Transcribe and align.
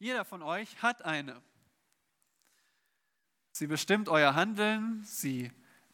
Jeder 0.00 0.24
von 0.24 0.42
euch 0.42 0.80
hat 0.80 1.04
eine. 1.04 1.42
Sie 3.52 3.66
bestimmt 3.66 4.08
euer 4.08 4.34
Handeln, 4.34 5.04
sie 5.04 5.52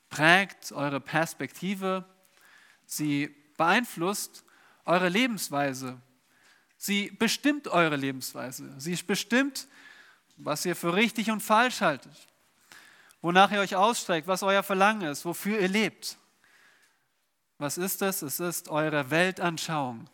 prägt 0.08 0.70
eure 0.70 1.00
Perspektive, 1.00 2.04
sie 2.84 3.34
beeinflusst 3.56 4.44
eure 4.84 5.08
Lebensweise, 5.08 6.00
sie 6.76 7.10
bestimmt 7.10 7.66
eure 7.66 7.96
Lebensweise, 7.96 8.72
sie 8.78 8.94
bestimmt, 8.94 9.66
was 10.36 10.64
ihr 10.64 10.76
für 10.76 10.94
richtig 10.94 11.32
und 11.32 11.40
falsch 11.40 11.80
haltet, 11.80 12.28
wonach 13.22 13.50
ihr 13.50 13.58
euch 13.58 13.74
ausstreckt, 13.74 14.28
was 14.28 14.44
euer 14.44 14.62
Verlangen 14.62 15.08
ist, 15.10 15.24
wofür 15.24 15.58
ihr 15.58 15.68
lebt. 15.68 16.16
Was 17.58 17.76
ist 17.76 18.02
es? 18.02 18.22
Es 18.22 18.38
ist 18.38 18.68
eure 18.68 19.10
Weltanschauung. 19.10 20.08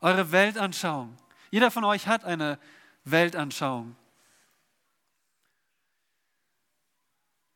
Eure 0.00 0.32
Weltanschauung. 0.32 1.18
Jeder 1.50 1.70
von 1.70 1.84
euch 1.84 2.06
hat 2.06 2.24
eine 2.24 2.58
Weltanschauung. 3.06 3.96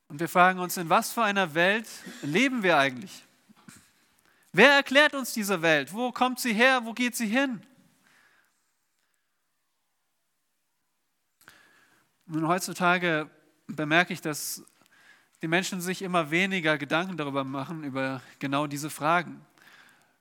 Und 0.08 0.18
wir 0.18 0.28
fragen 0.28 0.58
uns, 0.58 0.76
in 0.76 0.88
was 0.88 1.12
für 1.12 1.22
einer 1.22 1.54
Welt 1.54 1.86
leben 2.22 2.62
wir 2.62 2.78
eigentlich? 2.78 3.24
Wer 4.52 4.72
erklärt 4.72 5.14
uns 5.14 5.32
diese 5.32 5.62
Welt? 5.62 5.92
Wo 5.92 6.10
kommt 6.10 6.40
sie 6.40 6.52
her? 6.52 6.80
Wo 6.84 6.92
geht 6.92 7.14
sie 7.14 7.26
hin? 7.26 7.62
Nun, 12.26 12.48
heutzutage 12.48 13.30
bemerke 13.68 14.12
ich, 14.12 14.20
dass 14.20 14.64
die 15.42 15.48
Menschen 15.48 15.80
sich 15.80 16.02
immer 16.02 16.30
weniger 16.30 16.78
Gedanken 16.78 17.16
darüber 17.16 17.44
machen, 17.44 17.84
über 17.84 18.20
genau 18.38 18.66
diese 18.66 18.90
Fragen. 18.90 19.44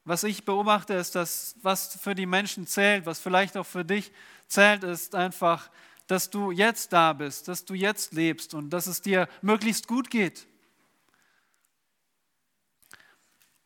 Was 0.05 0.23
ich 0.23 0.45
beobachte, 0.45 0.93
ist, 0.93 1.15
dass 1.15 1.55
was 1.61 1.99
für 1.99 2.15
die 2.15 2.25
Menschen 2.25 2.65
zählt, 2.65 3.05
was 3.05 3.19
vielleicht 3.19 3.57
auch 3.57 3.65
für 3.65 3.85
dich 3.85 4.11
zählt, 4.49 4.83
ist 4.83 5.15
einfach, 5.15 5.69
dass 6.07 6.29
du 6.29 6.51
jetzt 6.51 6.91
da 6.91 7.13
bist, 7.13 7.47
dass 7.47 7.65
du 7.65 7.75
jetzt 7.75 8.13
lebst 8.13 8.53
und 8.53 8.71
dass 8.71 8.87
es 8.87 9.01
dir 9.01 9.29
möglichst 9.41 9.87
gut 9.87 10.09
geht. 10.09 10.47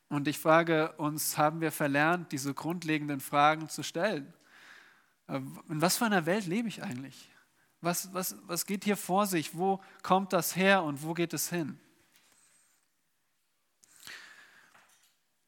Und 0.09 0.27
ich 0.27 0.37
frage 0.37 0.91
uns, 0.97 1.37
haben 1.37 1.61
wir 1.61 1.71
verlernt, 1.71 2.31
diese 2.31 2.53
grundlegenden 2.53 3.19
Fragen 3.19 3.69
zu 3.69 3.81
stellen? 3.81 4.31
Äh, 5.27 5.37
in 5.37 5.81
was 5.81 5.97
für 5.97 6.05
einer 6.05 6.27
Welt 6.27 6.45
lebe 6.45 6.67
ich 6.67 6.83
eigentlich? 6.83 7.31
Was, 7.81 8.13
was, 8.13 8.35
was 8.45 8.65
geht 8.65 8.83
hier 8.83 8.97
vor 8.97 9.25
sich? 9.25 9.55
Wo 9.57 9.81
kommt 10.03 10.31
das 10.31 10.55
her 10.55 10.83
und 10.83 11.01
wo 11.01 11.13
geht 11.13 11.33
es 11.33 11.49
hin? 11.49 11.79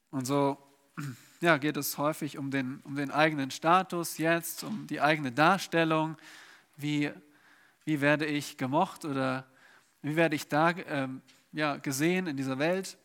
Und 0.10 0.26
so 0.26 0.58
ja, 1.42 1.58
geht 1.58 1.78
es 1.78 1.98
häufig 1.98 2.38
um 2.38 2.52
den, 2.52 2.80
um 2.84 2.96
den 2.96 3.12
eigenen 3.12 3.52
Status 3.52 4.18
jetzt, 4.18 4.64
um 4.64 4.88
die 4.88 5.02
eigene 5.02 5.32
Darstellung. 5.32 6.18
Wie, 6.78 7.12
wie 7.84 8.02
werde 8.02 8.26
ich 8.26 8.58
gemocht 8.58 9.06
oder 9.06 9.46
wie 10.02 10.16
werde 10.16 10.36
ich 10.36 10.48
da 10.48 10.72
ähm, 10.72 11.22
ja, 11.52 11.78
gesehen 11.78 12.28
in 12.28 12.38
dieser 12.38 12.60
Welt? 12.60 12.98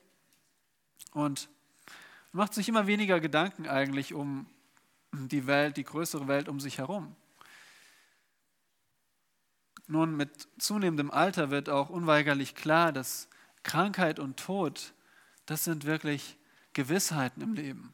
Und 1.13 1.49
macht 2.33 2.55
sich 2.55 2.69
immer 2.69 2.87
weniger 2.87 3.21
Gedanken 3.21 3.67
eigentlich 3.67 4.15
um 4.15 4.47
die 5.13 5.47
Welt, 5.47 5.77
die 5.77 5.85
größere 5.85 6.29
Welt 6.29 6.49
um 6.49 6.61
sich 6.61 6.79
herum. 6.79 7.17
Nun, 9.87 10.17
mit 10.17 10.49
zunehmendem 10.59 11.11
Alter 11.11 11.51
wird 11.51 11.69
auch 11.69 11.91
unweigerlich 11.91 12.55
klar, 12.55 12.93
dass 12.93 13.29
Krankheit 13.65 14.21
und 14.21 14.37
Tod, 14.37 14.95
das 15.47 15.65
sind 15.65 15.85
wirklich 15.85 16.37
Gewissheiten 16.75 17.43
im 17.43 17.55
Leben. 17.55 17.93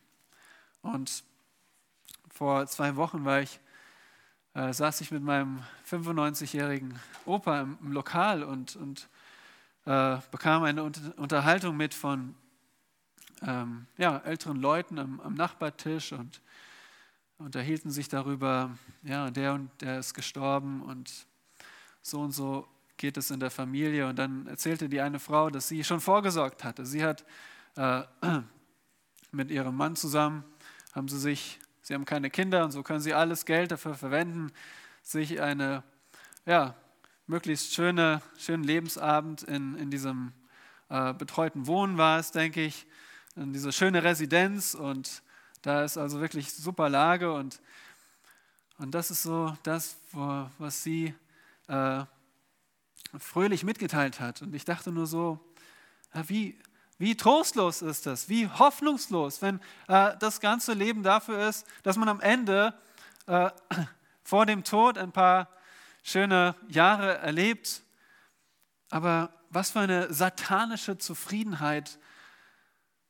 Und 0.94 1.24
vor 2.30 2.66
zwei 2.66 2.96
Wochen 2.96 3.24
war 3.24 3.40
ich, 3.40 3.60
äh, 4.54 4.72
saß 4.72 5.00
ich 5.00 5.10
mit 5.10 5.22
meinem 5.22 5.62
95-jährigen 5.88 6.98
Opa 7.24 7.60
im, 7.60 7.78
im, 7.80 7.92
Lokal 7.92 8.42
und, 8.42 8.76
und 8.76 9.08
äh, 9.84 10.18
bekam 10.30 10.62
eine 10.62 10.82
Unterhaltung 10.82 11.76
mit 11.76 11.94
von 11.94 12.34
ähm, 13.42 13.86
ja, 13.96 14.18
älteren 14.18 14.60
Leuten 14.60 14.98
am, 14.98 15.20
am 15.20 15.34
Nachbartisch 15.34 16.12
und 16.12 16.40
unterhielten 17.38 17.90
sich 17.90 18.08
darüber, 18.08 18.76
ja, 19.02 19.30
der 19.30 19.54
und 19.54 19.70
der 19.80 19.98
ist 19.98 20.14
gestorben 20.14 20.82
und 20.82 21.26
so 22.02 22.20
und 22.20 22.32
so 22.32 22.66
geht 22.96 23.16
es 23.16 23.30
in 23.30 23.40
der 23.40 23.50
Familie. 23.50 24.08
Und 24.08 24.16
dann 24.18 24.46
erzählte 24.46 24.88
die 24.88 25.00
eine 25.00 25.18
Frau, 25.18 25.50
dass 25.50 25.68
sie 25.68 25.84
schon 25.84 26.00
vorgesorgt 26.00 26.64
hatte. 26.64 26.86
Sie 26.86 27.04
hat 27.04 27.24
äh, 27.76 28.02
mit 29.32 29.50
ihrem 29.50 29.76
Mann 29.76 29.96
zusammen, 29.96 30.44
haben 30.96 31.08
sie 31.08 31.18
sich, 31.18 31.60
sie 31.82 31.92
haben 31.92 32.06
keine 32.06 32.30
Kinder 32.30 32.64
und 32.64 32.70
so 32.72 32.82
können 32.82 33.00
sie 33.00 33.12
alles 33.12 33.44
Geld 33.44 33.70
dafür 33.70 33.94
verwenden, 33.94 34.50
sich 35.02 35.42
eine, 35.42 35.82
ja, 36.46 36.74
möglichst 37.26 37.74
schöne, 37.74 38.22
schönen 38.38 38.64
Lebensabend 38.64 39.42
in, 39.42 39.76
in 39.76 39.90
diesem 39.90 40.32
äh, 40.88 41.12
betreuten 41.12 41.66
Wohnen 41.66 41.98
war 41.98 42.18
es, 42.18 42.30
denke 42.30 42.64
ich, 42.64 42.86
in 43.34 43.52
diese 43.52 43.72
schöne 43.72 44.04
Residenz 44.04 44.72
und 44.72 45.22
da 45.60 45.84
ist 45.84 45.98
also 45.98 46.20
wirklich 46.20 46.54
super 46.54 46.88
Lage 46.88 47.30
und, 47.30 47.60
und 48.78 48.94
das 48.94 49.10
ist 49.10 49.22
so 49.22 49.54
das, 49.64 49.98
wo, 50.12 50.48
was 50.58 50.82
sie 50.82 51.14
äh, 51.68 52.04
fröhlich 53.18 53.64
mitgeteilt 53.64 54.18
hat. 54.18 54.40
Und 54.40 54.54
ich 54.54 54.64
dachte 54.64 54.92
nur 54.92 55.06
so, 55.06 55.40
wie, 56.26 56.58
wie 56.98 57.16
trostlos 57.16 57.82
ist 57.82 58.06
das, 58.06 58.28
wie 58.28 58.48
hoffnungslos, 58.48 59.42
wenn 59.42 59.60
äh, 59.88 60.16
das 60.18 60.40
ganze 60.40 60.72
Leben 60.72 61.02
dafür 61.02 61.48
ist, 61.48 61.66
dass 61.82 61.96
man 61.96 62.08
am 62.08 62.20
Ende 62.20 62.74
äh, 63.26 63.50
vor 64.22 64.46
dem 64.46 64.64
Tod 64.64 64.96
ein 64.98 65.12
paar 65.12 65.48
schöne 66.02 66.54
Jahre 66.68 67.18
erlebt. 67.18 67.82
Aber 68.90 69.32
was 69.50 69.70
für 69.70 69.80
eine 69.80 70.12
satanische 70.12 70.98
Zufriedenheit 70.98 71.98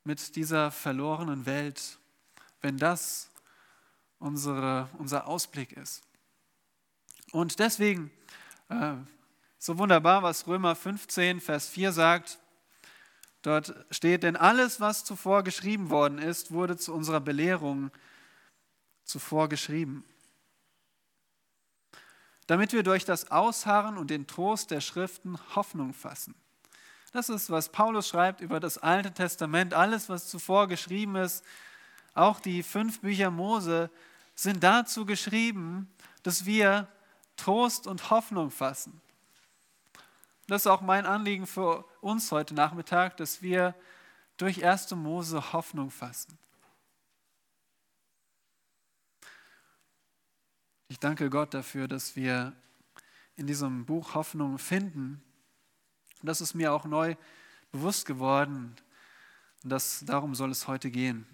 mit 0.05 0.37
dieser 0.37 0.71
verlorenen 0.71 1.47
Welt, 1.47 1.99
wenn 2.61 2.79
das 2.79 3.31
unsere, 4.19 4.89
unser 4.99 5.27
Ausblick 5.27 5.73
ist. 5.73 6.03
Und 7.33 7.59
deswegen 7.59 8.11
äh, 8.69 8.95
so 9.59 9.79
wunderbar, 9.79 10.23
was 10.23 10.47
Römer 10.47 10.75
15, 10.75 11.41
Vers 11.41 11.69
4 11.69 11.93
sagt. 11.93 12.39
Dort 13.47 13.77
steht, 13.93 14.25
denn 14.25 14.35
alles, 14.35 14.81
was 14.81 15.05
zuvor 15.05 15.45
geschrieben 15.45 15.89
worden 15.89 16.19
ist, 16.19 16.51
wurde 16.51 16.77
zu 16.77 16.93
unserer 16.93 17.21
Belehrung 17.21 17.93
zuvor 19.05 19.49
geschrieben. 19.49 20.05
Damit 22.49 22.73
wir 22.73 22.83
durch 22.83 23.05
das 23.05 23.31
Ausharren 23.31 23.99
und 23.99 24.11
den 24.11 24.27
Trost 24.27 24.73
der 24.73 24.81
Schriften 24.81 25.39
Hoffnung 25.55 25.95
fassen. 25.95 26.35
Das 27.13 27.29
ist, 27.29 27.49
was 27.49 27.69
Paulus 27.69 28.09
schreibt 28.09 28.41
über 28.41 28.59
das 28.59 28.79
Alte 28.79 29.13
Testament. 29.13 29.75
Alles, 29.75 30.09
was 30.09 30.27
zuvor 30.27 30.67
geschrieben 30.67 31.15
ist, 31.15 31.45
auch 32.15 32.41
die 32.41 32.65
fünf 32.65 33.01
Bücher 33.01 33.31
Mose, 33.31 33.91
sind 34.35 34.65
dazu 34.65 35.07
geschrieben, 35.07 35.89
dass 36.25 36.47
wir 36.47 36.89
Trost 37.37 37.87
und 37.87 38.11
Hoffnung 38.11 38.51
fassen. 38.51 39.01
Das 40.49 40.63
ist 40.63 40.67
auch 40.69 40.81
mein 40.81 41.07
Anliegen 41.07 41.47
für 41.47 41.85
uns 42.01 42.31
heute 42.31 42.55
Nachmittag, 42.55 43.17
dass 43.17 43.43
wir 43.43 43.75
durch 44.37 44.65
1. 44.65 44.93
Mose 44.93 45.53
Hoffnung 45.53 45.91
fassen. 45.91 46.39
Ich 50.87 51.01
danke 51.01 51.31
Gott 51.31 51.53
dafür, 51.53 51.89
dass 51.89 52.15
wir 52.15 52.53
in 53.35 53.49
diesem 53.49 53.87
Buch 53.87 54.15
Hoffnung 54.15 54.59
finden. 54.59 55.21
Und 56.21 56.27
das 56.29 56.41
ist 56.41 56.55
mir 56.55 56.73
auch 56.73 56.85
neu 56.85 57.17
bewusst 57.73 58.07
geworden. 58.07 58.77
Und 59.65 59.71
das, 59.71 60.05
darum 60.07 60.37
soll 60.37 60.53
es 60.53 60.69
heute 60.69 60.93
gehen. 60.93 61.27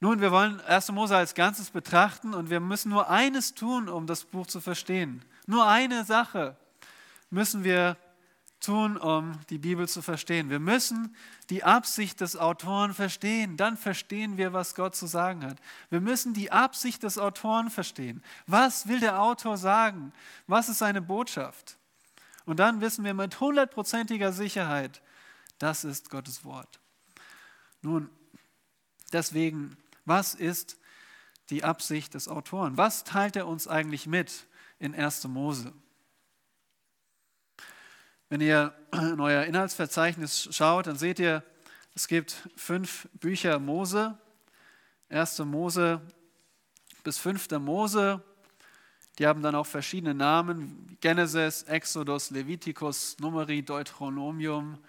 Nun, 0.00 0.20
wir 0.20 0.32
wollen 0.32 0.60
1. 0.60 0.92
Mose 0.92 1.16
als 1.16 1.34
Ganzes 1.34 1.70
betrachten 1.70 2.34
und 2.34 2.50
wir 2.50 2.60
müssen 2.60 2.90
nur 2.90 3.08
eines 3.08 3.54
tun, 3.54 3.88
um 3.88 4.06
das 4.06 4.24
Buch 4.24 4.46
zu 4.46 4.60
verstehen. 4.60 5.24
Nur 5.46 5.66
eine 5.66 6.04
Sache 6.04 6.58
müssen 7.30 7.64
wir 7.64 7.96
tun, 8.64 8.96
um 8.96 9.38
die 9.50 9.58
Bibel 9.58 9.88
zu 9.88 10.02
verstehen. 10.02 10.50
Wir 10.50 10.58
müssen 10.58 11.14
die 11.50 11.64
Absicht 11.64 12.20
des 12.20 12.36
Autoren 12.36 12.94
verstehen. 12.94 13.56
Dann 13.56 13.76
verstehen 13.76 14.36
wir, 14.36 14.52
was 14.52 14.74
Gott 14.74 14.96
zu 14.96 15.06
sagen 15.06 15.44
hat. 15.44 15.58
Wir 15.90 16.00
müssen 16.00 16.32
die 16.32 16.50
Absicht 16.50 17.02
des 17.02 17.18
Autoren 17.18 17.70
verstehen. 17.70 18.22
Was 18.46 18.88
will 18.88 19.00
der 19.00 19.20
Autor 19.20 19.58
sagen? 19.58 20.12
Was 20.46 20.68
ist 20.68 20.78
seine 20.78 21.02
Botschaft? 21.02 21.76
Und 22.46 22.58
dann 22.58 22.80
wissen 22.80 23.04
wir 23.04 23.14
mit 23.14 23.38
hundertprozentiger 23.40 24.32
Sicherheit, 24.32 25.02
das 25.58 25.84
ist 25.84 26.10
Gottes 26.10 26.44
Wort. 26.44 26.80
Nun, 27.80 28.10
deswegen, 29.12 29.76
was 30.04 30.34
ist 30.34 30.78
die 31.50 31.64
Absicht 31.64 32.14
des 32.14 32.28
Autoren? 32.28 32.76
Was 32.76 33.04
teilt 33.04 33.36
er 33.36 33.46
uns 33.46 33.68
eigentlich 33.68 34.06
mit 34.06 34.46
in 34.78 34.94
1. 34.94 35.24
Mose? 35.28 35.72
Wenn 38.34 38.40
ihr 38.40 38.74
in 38.90 39.20
euer 39.20 39.44
Inhaltsverzeichnis 39.44 40.48
schaut, 40.50 40.88
dann 40.88 40.96
seht 40.96 41.20
ihr, 41.20 41.44
es 41.94 42.08
gibt 42.08 42.34
fünf 42.56 43.08
Bücher 43.20 43.60
Mose. 43.60 44.18
1. 45.08 45.38
Mose 45.44 46.00
bis 47.04 47.16
5. 47.18 47.48
Mose. 47.60 48.20
Die 49.20 49.28
haben 49.28 49.40
dann 49.40 49.54
auch 49.54 49.66
verschiedene 49.66 50.14
Namen, 50.14 50.98
Genesis, 51.00 51.62
Exodus, 51.62 52.32
Leviticus, 52.32 53.16
Numeri, 53.20 53.62
Deuteronomium. 53.62 54.80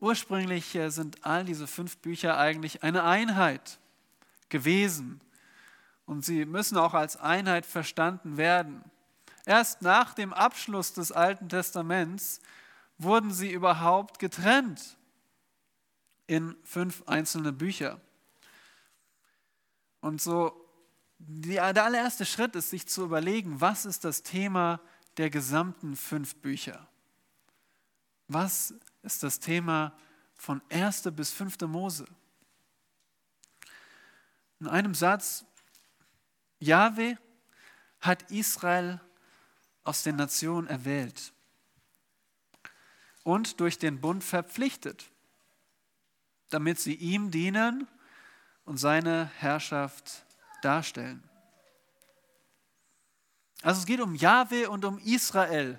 Ursprünglich 0.00 0.74
äh, 0.74 0.90
sind 0.90 1.24
all 1.24 1.44
diese 1.44 1.68
fünf 1.68 1.98
Bücher 1.98 2.38
eigentlich 2.38 2.82
eine 2.82 3.04
Einheit 3.04 3.78
gewesen. 4.48 5.20
Und 6.06 6.24
sie 6.24 6.44
müssen 6.44 6.76
auch 6.76 6.94
als 6.94 7.16
Einheit 7.18 7.66
verstanden 7.66 8.36
werden. 8.36 8.82
Erst 9.44 9.82
nach 9.82 10.14
dem 10.14 10.32
Abschluss 10.32 10.92
des 10.92 11.10
Alten 11.10 11.48
Testaments 11.48 12.40
wurden 12.98 13.32
sie 13.32 13.52
überhaupt 13.52 14.18
getrennt 14.18 14.96
in 16.26 16.56
fünf 16.62 17.02
einzelne 17.06 17.52
Bücher. 17.52 18.00
Und 20.00 20.20
so 20.20 20.58
der 21.18 21.64
allererste 21.64 22.24
Schritt 22.24 22.56
ist, 22.56 22.70
sich 22.70 22.88
zu 22.88 23.04
überlegen, 23.04 23.60
was 23.60 23.84
ist 23.84 24.04
das 24.04 24.22
Thema 24.22 24.80
der 25.16 25.30
gesamten 25.30 25.94
fünf 25.96 26.36
Bücher? 26.36 26.88
Was 28.28 28.74
ist 29.02 29.22
das 29.22 29.38
Thema 29.38 29.96
von 30.34 30.62
1. 30.70 31.02
bis 31.12 31.30
5. 31.30 31.60
Mose? 31.62 32.06
In 34.58 34.68
einem 34.68 34.94
Satz, 34.94 35.44
Jahwe 36.58 37.18
hat 38.00 38.30
Israel 38.30 39.00
aus 39.84 40.02
den 40.02 40.16
Nationen 40.16 40.68
erwählt 40.68 41.32
und 43.24 43.60
durch 43.60 43.78
den 43.78 44.00
Bund 44.00 44.24
verpflichtet, 44.24 45.10
damit 46.50 46.78
sie 46.78 46.94
ihm 46.94 47.30
dienen 47.30 47.88
und 48.64 48.78
seine 48.78 49.30
Herrschaft 49.38 50.24
darstellen. 50.62 51.22
Also 53.62 53.80
es 53.80 53.86
geht 53.86 54.00
um 54.00 54.14
Jahwe 54.14 54.68
und 54.68 54.84
um 54.84 54.98
Israel. 54.98 55.78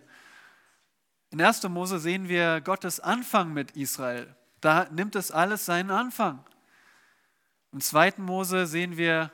In 1.32 1.42
1. 1.42 1.64
Mose 1.64 2.00
sehen 2.00 2.30
wir 2.30 2.62
Gottes 2.62 3.00
Anfang 3.00 3.54
mit 3.54 3.72
Israel. 3.72 4.34
Da 4.62 4.88
nimmt 4.90 5.16
es 5.16 5.32
alles 5.32 5.66
seinen 5.66 5.92
Anfang. 5.92 6.46
Im 7.74 7.82
2. 7.82 8.14
Mose 8.18 8.68
sehen 8.68 8.98
wir 8.98 9.32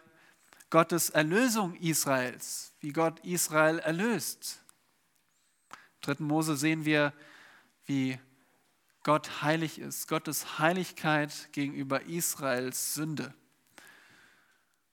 Gottes 0.69 1.09
Erlösung 1.09 1.75
Israels, 1.75 2.73
wie 2.79 2.91
Gott 2.91 3.19
Israel 3.25 3.79
erlöst. 3.79 4.63
Im 5.71 6.15
3. 6.15 6.23
Mose 6.23 6.55
sehen 6.55 6.85
wir, 6.85 7.13
wie 7.85 8.19
Gott 9.03 9.41
heilig 9.41 9.79
ist, 9.79 10.07
Gottes 10.07 10.59
Heiligkeit 10.59 11.49
gegenüber 11.53 12.03
Israels 12.03 12.93
Sünde. 12.93 13.33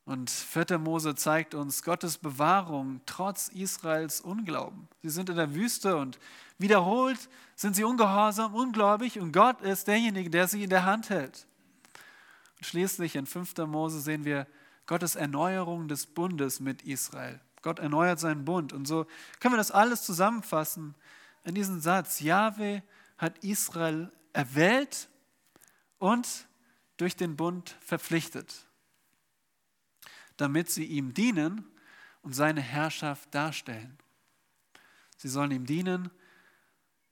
Und 0.07 0.31
4. 0.31 0.79
Mose 0.79 1.15
zeigt 1.15 1.55
uns 1.55 1.83
Gottes 1.83 2.17
Bewahrung 2.17 3.01
trotz 3.07 3.49
Israels 3.49 4.21
Unglauben. 4.21 4.89
Sie 5.03 5.11
sind 5.11 5.29
in 5.29 5.37
der 5.37 5.55
Wüste 5.55 5.97
und 5.97 6.19
wiederholt 6.59 7.29
sind 7.57 7.77
sie 7.77 7.85
ungehorsam, 7.85 8.55
ungläubig 8.55 9.19
und 9.19 9.33
Gott 9.33 9.61
ist 9.63 9.89
derjenige, 9.89 10.31
der 10.31 10.47
sie 10.47 10.63
in 10.63 10.71
der 10.71 10.85
Hand 10.85 11.11
hält. 11.11 11.47
Und 12.57 12.67
schließlich 12.67 13.17
in 13.17 13.27
5. 13.27 13.57
Mose 13.67 14.01
sehen 14.01 14.25
wir 14.25 14.47
Gottes 14.87 15.17
Erneuerung 15.17 15.89
des 15.89 16.07
Bundes 16.07 16.61
mit 16.61 16.83
Israel. 16.83 17.41
Gott 17.63 17.79
erneuert 17.79 18.21
seinen 18.21 18.45
Bund. 18.45 18.73
Und 18.73 18.87
so 18.87 19.07
können 19.41 19.55
wir 19.55 19.59
das 19.59 19.73
alles 19.73 20.05
zusammenfassen 20.05 20.95
in 21.45 21.55
diesen 21.55 21.81
Satz. 21.81 22.21
Jahwe 22.21 22.83
hat 23.19 23.39
Israel 23.45 24.13
erwählt 24.33 25.09
und 25.99 26.47
durch 26.97 27.17
den 27.17 27.37
Bund 27.37 27.77
verpflichtet 27.81 28.67
damit 30.37 30.71
sie 30.71 30.85
ihm 30.85 31.15
dienen 31.15 31.65
und 32.23 32.35
seine 32.35 32.61
Herrschaft 32.61 33.35
darstellen. 33.35 33.99
Sie 35.17 35.29
sollen 35.29 35.51
ihm 35.51 35.67
dienen 35.67 36.11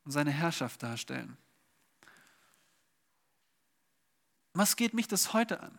und 0.04 0.10
seine 0.10 0.30
Herrschaft 0.30 0.82
darstellen. 0.82 1.36
Was 4.52 4.76
geht 4.76 4.94
mich 4.94 5.08
das 5.08 5.32
heute 5.32 5.60
an? 5.60 5.78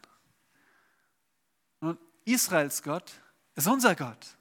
Israels 2.25 2.83
Gott 2.83 3.21
ist 3.55 3.67
unser 3.67 3.95
Gott. 3.95 4.35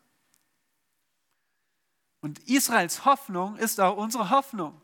Und 2.21 2.39
Israels 2.49 3.05
Hoffnung 3.05 3.57
ist 3.57 3.81
auch 3.81 3.97
unsere 3.97 4.31
Hoffnung. 4.31 4.81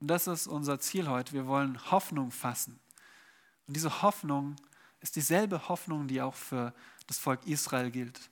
Und 0.00 0.08
das 0.08 0.26
ist 0.26 0.48
unser 0.48 0.80
Ziel 0.80 1.08
heute. 1.08 1.32
Wir 1.32 1.46
wollen 1.46 1.90
Hoffnung 1.90 2.30
fassen. 2.30 2.78
Und 3.66 3.74
diese 3.74 4.02
Hoffnung 4.02 4.56
ist 5.00 5.16
dieselbe 5.16 5.68
Hoffnung, 5.68 6.08
die 6.08 6.20
auch 6.20 6.34
für 6.34 6.74
das 7.06 7.18
Volk 7.18 7.46
Israel 7.46 7.90
gilt. 7.90 8.30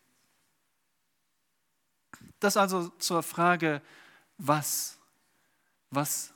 Das 2.41 2.57
also 2.57 2.89
zur 2.99 3.23
Frage, 3.23 3.81
was, 4.39 4.99
was 5.91 6.33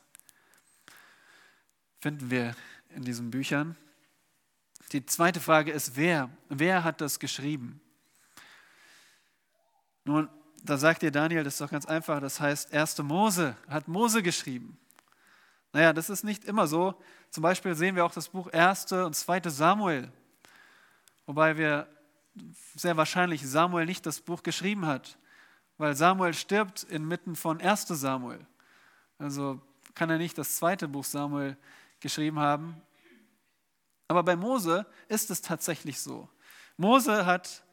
finden 2.01 2.31
wir 2.31 2.55
in 2.91 3.03
diesen 3.03 3.31
Büchern? 3.31 3.77
Die 4.93 5.05
zweite 5.05 5.41
Frage 5.41 5.73
ist, 5.73 5.97
wer? 5.97 6.31
Wer 6.49 6.85
hat 6.85 7.01
das 7.01 7.19
geschrieben? 7.19 7.81
Nun, 10.05 10.29
da 10.63 10.77
sagt 10.77 11.03
dir 11.03 11.11
Daniel, 11.11 11.45
das 11.45 11.55
ist 11.55 11.61
doch 11.61 11.71
ganz 11.71 11.87
einfach, 11.87 12.21
das 12.21 12.41
heißt, 12.41 12.73
1. 12.73 12.99
Mose 12.99 13.57
hat 13.69 13.89
Mose 13.89 14.23
geschrieben. 14.23 14.79
Naja, 15.73 15.93
das 15.93 16.09
ist 16.09 16.25
nicht 16.25 16.45
immer 16.45 16.67
so. 16.67 17.01
Zum 17.31 17.43
Beispiel 17.43 17.75
sehen 17.75 17.97
wir 17.97 18.05
auch 18.05 18.13
das 18.13 18.29
Buch 18.29 18.47
1. 18.53 18.93
und 18.93 19.15
2. 19.15 19.43
Samuel. 19.51 20.11
Wobei 21.27 21.57
wir 21.57 21.89
sehr 22.77 22.97
wahrscheinlich 22.97 23.47
Samuel 23.47 23.87
nicht 23.87 24.07
das 24.07 24.21
Buch 24.21 24.43
geschrieben 24.43 24.87
hat, 24.87 25.19
weil 25.79 25.97
Samuel 25.97 26.35
stirbt 26.35 26.85
inmitten 26.85 27.35
von 27.35 27.61
1. 27.61 27.89
Samuel. 27.89 28.47
Also 29.19 29.61
kann 29.95 30.11
er 30.11 30.19
nicht 30.19 30.39
das 30.39 30.57
zweite 30.57 30.89
Buch 30.89 31.05
Samuel 31.05 31.57
geschrieben 32.01 32.39
haben. 32.39 32.81
Aber 34.09 34.23
bei 34.23 34.37
Mose 34.37 34.87
ist 35.09 35.31
es 35.31 35.43
tatsächlich 35.43 36.01
so. 36.01 36.29
Mose 36.77 37.27
hat 37.27 37.65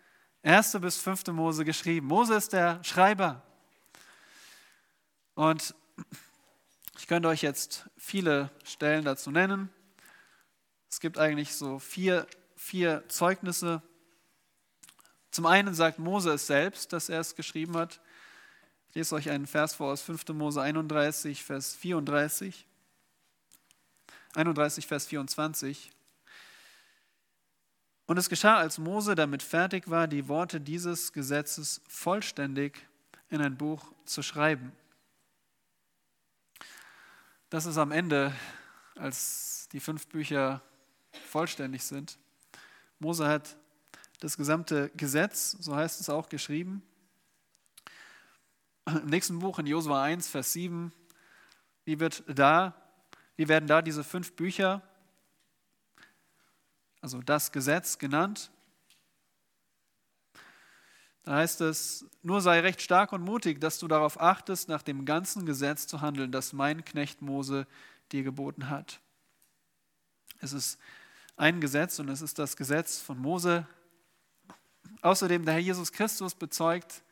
1. 0.44 0.77
bis 0.81 0.97
5. 0.97 1.27
Mose 1.27 1.65
geschrieben. 1.65 2.07
Mose 2.07 2.35
ist 2.35 2.53
der 2.53 2.83
Schreiber. 2.83 3.41
Und 5.35 5.75
ich 6.97 7.07
könnte 7.07 7.27
euch 7.27 7.41
jetzt 7.41 7.89
viele 7.97 8.50
Stellen 8.63 9.06
dazu 9.06 9.31
nennen. 9.31 9.69
Es 10.89 11.00
gibt 11.00 11.18
eigentlich 11.18 11.56
so 11.56 11.80
vier 11.80 12.27
vier 12.63 13.03
Zeugnisse. 13.09 13.81
Zum 15.31 15.45
einen 15.45 15.74
sagt 15.74 16.00
Mose 16.00 16.31
es 16.31 16.47
selbst, 16.47 16.94
dass 16.94 17.09
er 17.09 17.19
es 17.19 17.35
geschrieben 17.35 17.75
hat. 17.75 17.99
Ich 18.90 18.95
lese 18.95 19.16
euch 19.16 19.30
einen 19.30 19.47
Vers 19.47 19.75
vor 19.75 19.92
aus 19.92 20.02
5. 20.02 20.30
Mose 20.30 20.61
31, 20.61 21.44
Vers 21.44 21.75
34. 21.75 22.66
31, 24.35 24.87
Vers 24.87 25.07
24. 25.07 25.92
Und 28.06 28.18
es 28.18 28.28
geschah, 28.28 28.57
als 28.57 28.78
Mose 28.78 29.16
damit 29.16 29.42
fertig 29.42 29.90
war, 29.90 30.07
die 30.07 30.28
Worte 30.28 30.60
dieses 30.60 31.14
Gesetzes 31.14 31.81
vollständig 31.88 32.86
in 33.30 33.42
ein 33.42 33.57
Buch 33.57 33.94
zu 34.06 34.22
schreiben. 34.22 34.74
Das 37.50 37.66
ist 37.66 37.78
am 37.78 37.92
Ende, 37.92 38.33
als 38.95 39.69
die 39.72 39.80
fünf 39.80 40.07
Bücher 40.07 40.62
vollständig 41.30 41.83
sind. 41.83 42.18
Mose 43.00 43.28
hat 43.28 43.56
das 44.19 44.38
gesamte 44.38 44.90
Gesetz, 44.95 45.52
so 45.60 45.76
heißt 45.76 46.02
es 46.02 46.10
auch, 46.10 46.30
geschrieben. 46.30 46.83
Im 48.86 49.06
nächsten 49.06 49.40
Buch 49.40 49.60
in 49.60 49.66
Josua 49.66 50.04
1, 50.04 50.28
Vers 50.28 50.54
7, 50.54 50.92
wie, 51.86 52.00
wird 52.00 52.24
da, 52.28 52.76
wie 53.38 53.48
werden 53.48 53.68
da 53.68 53.81
diese 53.81 54.04
fünf 54.04 54.33
Bücher, 54.33 54.81
also 57.04 57.22
das 57.22 57.52
Gesetz 57.52 57.98
genannt? 57.98 58.50
Da 61.24 61.36
heißt 61.36 61.60
es, 61.60 62.06
nur 62.22 62.40
sei 62.40 62.62
recht 62.62 62.81
stark 62.81 63.12
und 63.12 63.22
mutig, 63.22 63.60
dass 63.60 63.78
du 63.78 63.90
darauf 63.90 64.19
achtest, 64.22 64.69
nach 64.69 64.81
dem 64.81 65.04
ganzen 65.04 65.45
Gesetz 65.45 65.86
zu 65.86 66.00
handeln, 66.00 66.31
das 66.31 66.54
mein 66.54 66.86
Knecht 66.86 67.22
Mose 67.22 67.68
dir 68.14 68.24
geboten 68.24 68.69
hat. 68.69 69.02
Es 70.40 70.54
ist 70.54 70.80
ein 71.36 71.60
Gesetz 71.60 72.00
und 72.00 72.07
es 72.07 72.22
ist 72.22 72.40
das 72.40 72.56
Gesetz 72.56 73.02
von 73.02 73.18
Mose. 73.18 73.68
Außerdem 75.02 75.44
der 75.44 75.56
Herr 75.56 75.62
Jesus 75.62 75.92
Christus 75.92 76.33
bezeugt, 76.33 77.04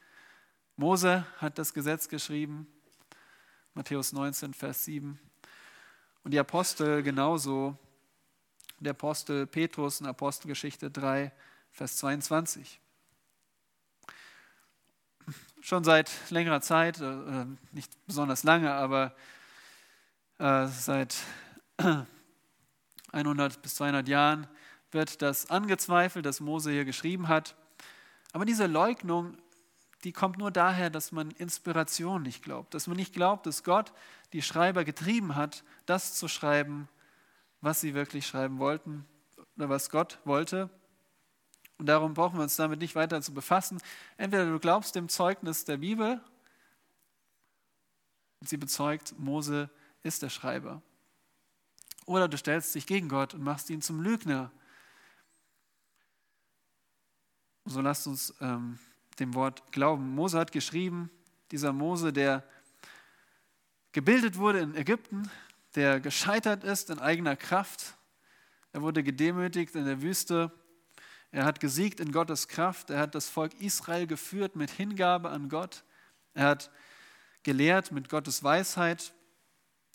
Mose 0.77 1.25
hat 1.37 1.57
das 1.57 1.73
Gesetz 1.73 2.07
geschrieben, 2.07 2.65
Matthäus 3.73 4.13
19, 4.13 4.53
Vers 4.53 4.85
7. 4.85 5.19
Und 6.23 6.31
die 6.31 6.39
Apostel 6.39 7.03
genauso, 7.03 7.77
der 8.81 8.91
Apostel 8.91 9.47
Petrus 9.47 10.01
in 10.01 10.07
Apostelgeschichte 10.07 10.91
3, 10.91 11.31
Vers 11.71 11.97
22. 11.97 12.79
Schon 15.61 15.83
seit 15.83 16.11
längerer 16.29 16.61
Zeit, 16.61 16.99
äh, 16.99 17.45
nicht 17.71 17.93
besonders 18.07 18.43
lange, 18.43 18.73
aber 18.73 19.15
äh, 20.39 20.67
seit 20.67 21.15
100 23.11 23.61
bis 23.61 23.75
200 23.75 24.07
Jahren 24.07 24.47
wird 24.91 25.21
das 25.21 25.49
angezweifelt, 25.49 26.25
dass 26.25 26.39
Mose 26.39 26.71
hier 26.71 26.85
geschrieben 26.85 27.27
hat. 27.27 27.55
Aber 28.33 28.45
diese 28.45 28.65
Leugnung 28.67 29.37
die 30.03 30.13
kommt 30.13 30.37
nur 30.37 30.51
daher, 30.51 30.89
dass 30.89 31.11
man 31.11 31.31
Inspiration 31.31 32.23
nicht 32.23 32.43
glaubt, 32.43 32.73
dass 32.73 32.87
man 32.87 32.97
nicht 32.97 33.13
glaubt, 33.13 33.45
dass 33.45 33.63
Gott 33.63 33.93
die 34.33 34.41
Schreiber 34.41 34.83
getrieben 34.83 35.35
hat, 35.35 35.63
das 35.85 36.15
zu 36.15 36.27
schreiben, 36.27 36.87
was 37.61 37.81
sie 37.81 37.93
wirklich 37.93 38.27
schreiben 38.27 38.59
wollten 38.59 39.05
oder 39.55 39.69
was 39.69 39.89
Gott 39.89 40.19
wollte. 40.25 40.69
Und 41.77 41.85
darum 41.87 42.13
brauchen 42.13 42.37
wir 42.37 42.43
uns 42.43 42.55
damit 42.55 42.79
nicht 42.79 42.95
weiter 42.95 43.21
zu 43.21 43.33
befassen. 43.33 43.81
Entweder 44.17 44.45
du 44.45 44.59
glaubst 44.59 44.95
dem 44.95 45.09
Zeugnis 45.09 45.65
der 45.65 45.77
Bibel, 45.77 46.21
und 48.41 48.49
sie 48.49 48.57
bezeugt, 48.57 49.13
Mose 49.19 49.69
ist 50.01 50.23
der 50.23 50.29
Schreiber. 50.29 50.81
Oder 52.05 52.27
du 52.27 52.37
stellst 52.37 52.73
dich 52.73 52.87
gegen 52.87 53.07
Gott 53.07 53.35
und 53.35 53.43
machst 53.43 53.69
ihn 53.69 53.81
zum 53.81 54.01
Lügner. 54.01 54.51
So 57.65 57.81
lasst 57.81 58.07
uns 58.07 58.33
ähm, 58.41 58.79
dem 59.19 59.35
Wort 59.35 59.71
glauben. 59.71 60.15
Mose 60.15 60.39
hat 60.39 60.51
geschrieben, 60.51 61.11
dieser 61.51 61.71
Mose, 61.71 62.11
der 62.11 62.43
gebildet 63.91 64.37
wurde 64.37 64.59
in 64.59 64.75
Ägypten, 64.75 65.29
der 65.75 65.99
gescheitert 65.99 66.63
ist 66.63 66.89
in 66.89 66.99
eigener 66.99 67.35
Kraft. 67.35 67.95
Er 68.73 68.81
wurde 68.81 69.03
gedemütigt 69.03 69.75
in 69.75 69.85
der 69.85 70.01
Wüste. 70.01 70.51
Er 71.31 71.45
hat 71.45 71.59
gesiegt 71.59 71.99
in 71.99 72.11
Gottes 72.11 72.47
Kraft. 72.47 72.89
Er 72.89 72.99
hat 72.99 73.15
das 73.15 73.29
Volk 73.29 73.59
Israel 73.61 74.07
geführt 74.07 74.55
mit 74.55 74.69
Hingabe 74.69 75.29
an 75.29 75.49
Gott. 75.49 75.83
Er 76.33 76.47
hat 76.47 76.71
gelehrt 77.43 77.91
mit 77.91 78.09
Gottes 78.09 78.43
Weisheit. 78.43 79.13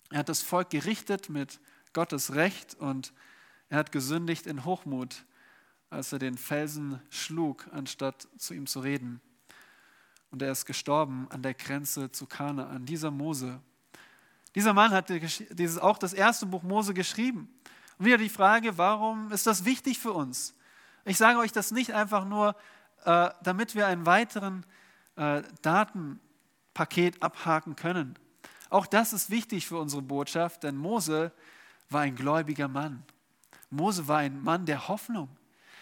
Er 0.09 0.19
hat 0.19 0.29
das 0.29 0.41
Volk 0.41 0.69
gerichtet 0.69 1.29
mit 1.29 1.59
Gottes 1.93 2.35
Recht 2.35 2.75
und 2.75 3.13
er 3.69 3.79
hat 3.79 3.91
gesündigt 3.91 4.47
in 4.47 4.65
Hochmut 4.65 5.25
als 5.89 6.11
er 6.11 6.19
den 6.19 6.37
Felsen 6.37 7.01
schlug, 7.09 7.67
anstatt 7.71 8.27
zu 8.37 8.53
ihm 8.53 8.67
zu 8.67 8.79
reden. 8.79 9.21
Und 10.31 10.41
er 10.41 10.51
ist 10.51 10.65
gestorben 10.65 11.27
an 11.29 11.41
der 11.41 11.53
Grenze 11.53 12.11
zu 12.11 12.25
Kanaan. 12.25 12.85
Dieser 12.85 13.11
Mose. 13.11 13.61
Dieser 14.57 14.73
Mann 14.73 14.89
hat 14.89 15.09
dieses, 15.09 15.77
auch 15.77 15.99
das 15.99 16.13
erste 16.13 16.47
Buch 16.47 16.63
Mose 16.63 16.95
geschrieben. 16.95 17.47
Und 17.99 18.05
wieder 18.07 18.17
die 18.17 18.27
Frage, 18.27 18.75
warum 18.79 19.31
ist 19.31 19.45
das 19.45 19.65
wichtig 19.65 19.99
für 19.99 20.13
uns? 20.13 20.55
Ich 21.05 21.19
sage 21.19 21.37
euch 21.37 21.51
das 21.51 21.69
nicht 21.69 21.93
einfach 21.93 22.25
nur, 22.25 22.55
äh, 23.05 23.29
damit 23.43 23.75
wir 23.75 23.85
einen 23.85 24.07
weiteren 24.07 24.65
äh, 25.15 25.43
Datenpaket 25.61 27.21
abhaken 27.21 27.75
können. 27.75 28.17
Auch 28.71 28.87
das 28.87 29.13
ist 29.13 29.29
wichtig 29.29 29.67
für 29.67 29.77
unsere 29.77 30.01
Botschaft, 30.01 30.63
denn 30.63 30.75
Mose 30.75 31.31
war 31.91 32.01
ein 32.01 32.15
gläubiger 32.15 32.67
Mann. 32.67 33.03
Mose 33.69 34.07
war 34.07 34.17
ein 34.17 34.41
Mann 34.41 34.65
der 34.65 34.87
Hoffnung. 34.87 35.29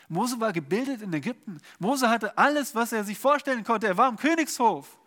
Mose 0.09 0.37
war 0.41 0.51
gebildet 0.51 1.01
in 1.01 1.13
Ägypten. 1.13 1.61
Mose 1.79 2.09
hatte 2.09 2.37
alles, 2.37 2.75
was 2.75 2.91
er 2.91 3.05
sich 3.05 3.17
vorstellen 3.17 3.63
konnte. 3.63 3.87
Er 3.87 3.95
war 3.95 4.09
im 4.09 4.17
Königshof. 4.17 4.99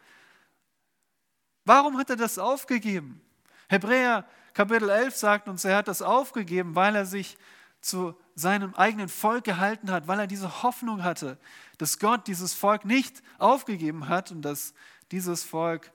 Warum 1.67 1.99
hat 1.99 2.09
er 2.09 2.17
das 2.17 2.39
aufgegeben? 2.39 3.21
Hebräer 3.69 4.27
Kapitel 4.55 4.89
11 4.89 5.15
sagt 5.15 5.49
uns, 5.49 5.65
er 5.65 5.77
hat 5.77 5.89
das 5.89 6.03
aufgegeben, 6.03 6.75
weil 6.75 6.97
er 6.97 7.07
sich 7.07 7.39
zu 7.81 8.19
seinem 8.35 8.75
eigenen 8.75 9.09
Volk 9.09 9.45
gehalten 9.45 9.91
hat, 9.91 10.09
weil 10.09 10.19
er 10.19 10.27
diese 10.27 10.63
Hoffnung 10.63 11.05
hatte, 11.05 11.39
dass 11.77 11.99
Gott 11.99 12.27
dieses 12.27 12.55
Volk 12.55 12.85
nicht 12.85 13.23
aufgegeben 13.39 14.09
hat 14.09 14.33
und 14.33 14.43
dass 14.43 14.75
dieses 15.13 15.45
Volk 15.45 15.93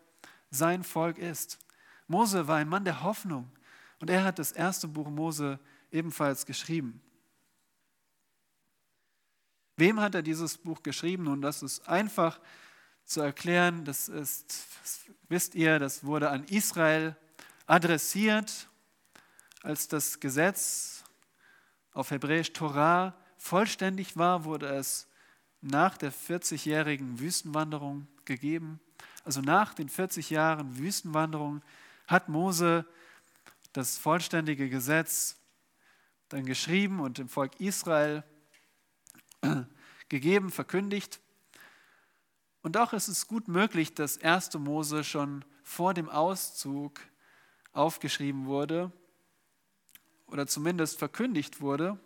sein 0.50 0.84
Volk 0.84 1.18
ist. 1.18 1.60
Mose 2.08 2.48
war 2.48 2.58
ein 2.58 2.70
Mann 2.70 2.86
der 2.86 3.04
Hoffnung 3.04 3.52
und 4.00 4.10
er 4.10 4.24
hat 4.24 4.40
das 4.40 4.52
erste 4.52 4.88
Buch 4.88 5.10
Mose 5.10 5.60
ebenfalls 5.92 6.46
geschrieben. 6.46 7.02
Wem 9.76 10.00
hat 10.00 10.16
er 10.16 10.22
dieses 10.22 10.58
Buch 10.58 10.84
geschrieben? 10.84 11.24
Nun, 11.24 11.42
das 11.42 11.64
ist 11.64 11.88
einfach 11.90 12.40
zu 13.06 13.22
erklären. 13.22 13.84
Das 13.84 14.08
ist, 14.08 14.68
das 14.82 15.00
wisst 15.28 15.56
ihr, 15.56 15.80
das 15.80 16.04
wurde 16.04 16.30
an 16.30 16.44
Israel 16.46 17.16
adressiert, 17.66 18.68
als 19.62 19.88
das 19.88 20.20
Gesetz 20.20 21.04
auf 21.94 22.12
Hebräisch 22.12 22.54
Torah 22.54 23.16
vollständig 23.38 24.18
war, 24.18 24.44
wurde 24.46 24.68
es 24.68 25.08
nach 25.62 25.98
der 25.98 26.12
40-jährigen 26.12 27.20
Wüstenwanderung 27.20 28.08
gegeben. 28.26 28.80
Also 29.24 29.42
nach 29.42 29.74
den 29.74 29.88
40 29.88 30.30
Jahren 30.30 30.78
Wüstenwanderung 30.78 31.62
hat 32.08 32.28
Mose 32.28 32.86
das 33.72 33.98
vollständige 33.98 34.70
Gesetz 34.70 35.38
dann 36.30 36.46
geschrieben 36.46 37.00
und 37.00 37.18
dem 37.18 37.30
Volk 37.30 37.60
Israel 37.60 38.24
gegeben, 40.10 40.52
verkündigt. 40.52 41.22
Und 42.62 42.78
auch 42.78 42.94
ist 42.94 43.08
es 43.08 43.28
gut 43.28 43.48
möglich, 43.48 43.94
dass 43.94 44.22
1. 44.22 44.54
Mose 44.56 45.04
schon 45.04 45.46
vor 45.64 45.94
dem 45.94 46.10
Auszug 46.10 47.00
aufgeschrieben 47.74 48.46
wurde 48.46 48.92
oder 50.28 50.48
zumindest 50.48 50.98
verkündigt 50.98 51.62
wurde. 51.62 52.00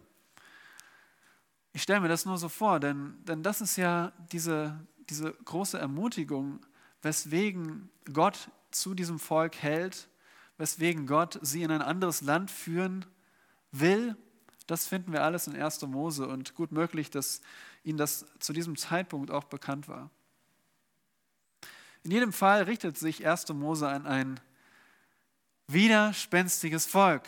Ich 1.73 1.83
stelle 1.83 2.01
mir 2.01 2.07
das 2.07 2.25
nur 2.25 2.37
so 2.37 2.49
vor, 2.49 2.79
denn, 2.79 3.23
denn 3.25 3.43
das 3.43 3.61
ist 3.61 3.77
ja 3.77 4.11
diese, 4.31 4.79
diese 5.09 5.31
große 5.33 5.77
Ermutigung, 5.77 6.65
weswegen 7.01 7.89
Gott 8.11 8.49
zu 8.71 8.95
diesem 8.95 9.19
Volk 9.19 9.57
hält, 9.57 10.09
weswegen 10.57 11.05
Gott 11.05 11.39
sie 11.41 11.63
in 11.63 11.71
ein 11.71 11.81
anderes 11.81 12.21
Land 12.21 12.49
führen 12.49 13.05
will 13.71 14.17
das 14.67 14.85
finden 14.85 15.13
wir 15.13 15.23
alles 15.23 15.47
in 15.47 15.55
1. 15.55 15.81
Mose 15.83 16.27
und 16.27 16.53
gut 16.53 16.73
möglich, 16.73 17.09
dass 17.09 17.41
ihnen 17.83 17.97
das 17.97 18.25
zu 18.39 18.51
diesem 18.51 18.75
Zeitpunkt 18.75 19.31
auch 19.31 19.45
bekannt 19.45 19.87
war. 19.87 20.11
In 22.03 22.11
jedem 22.11 22.33
Fall 22.33 22.63
richtet 22.63 22.97
sich 22.97 23.25
1. 23.25 23.47
Mose 23.53 23.87
an 23.87 24.05
ein 24.05 24.39
widerspenstiges 25.67 26.85
Volk. 26.85 27.23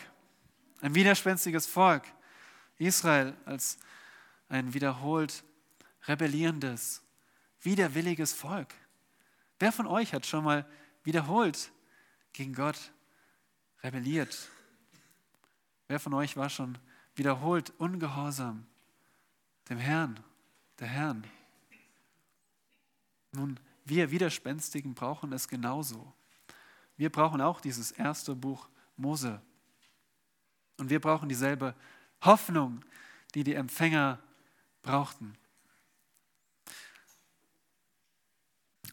Ein 0.80 0.94
widerspenstiges 0.94 1.66
Volk. 1.66 2.04
Israel 2.78 3.36
als 3.44 3.78
ein 4.48 4.72
wiederholt 4.72 5.44
rebellierendes, 6.08 7.02
widerwilliges 7.60 8.32
Volk. 8.32 8.74
Wer 9.58 9.72
von 9.72 9.86
euch 9.86 10.14
hat 10.14 10.24
schon 10.24 10.44
mal 10.44 10.66
wiederholt 11.04 11.70
gegen 12.32 12.54
Gott 12.54 12.92
rebelliert? 13.82 14.50
Wer 15.88 16.00
von 16.00 16.14
euch 16.14 16.36
war 16.36 16.48
schon 16.48 16.78
wiederholt 17.14 17.70
ungehorsam 17.78 18.66
dem 19.70 19.78
Herrn, 19.78 20.20
der 20.80 20.88
Herrn. 20.88 21.24
Nun, 23.32 23.58
wir 23.84 24.10
Widerspenstigen 24.10 24.94
brauchen 24.94 25.32
es 25.32 25.48
genauso. 25.48 26.12
Wir 27.00 27.10
brauchen 27.10 27.40
auch 27.40 27.62
dieses 27.62 27.92
erste 27.92 28.34
Buch 28.34 28.68
Mose. 28.98 29.40
Und 30.76 30.90
wir 30.90 31.00
brauchen 31.00 31.30
dieselbe 31.30 31.74
Hoffnung, 32.20 32.84
die 33.34 33.42
die 33.42 33.54
Empfänger 33.54 34.18
brauchten. 34.82 35.34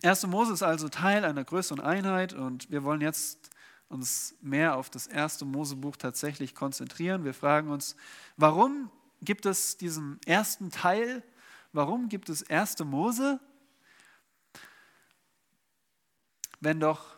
1. 0.04 0.26
Mose 0.28 0.54
ist 0.54 0.64
also 0.64 0.88
Teil 0.88 1.26
einer 1.26 1.44
größeren 1.44 1.82
Einheit 1.82 2.32
und 2.32 2.72
wir 2.72 2.86
wollen 2.86 3.02
jetzt 3.02 3.50
uns 3.90 4.36
mehr 4.40 4.78
auf 4.78 4.90
das 4.90 5.08
erste 5.08 5.44
Mosebuch 5.44 5.98
tatsächlich 5.98 6.56
konzentrieren. 6.56 7.26
Wir 7.26 7.34
fragen 7.34 7.70
uns, 7.70 7.98
warum 8.38 8.90
gibt 9.22 9.46
es 9.46 9.76
diesen 9.76 10.22
ersten 10.26 10.72
Teil? 10.72 11.24
Warum 11.74 12.08
gibt 12.08 12.30
es 12.30 12.42
erste 12.42 12.86
Mose? 12.86 13.42
Wenn 16.62 16.80
doch 16.80 17.17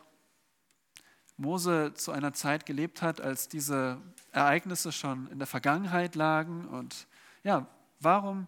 Mose 1.40 1.94
zu 1.94 2.12
einer 2.12 2.34
Zeit 2.34 2.66
gelebt 2.66 3.00
hat, 3.00 3.20
als 3.20 3.48
diese 3.48 3.98
Ereignisse 4.32 4.92
schon 4.92 5.26
in 5.28 5.38
der 5.38 5.46
Vergangenheit 5.46 6.14
lagen. 6.14 6.68
Und 6.68 7.06
ja, 7.42 7.66
warum 7.98 8.46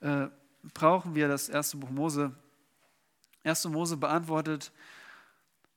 äh, 0.00 0.28
brauchen 0.72 1.14
wir 1.14 1.28
das 1.28 1.50
erste 1.50 1.76
Buch 1.76 1.90
Mose? 1.90 2.32
Erste 3.42 3.68
Mose 3.68 3.98
beantwortet 3.98 4.72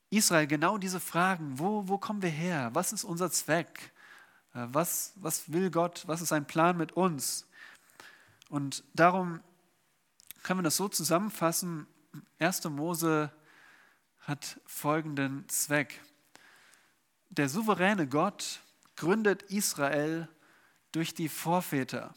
Israel 0.09 0.47
genau 0.47 0.77
diese 0.77 1.01
Fragen, 1.01 1.59
wo, 1.59 1.89
wo 1.89 1.97
kommen 1.97 2.21
wir 2.21 2.29
her? 2.29 2.69
Was 2.71 2.93
ist 2.93 3.03
unser 3.03 3.29
Zweck? 3.29 3.91
Äh, 4.53 4.67
was, 4.71 5.11
was 5.15 5.51
will 5.51 5.69
Gott? 5.69 6.03
Was 6.07 6.21
ist 6.21 6.29
sein 6.29 6.47
Plan 6.47 6.77
mit 6.77 6.93
uns? 6.93 7.45
Und 8.49 8.85
darum 8.93 9.41
können 10.43 10.59
wir 10.59 10.63
das 10.63 10.77
so 10.77 10.87
zusammenfassen. 10.87 11.87
1. 12.39 12.63
Mose 12.69 13.33
hat 14.21 14.61
folgenden 14.65 15.47
Zweck. 15.49 15.99
Der 17.37 17.49
souveräne 17.49 18.07
Gott 18.07 18.61
gründet 18.95 19.43
Israel 19.43 20.27
durch 20.91 21.13
die 21.13 21.29
Vorväter 21.29 22.13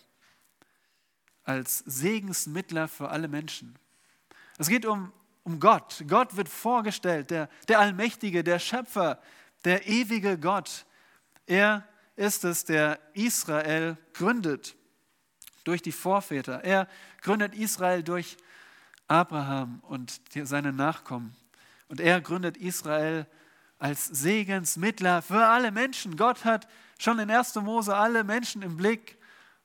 als 1.44 1.78
Segensmittler 1.78 2.88
für 2.88 3.10
alle 3.10 3.28
Menschen. 3.28 3.78
Es 4.58 4.68
geht 4.68 4.86
um 4.86 5.12
um 5.42 5.58
Gott. 5.58 6.04
Gott 6.06 6.36
wird 6.36 6.48
vorgestellt, 6.48 7.30
der, 7.30 7.48
der 7.68 7.80
Allmächtige, 7.80 8.44
der 8.44 8.58
Schöpfer, 8.58 9.20
der 9.64 9.86
ewige 9.86 10.38
Gott. 10.38 10.86
Er 11.46 11.86
ist 12.16 12.44
es, 12.44 12.64
der 12.64 12.98
Israel 13.14 13.96
gründet 14.12 14.76
durch 15.64 15.82
die 15.82 15.92
Vorväter. 15.92 16.62
Er 16.64 16.86
gründet 17.22 17.54
Israel 17.54 18.02
durch 18.02 18.36
Abraham 19.08 19.80
und 19.80 20.20
seine 20.44 20.72
Nachkommen. 20.72 21.34
Und 21.88 22.00
er 22.00 22.20
gründet 22.20 22.56
Israel 22.56 23.26
als 23.80 24.06
Segensmittler 24.06 25.22
für 25.22 25.46
alle 25.46 25.72
Menschen. 25.72 26.16
Gott 26.16 26.44
hat 26.44 26.68
schon 26.98 27.18
in 27.18 27.30
1. 27.30 27.56
Mose 27.56 27.96
alle 27.96 28.22
Menschen 28.24 28.62
im 28.62 28.76
Blick 28.76 29.18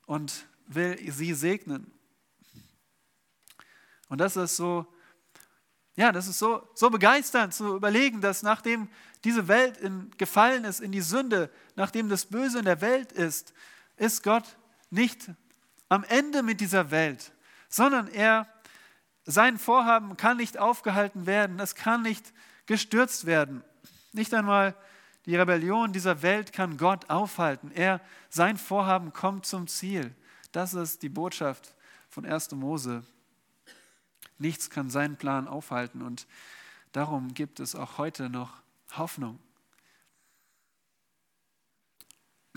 und 0.06 0.46
will 0.66 0.98
sie 1.12 1.34
segnen. 1.34 1.92
Und 4.08 4.18
das 4.18 4.36
ist 4.36 4.56
so, 4.56 4.86
ja, 5.96 6.12
das 6.12 6.28
ist 6.28 6.38
so, 6.38 6.66
so 6.74 6.88
begeisternd 6.88 7.52
zu 7.52 7.76
überlegen, 7.76 8.20
dass 8.22 8.42
nachdem 8.42 8.88
diese 9.22 9.48
Welt 9.48 9.76
in, 9.76 10.10
gefallen 10.16 10.64
ist 10.64 10.80
in 10.80 10.92
die 10.92 11.02
Sünde, 11.02 11.50
nachdem 11.74 12.08
das 12.08 12.24
Böse 12.26 12.60
in 12.60 12.64
der 12.64 12.80
Welt 12.80 13.12
ist, 13.12 13.52
ist 13.96 14.22
Gott 14.22 14.56
nicht 14.88 15.30
am 15.88 16.04
Ende 16.04 16.42
mit 16.42 16.60
dieser 16.60 16.90
Welt, 16.90 17.32
sondern 17.68 18.08
er, 18.08 18.48
sein 19.24 19.58
Vorhaben 19.58 20.16
kann 20.16 20.38
nicht 20.38 20.56
aufgehalten 20.58 21.26
werden, 21.26 21.60
es 21.60 21.74
kann 21.74 22.02
nicht 22.02 22.32
gestürzt 22.66 23.26
werden. 23.26 23.62
Nicht 24.16 24.32
einmal 24.32 24.74
die 25.26 25.36
Rebellion 25.36 25.92
dieser 25.92 26.22
Welt 26.22 26.52
kann 26.54 26.78
Gott 26.78 27.10
aufhalten. 27.10 27.70
Er, 27.70 28.00
sein 28.30 28.56
Vorhaben 28.56 29.12
kommt 29.12 29.44
zum 29.44 29.66
Ziel. 29.66 30.14
Das 30.52 30.72
ist 30.72 31.02
die 31.02 31.10
Botschaft 31.10 31.74
von 32.08 32.24
1. 32.24 32.52
Mose. 32.52 33.04
Nichts 34.38 34.70
kann 34.70 34.88
seinen 34.88 35.16
Plan 35.16 35.46
aufhalten 35.46 36.00
und 36.00 36.26
darum 36.92 37.34
gibt 37.34 37.60
es 37.60 37.74
auch 37.74 37.98
heute 37.98 38.30
noch 38.30 38.62
Hoffnung. 38.96 39.38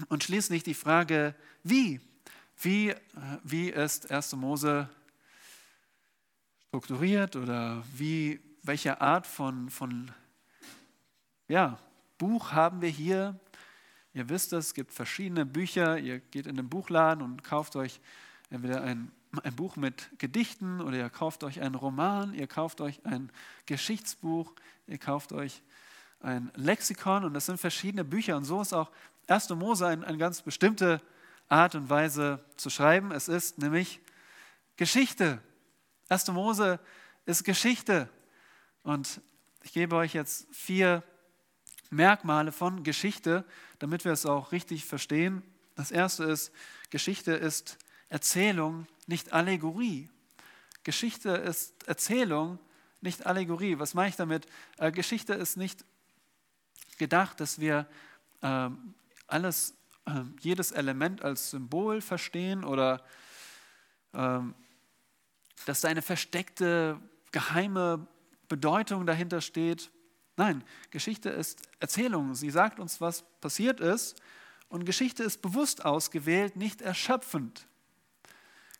Und 0.07 0.23
schließlich 0.23 0.63
die 0.63 0.73
Frage, 0.73 1.35
wie? 1.63 1.99
Wie, 2.55 2.95
wie 3.43 3.69
ist 3.69 4.09
1. 4.09 4.33
Mose 4.37 4.89
strukturiert 6.67 7.35
oder 7.35 7.83
wie, 7.95 8.39
welche 8.63 9.01
Art 9.01 9.27
von, 9.27 9.69
von 9.69 10.13
ja, 11.49 11.79
Buch 12.19 12.53
haben 12.53 12.81
wir 12.81 12.89
hier? 12.89 13.37
Ihr 14.13 14.29
wisst 14.29 14.53
es, 14.53 14.67
es 14.67 14.73
gibt 14.73 14.93
verschiedene 14.93 15.45
Bücher. 15.45 15.97
Ihr 15.97 16.19
geht 16.19 16.45
in 16.45 16.55
den 16.55 16.69
Buchladen 16.69 17.23
und 17.23 17.43
kauft 17.43 17.75
euch 17.75 17.99
entweder 18.51 18.83
ein, 18.83 19.11
ein 19.43 19.55
Buch 19.55 19.75
mit 19.75 20.09
Gedichten 20.19 20.79
oder 20.79 20.97
ihr 20.97 21.09
kauft 21.09 21.43
euch 21.43 21.59
einen 21.59 21.75
Roman, 21.75 22.33
ihr 22.33 22.47
kauft 22.47 22.81
euch 22.81 23.03
ein 23.03 23.31
Geschichtsbuch, 23.65 24.53
ihr 24.87 24.99
kauft 24.99 25.33
euch 25.33 25.61
ein 26.19 26.51
Lexikon 26.55 27.23
und 27.23 27.33
das 27.33 27.47
sind 27.47 27.59
verschiedene 27.59 28.03
Bücher. 28.03 28.37
Und 28.37 28.45
so 28.45 28.61
ist 28.61 28.73
auch 28.73 28.91
1. 29.27 29.49
Mose 29.49 29.87
eine, 29.87 30.05
eine 30.05 30.17
ganz 30.19 30.43
bestimmte 30.43 31.01
Art 31.47 31.73
und 31.73 31.89
Weise 31.89 32.45
zu 32.57 32.69
schreiben. 32.69 33.11
Es 33.11 33.27
ist 33.27 33.57
nämlich 33.57 33.99
Geschichte. 34.77 35.41
1. 36.09 36.27
Mose 36.27 36.79
ist 37.25 37.43
Geschichte. 37.43 38.07
Und 38.83 39.21
ich 39.63 39.73
gebe 39.73 39.95
euch 39.95 40.13
jetzt 40.13 40.47
vier 40.53 41.03
Merkmale 41.89 42.51
von 42.51 42.83
Geschichte, 42.83 43.45
damit 43.79 44.05
wir 44.05 44.11
es 44.11 44.25
auch 44.25 44.51
richtig 44.51 44.85
verstehen. 44.85 45.41
Das 45.75 45.91
erste 45.91 46.25
ist, 46.25 46.51
Geschichte 46.89 47.31
ist 47.33 47.77
Erzählung, 48.09 48.87
nicht 49.07 49.33
Allegorie. 49.33 50.09
Geschichte 50.83 51.29
ist 51.29 51.87
Erzählung, 51.87 52.59
nicht 53.01 53.25
Allegorie. 53.25 53.79
Was 53.79 53.93
meine 53.93 54.09
ich 54.09 54.15
damit? 54.15 54.45
Äh, 54.77 54.91
Geschichte 54.91 55.33
ist 55.33 55.57
nicht 55.57 55.85
gedacht, 56.97 57.39
dass 57.39 57.59
wir 57.59 57.87
äh, 58.41 58.69
alles, 59.27 59.73
äh, 60.05 60.21
jedes 60.41 60.71
Element 60.71 61.23
als 61.23 61.51
Symbol 61.51 62.01
verstehen 62.01 62.63
oder 62.63 63.03
ähm, 64.13 64.55
dass 65.65 65.81
da 65.81 65.87
eine 65.87 66.01
versteckte, 66.01 66.99
geheime 67.31 68.07
Bedeutung 68.47 69.05
dahinter 69.05 69.41
steht. 69.41 69.91
Nein, 70.39 70.63
Geschichte 70.89 71.29
ist 71.29 71.67
Erzählung. 71.81 72.33
Sie 72.33 72.49
sagt 72.49 72.79
uns, 72.79 73.01
was 73.01 73.23
passiert 73.41 73.81
ist. 73.81 74.15
Und 74.69 74.85
Geschichte 74.85 75.21
ist 75.21 75.41
bewusst 75.41 75.83
ausgewählt, 75.83 76.55
nicht 76.55 76.81
erschöpfend. 76.81 77.67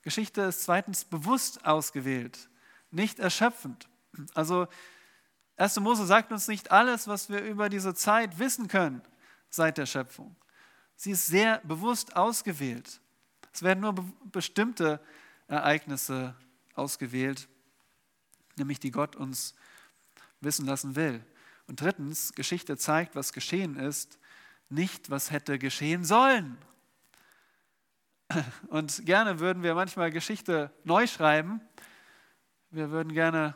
Geschichte 0.02 0.40
ist 0.44 0.64
zweitens 0.64 1.04
bewusst 1.04 1.66
ausgewählt, 1.66 2.50
nicht 2.92 3.20
erschöpfend. 3.20 3.90
Also 4.34 4.70
1. 5.58 5.82
Mose 5.82 6.06
sagt 6.06 6.32
uns 6.32 6.48
nicht 6.48 6.72
alles, 6.72 7.10
was 7.10 7.30
wir 7.30 7.42
über 7.42 7.68
diese 7.68 7.94
Zeit 7.94 8.40
wissen 8.40 8.70
können 8.70 9.02
seit 9.50 9.78
der 9.78 9.86
Schöpfung. 9.86 10.38
Sie 10.96 11.12
ist 11.12 11.28
sehr 11.28 11.58
bewusst 11.66 12.16
ausgewählt. 12.16 13.02
Es 13.52 13.64
werden 13.64 13.82
nur 13.82 13.96
be 13.96 14.06
bestimmte 14.32 15.02
Ereignisse 15.50 16.36
ausgewählt, 16.76 17.50
nämlich 18.56 18.80
die 18.80 18.92
Gott 18.92 19.18
uns 19.18 19.56
wissen 20.40 20.66
lassen 20.66 20.96
will. 20.96 21.22
Und 21.70 21.82
drittens, 21.82 22.34
Geschichte 22.34 22.78
zeigt, 22.78 23.16
was 23.16 23.32
geschehen 23.32 23.76
ist, 23.76 24.18
nicht 24.70 25.12
was 25.12 25.30
hätte 25.30 25.60
geschehen 25.60 26.04
sollen. 26.04 26.58
Und 28.70 29.06
gerne 29.06 29.40
würden 29.40 29.62
wir 29.62 29.76
manchmal 29.76 30.10
Geschichte 30.10 30.74
neu 30.84 31.06
schreiben. 31.06 31.62
Wir 32.72 32.90
würden 32.90 33.14
gerne, 33.14 33.54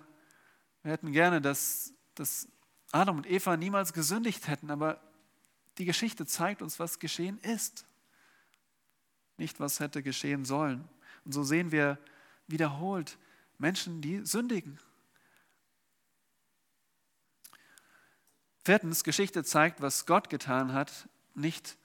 wir 0.84 0.92
hätten 0.92 1.12
gerne, 1.12 1.42
dass, 1.42 1.92
dass 2.14 2.48
Adam 2.92 3.18
und 3.18 3.28
Eva 3.28 3.58
niemals 3.58 3.94
gesündigt 3.94 4.48
hätten, 4.48 4.70
aber 4.70 5.02
die 5.80 5.86
Geschichte 5.86 6.28
zeigt 6.28 6.62
uns, 6.62 6.78
was 6.78 7.00
geschehen 7.00 7.40
ist, 7.40 7.88
nicht 9.38 9.60
was 9.60 9.80
hätte 9.80 10.04
geschehen 10.04 10.46
sollen. 10.46 10.88
Und 11.26 11.32
so 11.32 11.42
sehen 11.42 11.72
wir 11.72 11.98
wiederholt 12.46 13.18
Menschen, 13.58 14.02
die 14.02 14.24
sündigen. 14.24 14.78
Viertens, 18.64 19.04
Geschichte 19.04 19.44
zeigt, 19.44 19.82
was 19.82 20.06
Gott 20.06 20.30
getan 20.30 20.72
hat, 20.72 21.10
nicht 21.34 21.78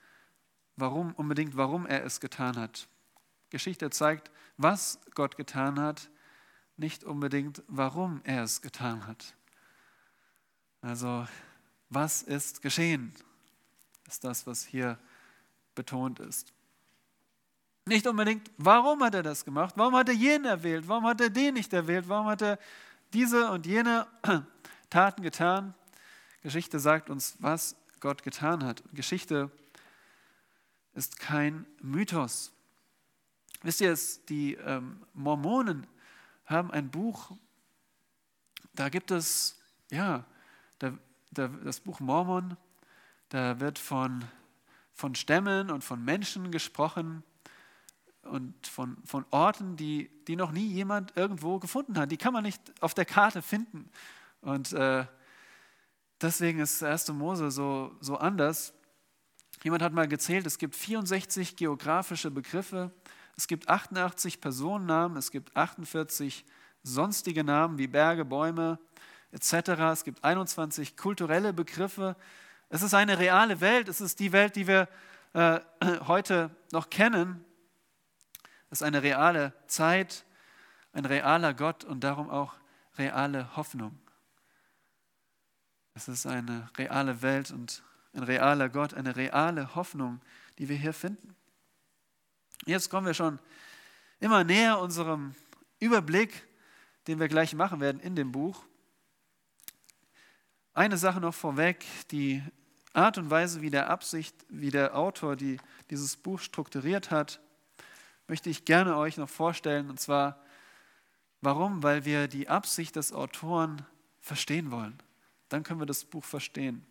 warum, 0.77 1.13
unbedingt, 1.13 1.57
warum 1.57 1.85
er 1.85 2.05
es 2.05 2.21
getan 2.21 2.55
hat. 2.55 2.87
Geschichte 3.49 3.89
zeigt, 3.89 4.31
was 4.57 4.99
Gott 5.13 5.35
getan 5.35 5.79
hat, 5.79 6.09
nicht 6.77 7.03
unbedingt, 7.03 7.63
warum 7.67 8.21
er 8.23 8.43
es 8.43 8.61
getan 8.61 9.05
hat. 9.07 9.35
Also, 10.81 11.27
was 11.89 12.21
ist 12.21 12.61
geschehen, 12.61 13.13
ist 14.07 14.23
das, 14.23 14.47
was 14.47 14.63
hier 14.63 14.97
betont 15.75 16.19
ist. 16.19 16.53
Nicht 17.85 18.07
unbedingt, 18.07 18.49
warum 18.57 19.03
hat 19.03 19.15
er 19.15 19.23
das 19.23 19.43
gemacht, 19.43 19.73
warum 19.75 19.95
hat 19.95 20.07
er 20.07 20.15
jenen 20.15 20.45
erwählt, 20.45 20.87
warum 20.87 21.05
hat 21.05 21.19
er 21.19 21.29
den 21.29 21.55
nicht 21.55 21.73
erwählt, 21.73 22.07
warum 22.07 22.27
hat 22.27 22.41
er 22.41 22.59
diese 23.11 23.49
und 23.51 23.65
jene 23.65 24.07
Taten 24.89 25.23
getan. 25.23 25.73
Geschichte 26.41 26.79
sagt 26.79 27.09
uns, 27.09 27.35
was 27.39 27.75
Gott 27.99 28.23
getan 28.23 28.63
hat. 28.63 28.83
Geschichte 28.93 29.51
ist 30.93 31.19
kein 31.19 31.65
Mythos. 31.81 32.53
Wisst 33.61 33.81
ihr 33.81 33.91
es, 33.91 34.25
die 34.25 34.53
ähm, 34.55 35.05
Mormonen 35.13 35.85
haben 36.45 36.71
ein 36.71 36.89
Buch, 36.89 37.31
da 38.73 38.87
gibt 38.89 39.11
es, 39.11 39.59
ja, 39.91 40.23
da, 40.79 40.93
da, 41.31 41.49
das 41.49 41.81
Buch 41.81 41.99
Mormon, 41.99 42.55
da 43.27 43.59
wird 43.59 43.77
von, 43.77 44.23
von 44.93 45.15
Stämmen 45.15 45.69
und 45.69 45.83
von 45.83 46.03
Menschen 46.03 46.51
gesprochen 46.51 47.23
und 48.23 48.67
von, 48.67 48.97
von 49.05 49.25
Orten, 49.31 49.75
die, 49.75 50.09
die 50.27 50.35
noch 50.37 50.51
nie 50.51 50.67
jemand 50.67 51.15
irgendwo 51.17 51.59
gefunden 51.59 51.97
hat. 51.99 52.11
Die 52.11 52.17
kann 52.17 52.33
man 52.33 52.43
nicht 52.43 52.61
auf 52.81 52.93
der 52.93 53.05
Karte 53.05 53.41
finden. 53.41 53.89
Und 54.41 54.71
äh, 54.71 55.05
deswegen 56.21 56.59
ist 56.59 56.83
1. 56.83 57.09
Mose 57.09 57.51
so, 57.51 57.95
so 57.99 58.17
anders. 58.17 58.73
Jemand 59.63 59.83
hat 59.83 59.93
mal 59.93 60.07
gezählt, 60.07 60.45
es 60.45 60.57
gibt 60.57 60.75
64 60.75 61.55
geografische 61.55 62.31
Begriffe, 62.31 62.91
es 63.35 63.47
gibt 63.47 63.67
88 63.67 64.39
Personennamen, 64.41 65.17
es 65.17 65.31
gibt 65.31 65.55
48 65.55 66.45
sonstige 66.83 67.43
Namen 67.43 67.77
wie 67.77 67.87
Berge, 67.87 68.25
Bäume 68.25 68.79
etc. 69.31 69.69
Es 69.91 70.03
gibt 70.03 70.23
21 70.23 70.97
kulturelle 70.97 71.53
Begriffe. 71.53 72.15
Es 72.69 72.81
ist 72.81 72.93
eine 72.93 73.19
reale 73.19 73.61
Welt, 73.61 73.87
es 73.87 74.01
ist 74.01 74.19
die 74.19 74.31
Welt, 74.31 74.55
die 74.55 74.67
wir 74.67 74.87
äh, 75.33 75.59
heute 76.07 76.51
noch 76.71 76.89
kennen. 76.89 77.43
Es 78.69 78.81
ist 78.81 78.83
eine 78.83 79.01
reale 79.01 79.53
Zeit, 79.67 80.25
ein 80.93 81.05
realer 81.05 81.53
Gott 81.53 81.83
und 81.83 82.03
darum 82.03 82.29
auch 82.29 82.53
reale 82.97 83.55
Hoffnung. 83.55 83.97
Es 85.99 86.07
ist 86.07 86.25
eine 86.25 86.69
reale 86.77 87.21
Welt 87.21 87.51
und 87.51 87.83
ein 88.13 88.23
realer 88.23 88.69
Gott, 88.69 88.93
eine 88.93 89.17
reale 89.17 89.75
Hoffnung, 89.75 90.21
die 90.57 90.69
wir 90.69 90.77
hier 90.77 90.93
finden. 90.93 91.35
Jetzt 92.65 92.89
kommen 92.89 93.05
wir 93.05 93.13
schon 93.13 93.37
immer 94.21 94.45
näher 94.45 94.79
unserem 94.79 95.35
Überblick, 95.77 96.47
den 97.07 97.19
wir 97.19 97.27
gleich 97.27 97.53
machen 97.53 97.81
werden 97.81 97.99
in 97.99 98.15
dem 98.15 98.31
Buch. 98.31 98.63
Eine 100.73 100.97
Sache 100.97 101.19
noch 101.19 101.33
vorweg, 101.33 101.85
die 102.11 102.41
Art 102.93 103.17
und 103.17 103.29
Weise, 103.29 103.59
wie 103.59 103.69
der 103.69 103.89
Absicht, 103.89 104.33
wie 104.47 104.71
der 104.71 104.95
Autor 104.95 105.35
die, 105.35 105.57
dieses 105.89 106.15
Buch 106.15 106.39
strukturiert 106.39 107.11
hat, 107.11 107.41
möchte 108.29 108.49
ich 108.49 108.63
gerne 108.63 108.95
euch 108.95 109.17
noch 109.17 109.27
vorstellen. 109.27 109.89
Und 109.89 109.99
zwar 109.99 110.41
Warum? 111.41 111.83
Weil 111.83 112.05
wir 112.05 112.29
die 112.29 112.47
Absicht 112.47 112.95
des 112.95 113.11
Autoren 113.11 113.85
verstehen 114.21 114.71
wollen. 114.71 114.97
Dann 115.49 115.63
können 115.63 115.79
wir 115.79 115.85
das 115.85 116.03
Buch 116.03 116.23
verstehen. 116.23 116.85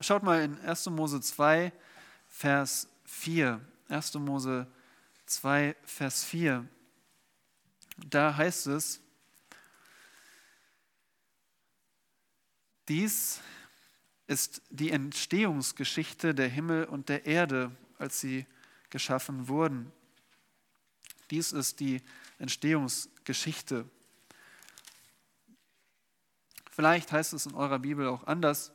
Schaut 0.00 0.22
mal 0.22 0.42
in 0.42 0.60
1. 0.60 0.86
Mose 0.90 1.20
2, 1.20 1.72
Vers 2.28 2.88
4. 3.04 3.60
1. 3.88 4.14
Mose 4.14 4.66
2, 5.26 5.74
Vers 5.84 6.24
4. 6.24 6.68
Da 8.06 8.36
heißt 8.36 8.68
es, 8.68 9.00
dies 12.88 13.40
ist 14.28 14.62
die 14.70 14.90
Entstehungsgeschichte 14.90 16.34
der 16.34 16.48
Himmel 16.48 16.84
und 16.84 17.08
der 17.08 17.26
Erde, 17.26 17.74
als 17.98 18.20
sie 18.20 18.46
geschaffen 18.90 19.48
wurden. 19.48 19.90
Dies 21.30 21.52
ist 21.52 21.80
die 21.80 22.02
Entstehungsgeschichte. 22.38 23.84
Vielleicht 26.78 27.10
heißt 27.10 27.32
es 27.32 27.44
in 27.44 27.56
eurer 27.56 27.80
Bibel 27.80 28.06
auch 28.06 28.24
anders. 28.28 28.70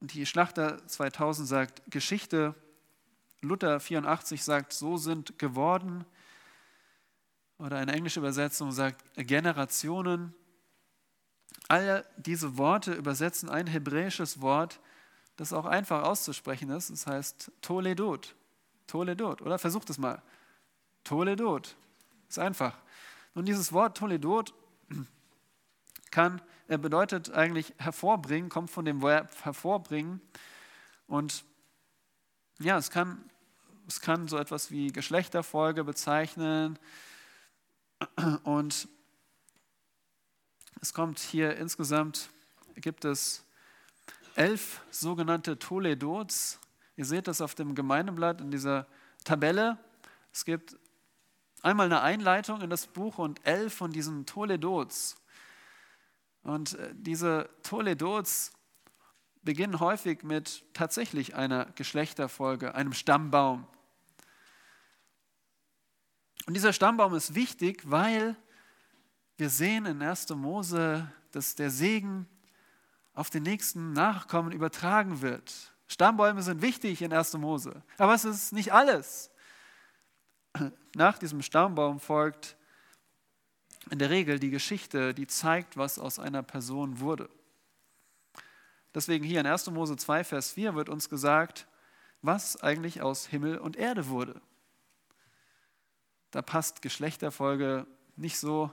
Die 0.00 0.26
Schlachter 0.26 0.84
2000 0.88 1.46
sagt 1.46 1.82
Geschichte. 1.92 2.56
Luther 3.40 3.78
84 3.78 4.42
sagt, 4.42 4.72
so 4.72 4.96
sind 4.96 5.38
geworden. 5.38 6.04
Oder 7.56 7.76
eine 7.76 7.92
englische 7.92 8.18
Übersetzung 8.18 8.72
sagt 8.72 9.04
Generationen. 9.14 10.34
All 11.68 12.04
diese 12.16 12.58
Worte 12.58 12.94
übersetzen 12.94 13.48
ein 13.48 13.68
hebräisches 13.68 14.40
Wort, 14.40 14.80
das 15.36 15.52
auch 15.52 15.66
einfach 15.66 16.02
auszusprechen 16.02 16.70
ist. 16.70 16.90
Das 16.90 17.06
heißt 17.06 17.52
Toledot. 17.60 18.34
Toledot, 18.88 19.40
oder? 19.40 19.56
Versucht 19.56 19.88
es 19.88 19.98
mal. 19.98 20.20
Toledot. 21.04 21.76
Ist 22.28 22.40
einfach. 22.40 22.76
Und 23.34 23.46
dieses 23.46 23.72
Wort 23.72 23.96
Toledot 23.96 24.52
kann, 26.12 26.40
er 26.68 26.78
bedeutet 26.78 27.32
eigentlich 27.32 27.74
hervorbringen, 27.78 28.48
kommt 28.48 28.70
von 28.70 28.84
dem 28.84 29.02
Verb 29.02 29.30
hervorbringen. 29.44 30.20
Und 31.08 31.44
ja, 32.60 32.78
es 32.78 32.90
kann, 32.90 33.28
es 33.88 34.00
kann 34.00 34.28
so 34.28 34.38
etwas 34.38 34.70
wie 34.70 34.92
Geschlechterfolge 34.92 35.82
bezeichnen. 35.82 36.78
Und 38.44 38.88
es 40.80 40.94
kommt 40.94 41.18
hier 41.18 41.56
insgesamt, 41.56 42.30
gibt 42.76 43.04
es 43.04 43.44
elf 44.34 44.80
sogenannte 44.90 45.58
Toledots. 45.58 46.58
Ihr 46.96 47.04
seht 47.04 47.28
das 47.28 47.40
auf 47.40 47.54
dem 47.54 47.74
Gemeindeblatt 47.74 48.40
in 48.40 48.50
dieser 48.50 48.86
Tabelle. 49.24 49.78
Es 50.32 50.44
gibt 50.44 50.76
einmal 51.62 51.86
eine 51.86 52.00
Einleitung 52.00 52.60
in 52.60 52.70
das 52.70 52.86
Buch 52.86 53.18
und 53.18 53.44
elf 53.46 53.74
von 53.74 53.92
diesen 53.92 54.26
Toledots. 54.26 55.21
Und 56.42 56.74
äh, 56.74 56.90
diese 56.94 57.48
Toledots 57.62 58.52
beginnen 59.42 59.80
häufig 59.80 60.22
mit 60.22 60.64
tatsächlich 60.72 61.34
einer 61.34 61.66
Geschlechterfolge, 61.74 62.74
einem 62.74 62.92
Stammbaum. 62.92 63.66
Und 66.46 66.54
dieser 66.54 66.72
Stammbaum 66.72 67.14
ist 67.14 67.34
wichtig, 67.34 67.82
weil 67.84 68.36
wir 69.36 69.50
sehen 69.50 69.86
in 69.86 70.02
1. 70.02 70.30
Mose, 70.30 71.10
dass 71.32 71.54
der 71.54 71.70
Segen 71.70 72.28
auf 73.14 73.30
den 73.30 73.42
nächsten 73.42 73.92
Nachkommen 73.92 74.52
übertragen 74.52 75.20
wird. 75.20 75.72
Stammbäume 75.86 76.42
sind 76.42 76.62
wichtig 76.62 77.02
in 77.02 77.12
1. 77.12 77.34
Mose, 77.34 77.82
aber 77.98 78.14
es 78.14 78.24
ist 78.24 78.52
nicht 78.52 78.72
alles. 78.72 79.30
Nach 80.94 81.18
diesem 81.18 81.42
Stammbaum 81.42 82.00
folgt 82.00 82.56
in 83.90 83.98
der 83.98 84.10
Regel 84.10 84.38
die 84.38 84.50
Geschichte, 84.50 85.14
die 85.14 85.26
zeigt, 85.26 85.76
was 85.76 85.98
aus 85.98 86.18
einer 86.18 86.42
Person 86.42 87.00
wurde. 87.00 87.28
Deswegen 88.94 89.24
hier 89.24 89.40
in 89.40 89.46
1. 89.46 89.70
Mose 89.70 89.96
2, 89.96 90.24
Vers 90.24 90.52
4 90.52 90.74
wird 90.74 90.88
uns 90.88 91.08
gesagt, 91.08 91.66
was 92.20 92.62
eigentlich 92.62 93.02
aus 93.02 93.26
Himmel 93.26 93.58
und 93.58 93.76
Erde 93.76 94.08
wurde. 94.08 94.40
Da 96.30 96.42
passt 96.42 96.82
Geschlechterfolge 96.82 97.86
nicht 98.16 98.38
so, 98.38 98.72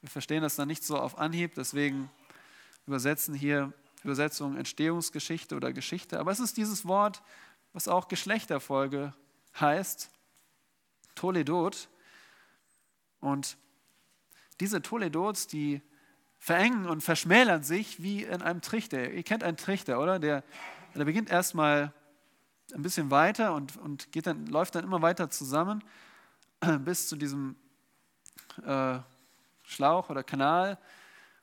wir 0.00 0.10
verstehen 0.10 0.42
das 0.42 0.56
dann 0.56 0.68
nicht 0.68 0.84
so 0.84 0.98
auf 0.98 1.18
Anhieb, 1.18 1.54
deswegen 1.54 2.10
übersetzen 2.86 3.34
hier 3.34 3.72
Übersetzung 4.02 4.56
Entstehungsgeschichte 4.56 5.54
oder 5.54 5.72
Geschichte. 5.72 6.18
Aber 6.18 6.30
es 6.30 6.40
ist 6.40 6.56
dieses 6.56 6.86
Wort, 6.86 7.22
was 7.72 7.86
auch 7.86 8.08
Geschlechterfolge 8.08 9.14
heißt, 9.58 10.10
Toledot. 11.14 11.88
Und 13.20 13.58
diese 14.60 14.82
Toledots, 14.82 15.46
die 15.46 15.82
verengen 16.38 16.86
und 16.86 17.02
verschmälern 17.02 17.62
sich 17.62 18.02
wie 18.02 18.24
in 18.24 18.42
einem 18.42 18.62
Trichter. 18.62 19.10
Ihr 19.10 19.22
kennt 19.22 19.44
einen 19.44 19.56
Trichter, 19.56 20.00
oder? 20.00 20.18
Der, 20.18 20.42
der 20.94 21.04
beginnt 21.04 21.30
erstmal 21.30 21.92
ein 22.74 22.82
bisschen 22.82 23.10
weiter 23.10 23.54
und, 23.54 23.76
und 23.76 24.12
geht 24.12 24.26
dann, 24.26 24.46
läuft 24.46 24.74
dann 24.74 24.84
immer 24.84 25.02
weiter 25.02 25.28
zusammen 25.30 25.82
bis 26.84 27.08
zu 27.08 27.16
diesem 27.16 27.56
äh, 28.64 28.98
Schlauch 29.64 30.10
oder 30.10 30.22
Kanal. 30.22 30.78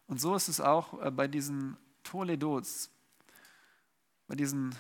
Und 0.08 0.20
so 0.22 0.36
ist 0.36 0.48
es 0.48 0.62
auch 0.62 1.02
äh, 1.02 1.12
bei 1.12 1.28
diesen 1.28 1.78
Toledots, 2.04 2.90
bei 4.28 4.36
diesen 4.36 4.76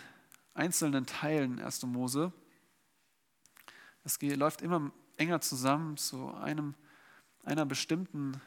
einzelnen 0.53 1.05
Teilen 1.05 1.59
1. 1.59 1.83
Mose. 1.83 2.31
Es 4.03 4.19
läuft 4.21 4.61
immer 4.61 4.91
enger 5.17 5.41
zusammen 5.41 5.97
zu 5.97 6.33
einem, 6.33 6.75
einer 7.47 7.65
bestimmten 7.65 8.41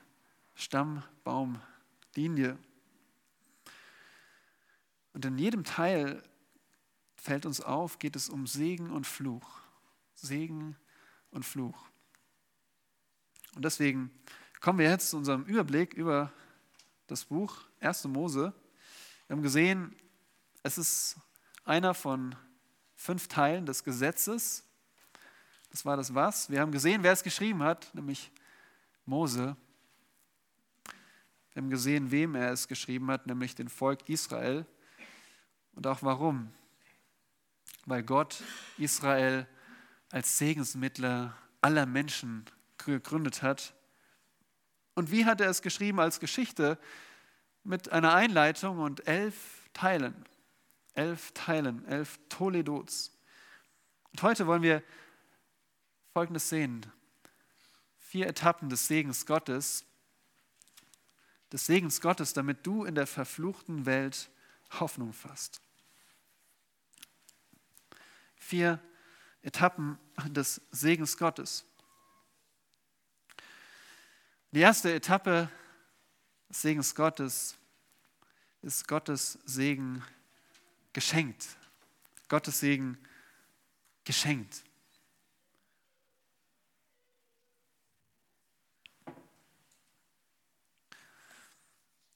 Stammbaumlinie. 0.55 2.59
Und 5.15 5.25
in 5.25 5.39
jedem 5.39 5.65
Teil 5.65 6.23
fällt 7.17 7.47
uns 7.47 7.63
auf, 7.63 7.99
geht 7.99 8.15
es 8.15 8.29
um 8.29 8.47
Segen 8.47 8.91
und 8.91 9.07
Fluch. 9.07 9.63
Segen 10.15 10.77
und 11.31 11.47
Fluch. 11.47 11.89
Und 13.55 13.65
deswegen 13.65 14.11
kommen 14.61 14.79
wir 14.79 14.91
jetzt 14.91 15.11
zu 15.11 15.17
unserem 15.17 15.45
Überblick 15.45 15.95
über 15.95 16.31
das 17.07 17.25
Buch 17.25 17.57
1. 17.81 18.05
Mose. 18.05 18.53
Wir 19.27 19.37
haben 19.37 19.43
gesehen, 19.43 19.97
es 20.63 20.77
ist 20.77 21.17
einer 21.65 21.95
von 21.95 22.37
fünf 22.97 23.29
Teilen 23.29 23.65
des 23.65 23.83
Gesetzes. 23.83 24.63
Das 25.71 25.87
war 25.87 25.97
das 25.97 26.15
Was. 26.15 26.51
Wir 26.51 26.61
haben 26.61 26.71
gesehen, 26.71 27.03
wer 27.03 27.13
es 27.13 27.23
geschrieben 27.23 27.63
hat, 27.63 27.95
nämlich 27.95 28.31
Mose. 29.11 29.57
Wir 31.53 31.62
haben 31.62 31.68
gesehen, 31.68 32.11
wem 32.11 32.35
er 32.35 32.53
es 32.53 32.66
geschrieben 32.66 33.11
hat, 33.11 33.27
nämlich 33.27 33.55
dem 33.55 33.68
Volk 33.68 34.09
Israel. 34.09 34.64
Und 35.73 35.87
auch 35.87 36.03
warum. 36.03 36.51
Weil 37.85 38.03
Gott 38.03 38.42
Israel 38.79 39.46
als 40.11 40.38
Segensmittler 40.38 41.37
aller 41.61 41.85
Menschen 41.85 42.46
gegründet 42.79 43.42
hat. 43.42 43.75
Und 44.94 45.11
wie 45.11 45.27
hat 45.27 45.42
er 45.42 45.51
es 45.51 45.61
geschrieben 45.61 46.01
als 46.01 46.20
Geschichte? 46.20 46.79
mit 47.62 47.90
einer 47.90 48.14
Einleitung 48.14 48.79
und 48.79 49.07
elf 49.07 49.68
Teilen. 49.73 50.25
Elf 50.94 51.33
Teilen, 51.33 51.85
elf 51.87 52.18
Toledots. 52.29 53.16
Und 54.12 54.23
heute 54.23 54.46
wollen 54.46 54.62
wir 54.62 54.83
Folgendes 56.12 56.49
sehen. 56.49 56.85
Vier 58.11 58.27
Etappen 58.27 58.68
des 58.68 58.88
Segens 58.88 59.25
Gottes. 59.25 59.85
Des 61.53 61.64
Segens 61.64 62.01
Gottes, 62.01 62.33
damit 62.33 62.66
du 62.66 62.85
in 62.85 62.96
der 62.96 63.07
verfluchten 63.07 63.87
Welt 63.87 64.31
Hoffnung 64.81 65.12
fasst. 65.12 65.61
Vier 68.35 68.81
Etappen 69.42 69.96
des 70.27 70.61
Segens 70.73 71.16
Gottes. 71.18 71.64
Die 74.51 74.59
erste 74.59 74.92
Etappe 74.92 75.49
des 76.49 76.62
Segens 76.62 76.96
Gottes 76.96 77.57
ist 78.61 78.88
Gottes 78.88 79.38
Segen 79.44 80.03
geschenkt. 80.92 81.46
Gottes 82.29 82.59
Segen 82.59 82.99
geschenkt. 84.03 84.64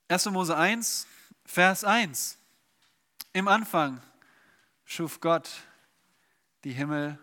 Erste 0.06 0.30
Mose 0.30 0.54
1, 0.54 1.06
Vers 1.46 1.82
1. 1.82 2.38
Im 3.32 3.48
Anfang 3.48 4.02
schuf 4.84 5.20
Gott 5.20 5.50
die 6.64 6.72
Himmel 6.72 7.18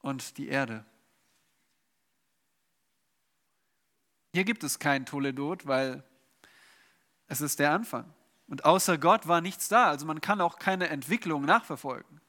und 0.00 0.36
die 0.36 0.48
Erde. 0.48 0.84
Hier 4.32 4.44
gibt 4.44 4.64
es 4.64 4.80
kein 4.80 5.06
Toledot, 5.06 5.66
weil 5.68 6.02
es 7.28 7.40
ist 7.40 7.60
der 7.60 7.70
Anfang. 7.70 8.12
Und 8.48 8.64
außer 8.64 8.98
Gott 8.98 9.28
war 9.28 9.40
nichts 9.40 9.68
da. 9.68 9.86
Also 9.86 10.04
man 10.04 10.20
kann 10.20 10.40
auch 10.40 10.58
keine 10.58 10.88
Entwicklung 10.88 11.44
nachverfolgen. 11.44 12.20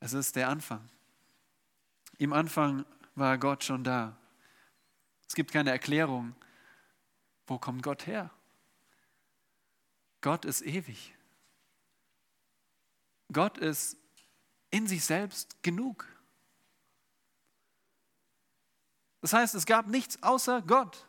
Es 0.00 0.12
ist 0.12 0.34
der 0.34 0.48
Anfang. 0.48 0.90
Im 2.18 2.32
Anfang 2.32 2.84
war 3.14 3.38
Gott 3.38 3.62
schon 3.62 3.84
da. 3.84 4.16
Es 5.28 5.36
gibt 5.36 5.52
keine 5.52 5.70
Erklärung. 5.70 6.34
Wo 7.46 7.58
kommt 7.58 7.82
Gott 7.82 8.06
her? 8.06 8.30
Gott 10.20 10.44
ist 10.44 10.62
ewig. 10.62 11.14
Gott 13.32 13.58
ist 13.58 13.96
in 14.70 14.86
sich 14.86 15.04
selbst 15.04 15.62
genug. 15.62 16.06
Das 19.20 19.32
heißt, 19.32 19.54
es 19.54 19.66
gab 19.66 19.86
nichts 19.86 20.22
außer 20.22 20.62
Gott. 20.62 21.06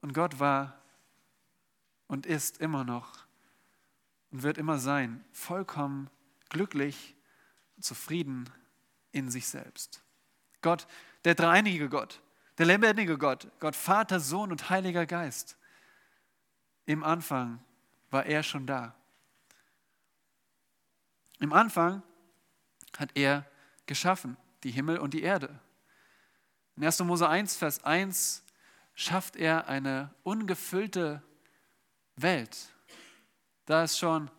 Und 0.00 0.14
Gott 0.14 0.40
war 0.40 0.82
und 2.06 2.26
ist 2.26 2.58
immer 2.58 2.84
noch 2.84 3.26
und 4.30 4.42
wird 4.42 4.58
immer 4.58 4.78
sein, 4.78 5.24
vollkommen 5.30 6.10
glücklich, 6.48 7.14
zufrieden 7.80 8.50
in 9.12 9.30
sich 9.30 9.46
selbst. 9.46 10.02
Gott, 10.60 10.86
der 11.24 11.34
dreieinige 11.34 11.88
Gott, 11.88 12.20
der 12.58 12.66
lebendige 12.66 13.18
Gott, 13.18 13.48
Gott 13.60 13.76
Vater, 13.76 14.20
Sohn 14.20 14.50
und 14.50 14.70
Heiliger 14.70 15.06
Geist. 15.06 15.56
Im 16.86 17.02
Anfang 17.02 17.62
war 18.10 18.26
er 18.26 18.42
schon 18.42 18.66
da. 18.66 18.94
Im 21.40 21.52
Anfang 21.52 22.02
hat 22.98 23.10
er 23.14 23.46
geschaffen, 23.86 24.36
die 24.62 24.70
Himmel 24.70 24.98
und 24.98 25.14
die 25.14 25.22
Erde. 25.22 25.58
In 26.76 26.84
1. 26.84 27.00
Mose 27.00 27.28
1, 27.28 27.56
Vers 27.56 27.84
1 27.84 28.44
schafft 28.94 29.36
er 29.36 29.68
eine 29.68 30.14
ungefüllte 30.22 31.22
Welt. 32.16 32.72
Da 33.64 33.84
ist 33.84 33.98
schon 33.98 34.30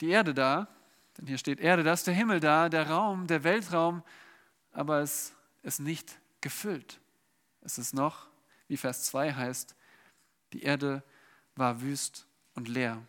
die 0.00 0.08
Erde 0.08 0.34
da, 0.34 0.68
denn 1.16 1.26
hier 1.26 1.38
steht 1.38 1.60
Erde, 1.60 1.82
da 1.82 1.92
ist 1.92 2.06
der 2.06 2.14
Himmel 2.14 2.40
da, 2.40 2.68
der 2.68 2.88
Raum, 2.88 3.26
der 3.26 3.44
Weltraum, 3.44 4.02
aber 4.72 5.00
es 5.00 5.34
ist 5.62 5.80
nicht 5.80 6.18
gefüllt. 6.40 7.01
Es 7.62 7.78
ist 7.78 7.94
noch, 7.94 8.26
wie 8.68 8.76
Vers 8.76 9.04
2 9.04 9.34
heißt, 9.34 9.74
die 10.52 10.62
Erde 10.62 11.02
war 11.56 11.80
wüst 11.80 12.26
und 12.54 12.68
leer. 12.68 13.02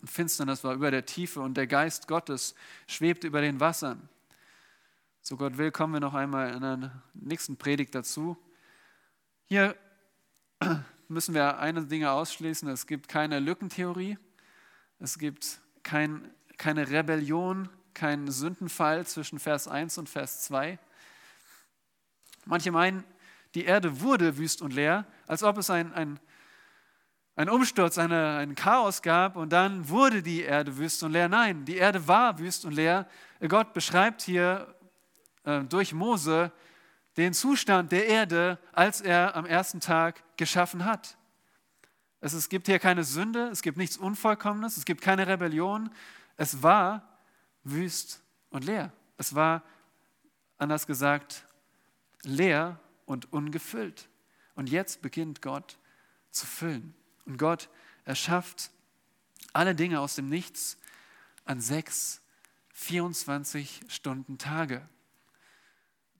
Und 0.00 0.10
Finsternis 0.10 0.64
war 0.64 0.74
über 0.74 0.90
der 0.90 1.06
Tiefe 1.06 1.40
und 1.40 1.54
der 1.54 1.66
Geist 1.66 2.08
Gottes 2.08 2.54
schwebte 2.86 3.26
über 3.26 3.40
den 3.40 3.60
Wassern. 3.60 4.08
So 5.20 5.36
Gott 5.36 5.56
will, 5.56 5.70
kommen 5.70 5.92
wir 5.92 6.00
noch 6.00 6.14
einmal 6.14 6.52
in 6.52 6.60
der 6.60 7.02
nächsten 7.14 7.56
Predigt 7.56 7.94
dazu. 7.94 8.36
Hier 9.46 9.76
müssen 11.08 11.34
wir 11.34 11.58
eine 11.58 11.86
Dinge 11.86 12.10
ausschließen. 12.10 12.68
Es 12.68 12.86
gibt 12.86 13.08
keine 13.08 13.38
Lückentheorie. 13.38 14.18
Es 14.98 15.18
gibt 15.18 15.60
kein, 15.84 16.32
keine 16.58 16.90
Rebellion, 16.90 17.68
keinen 17.94 18.30
Sündenfall 18.30 19.06
zwischen 19.06 19.38
Vers 19.38 19.68
1 19.68 19.98
und 19.98 20.08
Vers 20.08 20.42
2. 20.42 20.78
Manche 22.44 22.72
meinen, 22.72 23.04
die 23.54 23.64
Erde 23.64 24.00
wurde 24.00 24.38
wüst 24.38 24.62
und 24.62 24.72
leer, 24.72 25.06
als 25.26 25.42
ob 25.42 25.58
es 25.58 25.70
ein, 25.70 25.92
ein, 25.92 26.18
ein 27.36 27.48
Umsturz, 27.48 27.98
eine, 27.98 28.36
ein 28.36 28.54
Chaos 28.54 29.02
gab 29.02 29.36
und 29.36 29.52
dann 29.52 29.88
wurde 29.88 30.22
die 30.22 30.42
Erde 30.42 30.76
wüst 30.76 31.02
und 31.02 31.12
leer. 31.12 31.28
Nein, 31.28 31.64
die 31.64 31.76
Erde 31.76 32.06
war 32.08 32.38
wüst 32.38 32.64
und 32.64 32.72
leer. 32.72 33.06
Gott 33.48 33.72
beschreibt 33.72 34.22
hier 34.22 34.74
äh, 35.44 35.60
durch 35.64 35.92
Mose 35.92 36.52
den 37.16 37.34
Zustand 37.34 37.92
der 37.92 38.06
Erde, 38.06 38.58
als 38.72 39.00
er 39.00 39.36
am 39.36 39.44
ersten 39.44 39.80
Tag 39.80 40.22
geschaffen 40.36 40.84
hat. 40.84 41.16
Es, 42.20 42.32
es 42.32 42.48
gibt 42.48 42.66
hier 42.66 42.78
keine 42.78 43.04
Sünde, 43.04 43.48
es 43.48 43.62
gibt 43.62 43.76
nichts 43.76 43.96
Unvollkommenes, 43.96 44.76
es 44.76 44.84
gibt 44.84 45.02
keine 45.02 45.26
Rebellion. 45.26 45.90
Es 46.36 46.62
war 46.62 47.18
wüst 47.64 48.22
und 48.50 48.64
leer. 48.64 48.92
Es 49.18 49.34
war, 49.34 49.62
anders 50.56 50.86
gesagt, 50.86 51.44
leer 52.22 52.78
und 53.12 53.32
ungefüllt. 53.32 54.08
Und 54.54 54.68
jetzt 54.68 55.02
beginnt 55.02 55.42
Gott 55.42 55.78
zu 56.30 56.46
füllen. 56.46 56.94
Und 57.24 57.38
Gott 57.38 57.68
erschafft 58.04 58.70
alle 59.52 59.74
Dinge 59.74 60.00
aus 60.00 60.16
dem 60.16 60.28
Nichts 60.28 60.78
an 61.44 61.60
sechs 61.60 62.20
24 62.72 63.82
Stunden 63.88 64.38
Tage. 64.38 64.88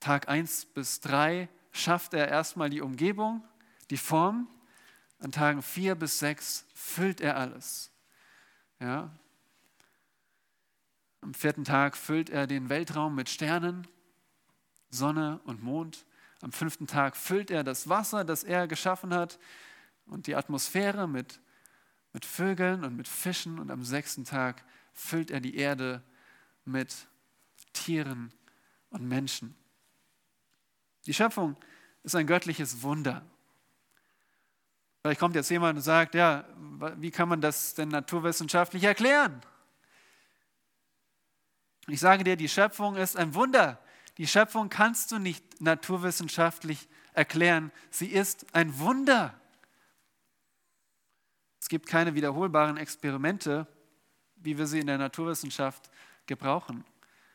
Tag 0.00 0.28
1 0.28 0.66
bis 0.66 1.00
3 1.00 1.48
schafft 1.72 2.14
er 2.14 2.28
erstmal 2.28 2.70
die 2.70 2.80
Umgebung, 2.80 3.42
die 3.90 3.96
Form. 3.96 4.48
An 5.18 5.32
Tagen 5.32 5.62
4 5.62 5.94
bis 5.94 6.18
6 6.18 6.66
füllt 6.74 7.20
er 7.20 7.36
alles. 7.36 7.90
Ja. 8.80 9.16
Am 11.20 11.34
vierten 11.34 11.64
Tag 11.64 11.96
füllt 11.96 12.30
er 12.30 12.48
den 12.48 12.68
Weltraum 12.68 13.14
mit 13.14 13.28
Sternen, 13.28 13.86
Sonne 14.90 15.40
und 15.44 15.62
Mond. 15.62 16.04
Am 16.42 16.50
fünften 16.50 16.88
Tag 16.88 17.16
füllt 17.16 17.52
er 17.52 17.62
das 17.62 17.88
Wasser, 17.88 18.24
das 18.24 18.42
er 18.42 18.66
geschaffen 18.66 19.14
hat, 19.14 19.38
und 20.06 20.26
die 20.26 20.34
Atmosphäre 20.34 21.08
mit, 21.08 21.40
mit 22.12 22.26
Vögeln 22.26 22.84
und 22.84 22.96
mit 22.96 23.06
Fischen. 23.06 23.60
Und 23.60 23.70
am 23.70 23.84
sechsten 23.84 24.24
Tag 24.24 24.64
füllt 24.92 25.30
er 25.30 25.40
die 25.40 25.56
Erde 25.56 26.02
mit 26.64 27.06
Tieren 27.72 28.34
und 28.90 29.06
Menschen. 29.06 29.54
Die 31.06 31.14
Schöpfung 31.14 31.56
ist 32.02 32.16
ein 32.16 32.26
göttliches 32.26 32.82
Wunder. 32.82 33.24
Vielleicht 35.00 35.20
kommt 35.20 35.36
jetzt 35.36 35.48
jemand 35.48 35.76
und 35.76 35.82
sagt, 35.82 36.16
ja, 36.16 36.44
wie 36.96 37.12
kann 37.12 37.28
man 37.28 37.40
das 37.40 37.74
denn 37.74 37.88
naturwissenschaftlich 37.88 38.82
erklären? 38.82 39.40
Ich 41.86 42.00
sage 42.00 42.24
dir, 42.24 42.36
die 42.36 42.48
Schöpfung 42.48 42.96
ist 42.96 43.16
ein 43.16 43.32
Wunder. 43.34 43.80
Die 44.18 44.26
Schöpfung 44.26 44.68
kannst 44.68 45.12
du 45.12 45.18
nicht 45.18 45.60
naturwissenschaftlich 45.60 46.88
erklären. 47.14 47.72
Sie 47.90 48.08
ist 48.08 48.46
ein 48.54 48.78
Wunder. 48.78 49.34
Es 51.60 51.68
gibt 51.68 51.86
keine 51.86 52.14
wiederholbaren 52.14 52.76
Experimente, 52.76 53.66
wie 54.36 54.58
wir 54.58 54.66
sie 54.66 54.80
in 54.80 54.86
der 54.86 54.98
Naturwissenschaft 54.98 55.90
gebrauchen. 56.26 56.84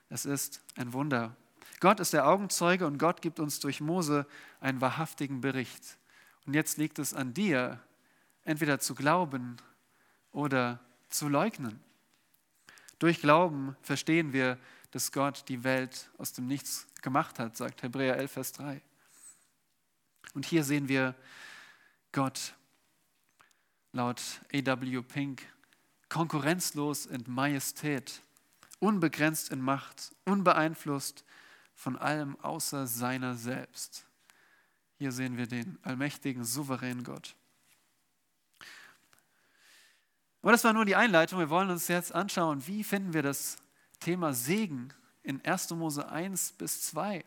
Es 0.09 0.25
ist 0.25 0.61
ein 0.75 0.93
Wunder. 0.93 1.35
Gott 1.79 1.99
ist 1.99 2.13
der 2.13 2.27
Augenzeuge 2.27 2.85
und 2.85 2.97
Gott 2.97 3.21
gibt 3.21 3.39
uns 3.39 3.59
durch 3.59 3.81
Mose 3.81 4.25
einen 4.59 4.81
wahrhaftigen 4.81 5.41
Bericht. 5.41 5.97
Und 6.45 6.53
jetzt 6.53 6.77
liegt 6.77 6.99
es 6.99 7.13
an 7.13 7.33
dir, 7.33 7.79
entweder 8.43 8.79
zu 8.79 8.95
glauben 8.95 9.57
oder 10.31 10.79
zu 11.09 11.27
leugnen. 11.29 11.79
Durch 12.99 13.21
Glauben 13.21 13.75
verstehen 13.81 14.33
wir, 14.33 14.57
dass 14.91 15.11
Gott 15.11 15.45
die 15.47 15.63
Welt 15.63 16.09
aus 16.17 16.33
dem 16.33 16.47
Nichts 16.47 16.87
gemacht 17.01 17.39
hat, 17.39 17.57
sagt 17.57 17.83
Hebräer 17.83 18.17
11, 18.17 18.31
Vers 18.31 18.51
3. 18.53 18.81
Und 20.33 20.45
hier 20.45 20.63
sehen 20.63 20.87
wir 20.87 21.15
Gott 22.11 22.53
laut 23.91 24.21
A.W. 24.53 25.01
Pink 25.01 25.43
konkurrenzlos 26.09 27.05
in 27.05 27.23
Majestät, 27.27 28.21
unbegrenzt 28.79 29.51
in 29.51 29.61
Macht, 29.61 30.15
unbeeinflusst 30.25 31.25
von 31.75 31.95
allem 31.95 32.39
außer 32.41 32.87
seiner 32.87 33.35
selbst. 33.35 34.05
Hier 34.97 35.11
sehen 35.11 35.37
wir 35.37 35.47
den 35.47 35.77
allmächtigen, 35.83 36.43
souveränen 36.43 37.03
Gott. 37.03 37.35
Aber 40.41 40.51
das 40.51 40.63
war 40.63 40.73
nur 40.73 40.85
die 40.85 40.95
Einleitung. 40.95 41.39
Wir 41.39 41.49
wollen 41.49 41.69
uns 41.69 41.87
jetzt 41.87 42.13
anschauen, 42.15 42.65
wie 42.67 42.83
finden 42.83 43.13
wir 43.13 43.21
das 43.21 43.57
Thema 43.99 44.33
Segen 44.33 44.93
in 45.23 45.43
1. 45.43 45.71
Mose 45.71 46.09
1 46.09 46.53
bis 46.53 46.81
2. 46.83 47.23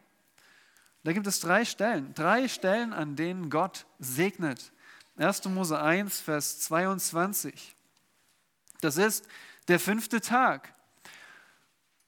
Da 1.03 1.13
gibt 1.13 1.27
es 1.27 1.41
drei 1.41 1.65
Stellen, 1.65 2.15
drei 2.15 2.49
Stellen, 2.49 2.93
an 2.93 3.17
denen 3.17 3.51
Gott 3.51 3.87
segnet. 3.99 4.73
1. 5.17 5.45
Mose 5.47 5.81
1, 5.81 6.21
Vers 6.21 6.61
22. 6.61 7.75
Das 8.81 8.97
ist 8.97 9.27
der 9.69 9.81
fünfte 9.81 10.21
Tag. 10.21 10.75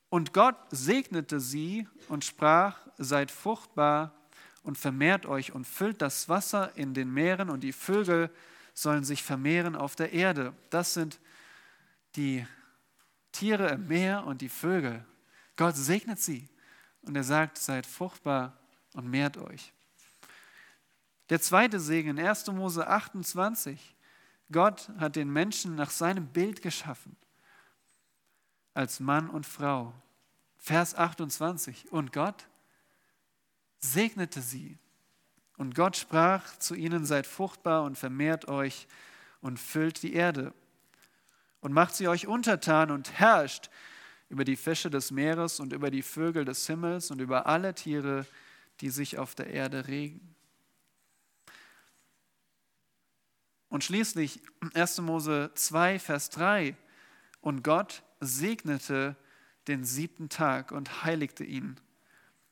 Und 0.09 0.33
Gott 0.35 0.57
segnete 0.70 1.40
sie 1.40 1.88
und 2.09 2.25
sprach, 2.25 2.79
seid 2.98 3.31
fruchtbar 3.31 4.12
und 4.62 4.77
vermehrt 4.77 5.27
euch 5.27 5.53
und 5.53 5.66
füllt 5.66 6.03
das 6.03 6.29
Wasser 6.29 6.72
in 6.77 6.94
den 6.94 7.12
Meeren 7.12 7.51
und 7.51 7.61
die 7.61 7.72
Vögel 7.72 8.31
sollen 8.75 9.05
sich 9.05 9.22
vermehren 9.22 9.77
auf 9.77 9.96
der 9.96 10.12
Erde. 10.12 10.55
Das 10.70 10.94
sind 10.94 11.18
die 12.16 12.46
Tiere 13.33 13.71
im 13.71 13.88
Meer 13.88 14.25
und 14.27 14.40
die 14.40 14.49
Vögel. 14.49 15.05
Gott 15.57 15.77
segnet 15.77 16.21
sie 16.21 16.49
und 17.03 17.16
er 17.16 17.25
sagt, 17.25 17.59
seid 17.59 17.87
fruchtbar 17.87 18.57
und 18.95 19.09
mehrt 19.09 19.37
euch. 19.38 19.73
Der 21.31 21.40
zweite 21.40 21.81
Segen, 21.81 22.18
1. 22.18 22.47
Mose 22.49 22.87
28. 22.87 23.97
Gott 24.51 24.90
hat 24.99 25.16
den 25.16 25.33
Menschen 25.33 25.75
nach 25.75 25.90
seinem 25.90 26.27
Bild 26.27 26.62
geschaffen 26.62 27.16
als 28.75 29.01
Mann 29.01 29.31
und 29.31 29.47
Frau. 29.47 29.95
Vers 30.59 30.95
28. 30.95 31.90
Und 31.90 32.12
Gott 32.12 32.47
segnete 33.79 34.42
sie. 34.42 34.79
Und 35.57 35.75
Gott 35.75 35.97
sprach 35.97 36.57
zu 36.59 36.75
ihnen, 36.75 37.05
seid 37.05 37.27
fruchtbar 37.27 37.85
und 37.85 37.97
vermehrt 37.97 38.49
euch 38.49 38.87
und 39.40 39.59
füllt 39.59 40.03
die 40.03 40.14
Erde 40.14 40.53
und 41.62 41.72
macht 41.72 41.94
sie 41.94 42.09
euch 42.09 42.27
untertan 42.27 42.90
und 42.90 43.18
herrscht 43.18 43.70
über 44.29 44.44
die 44.44 44.57
Fische 44.57 44.90
des 44.90 45.11
Meeres 45.11 45.61
und 45.61 45.72
über 45.72 45.90
die 45.90 46.03
Vögel 46.03 46.44
des 46.44 46.66
Himmels 46.66 47.11
und 47.11 47.20
über 47.20 47.46
alle 47.46 47.75
Tiere, 47.75 48.27
die 48.81 48.90
sich 48.90 49.18
auf 49.18 49.35
der 49.35 49.46
Erde 49.46 49.88
regen. 49.88 50.35
Und 53.68 53.85
schließlich 53.85 54.42
1. 54.75 55.01
Mose 55.01 55.51
2, 55.55 55.98
Vers 55.98 56.29
3. 56.31 56.77
Und 57.40 57.62
Gott 57.64 58.03
segnete 58.20 59.16
den 59.66 59.85
siebten 59.85 60.29
Tag 60.29 60.72
und 60.72 61.05
heiligte 61.05 61.44
ihn. 61.44 61.81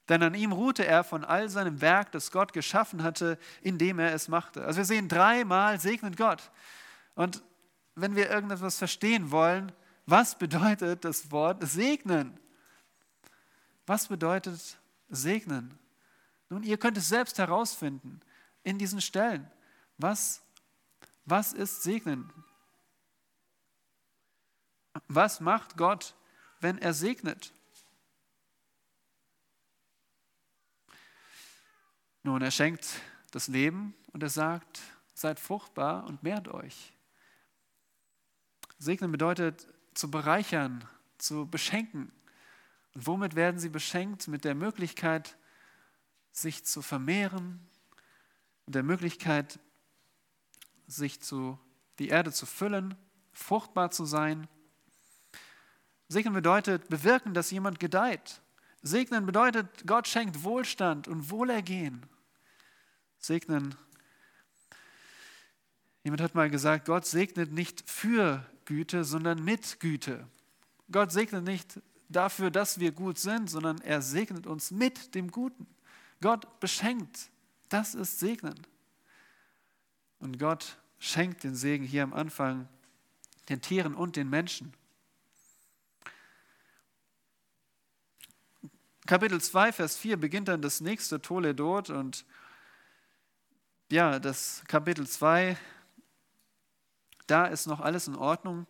Denn 0.09 0.23
an 0.23 0.35
ihm 0.35 0.53
ruhte 0.53 0.87
er 0.87 1.05
von 1.05 1.25
all 1.25 1.49
seinem 1.49 1.81
Werk, 1.81 2.13
das 2.13 2.31
Gott 2.31 2.53
geschaffen 2.53 3.03
hatte, 3.03 3.39
indem 3.61 3.99
er 3.99 4.15
es 4.15 4.29
machte. 4.29 4.65
Also 4.65 4.79
wir 4.79 4.85
sehen 4.85 5.09
dreimal 5.09 5.81
segnet 5.81 6.17
Gott. 6.17 6.51
Und 7.15 7.43
wenn 8.01 8.17
wir 8.17 8.31
irgendetwas 8.31 8.79
verstehen 8.79 9.31
wollen, 9.31 9.73
was 10.07 10.37
bedeutet 10.37 11.05
das 11.05 11.31
Wort 11.31 11.63
segnen? 11.67 12.39
Was 13.87 14.09
bedeutet 14.09 14.79
segnen? 15.09 15.79
Nun, 16.49 16.63
ihr 16.63 16.79
könnt 16.79 16.97
es 16.97 17.09
selbst 17.09 17.39
herausfinden 17.39 18.21
in 18.63 18.79
diesen 18.79 19.01
Stellen. 19.01 19.51
Was, 19.99 20.43
was 21.25 21.53
ist 21.53 21.83
segnen? 21.83 22.33
Was 25.07 25.41
macht 25.41 25.77
Gott, 25.77 26.15
wenn 26.61 26.79
er 26.79 26.95
segnet? 26.95 27.53
Nun, 32.23 32.43
er 32.43 32.51
schenkt 32.51 33.01
das 33.31 33.49
Leben 33.49 33.95
und 34.13 34.23
er 34.23 34.29
sagt, 34.29 34.81
seid 35.15 35.39
fruchtbar 35.41 36.05
und 36.07 36.23
mehrt 36.23 36.49
euch. 36.49 36.93
Segnen 38.81 39.13
bedeutet 39.13 39.67
zu 39.93 40.11
bereichern, 40.11 40.83
zu 41.19 41.47
beschenken. 41.47 42.11
Und 42.95 43.07
womit 43.07 43.37
werden 43.37 43.61
sie 43.61 43.69
beschenkt? 43.69 44.27
Mit 44.27 44.47
der 44.47 44.55
Möglichkeit, 44.55 45.37
sich 46.33 46.65
zu 46.65 46.81
vermehren, 46.81 47.61
mit 48.65 48.75
der 48.75 48.83
Möglichkeit, 48.83 49.61
sich 50.87 51.21
zu, 51.21 51.59
die 51.99 52.09
Erde 52.09 52.33
zu 52.33 52.47
füllen, 52.47 52.95
fruchtbar 53.35 53.91
zu 53.91 54.07
sein. 54.07 54.49
Segnen 56.09 56.33
bedeutet 56.33 56.89
bewirken, 56.89 57.35
dass 57.35 57.51
jemand 57.51 57.81
gedeiht. 57.81 58.41
Segnen 58.81 59.27
bedeutet, 59.27 59.87
Gott 59.87 60.09
schenkt 60.09 60.43
Wohlstand 60.43 61.07
und 61.07 61.29
Wohlergehen. 61.29 62.07
Segnen, 63.19 63.75
jemand 66.03 66.23
hat 66.23 66.35
mal 66.35 66.49
gesagt, 66.49 66.87
Gott 66.87 67.05
segnet 67.05 67.53
nicht 67.53 67.89
für 67.89 68.47
Güte, 68.71 69.03
sondern 69.03 69.43
mit 69.43 69.81
Güte. 69.81 70.29
Gott 70.93 71.11
segnet 71.11 71.43
nicht 71.43 71.81
dafür, 72.09 72.53
dass 72.53 72.79
wir 72.79 72.93
gut 72.93 73.19
sind, 73.19 73.51
sondern 73.51 73.81
er 73.81 74.01
segnet 74.01 74.47
uns 74.47 74.71
mit 74.71 75.17
dem 75.17 75.33
Guten. 75.33 75.67
Gott 76.21 76.61
beschenkt. 76.61 77.31
Das 77.69 77.97
ist 77.97 78.21
Segnen. 78.21 78.55
Und 80.21 80.39
Gott 80.39 80.79
schenkt 81.01 81.43
den 81.43 81.57
Segen 81.57 81.85
hier 81.85 82.05
am 82.05 82.13
Anfang 82.13 82.69
den 83.49 83.61
Tieren 83.61 83.97
und 83.97 84.15
den 84.15 84.31
Menschen. 84.31 84.73
Kapitel 89.05 89.41
2, 89.41 89.73
Vers 89.73 89.97
4 89.97 90.17
beginnt 90.17 90.47
dann 90.47 90.63
das 90.63 90.81
nächste 90.81 91.21
Toledot 91.21 91.91
und 91.91 92.25
ja, 93.91 94.21
das 94.21 94.63
Kapitel 94.69 95.09
2 95.09 95.59
da 97.31 97.47
ist 97.47 97.67
noch 97.67 97.81
alles 97.81 98.09
in 98.09 98.17
Ordnung. 98.17 98.67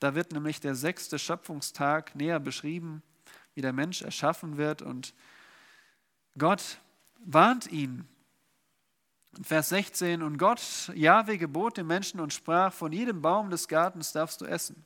Da 0.00 0.14
wird 0.14 0.32
nämlich 0.32 0.60
der 0.60 0.74
sechste 0.74 1.18
Schöpfungstag 1.18 2.14
näher 2.14 2.40
beschrieben, 2.40 3.02
wie 3.54 3.60
der 3.60 3.72
Mensch 3.72 4.02
erschaffen 4.02 4.56
wird. 4.56 4.82
Und 4.82 5.14
Gott 6.36 6.78
warnt 7.24 7.66
ihn. 7.66 8.08
Vers 9.42 9.68
16, 9.68 10.22
und 10.22 10.38
Gott, 10.38 10.90
Jahwe, 10.94 11.38
gebot 11.38 11.76
dem 11.76 11.86
Menschen 11.86 12.18
und 12.18 12.32
sprach, 12.32 12.72
von 12.72 12.92
jedem 12.92 13.22
Baum 13.22 13.50
des 13.50 13.68
Gartens 13.68 14.12
darfst 14.12 14.40
du 14.40 14.46
essen, 14.46 14.84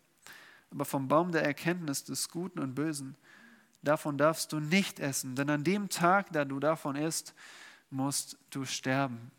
aber 0.71 0.85
vom 0.85 1.09
Baum 1.09 1.33
der 1.33 1.45
Erkenntnis 1.45 2.05
des 2.05 2.29
Guten 2.29 2.59
und 2.59 2.75
Bösen, 2.75 3.17
davon 3.83 4.19
darfst 4.19 4.53
du 4.53 4.61
nicht 4.61 5.01
essen, 5.01 5.37
denn 5.37 5.49
an 5.49 5.65
dem 5.65 5.89
Tag, 5.89 6.33
da 6.33 6.45
du 6.45 6.59
davon 6.61 6.97
isst, 6.97 7.35
musst 7.89 8.37
du 8.51 8.65
sterben. 8.65 9.31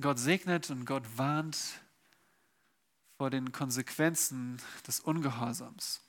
Gott 0.00 0.18
segnet 0.18 0.70
und 0.70 0.84
Gott 0.84 1.04
warnt 1.16 1.56
vor 3.16 3.30
den 3.30 3.50
Konsequenzen 3.52 4.60
des 4.86 5.00
Ungehorsams. 5.00 6.02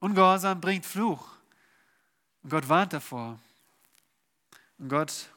Ungehorsam 0.00 0.60
bringt 0.60 0.84
Fluch. 0.84 1.28
Und 2.42 2.50
Gott 2.50 2.68
warnt 2.68 2.92
davor. 2.92 3.40
Und 4.78 4.90
Gott 4.90 5.30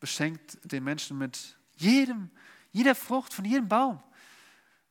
beschenkt 0.00 0.58
den 0.64 0.82
Menschen 0.82 1.16
mit 1.16 1.56
jedem, 1.76 2.30
jeder 2.72 2.96
Frucht 2.96 3.32
von 3.32 3.44
jedem 3.44 3.68
Baum. 3.68 4.02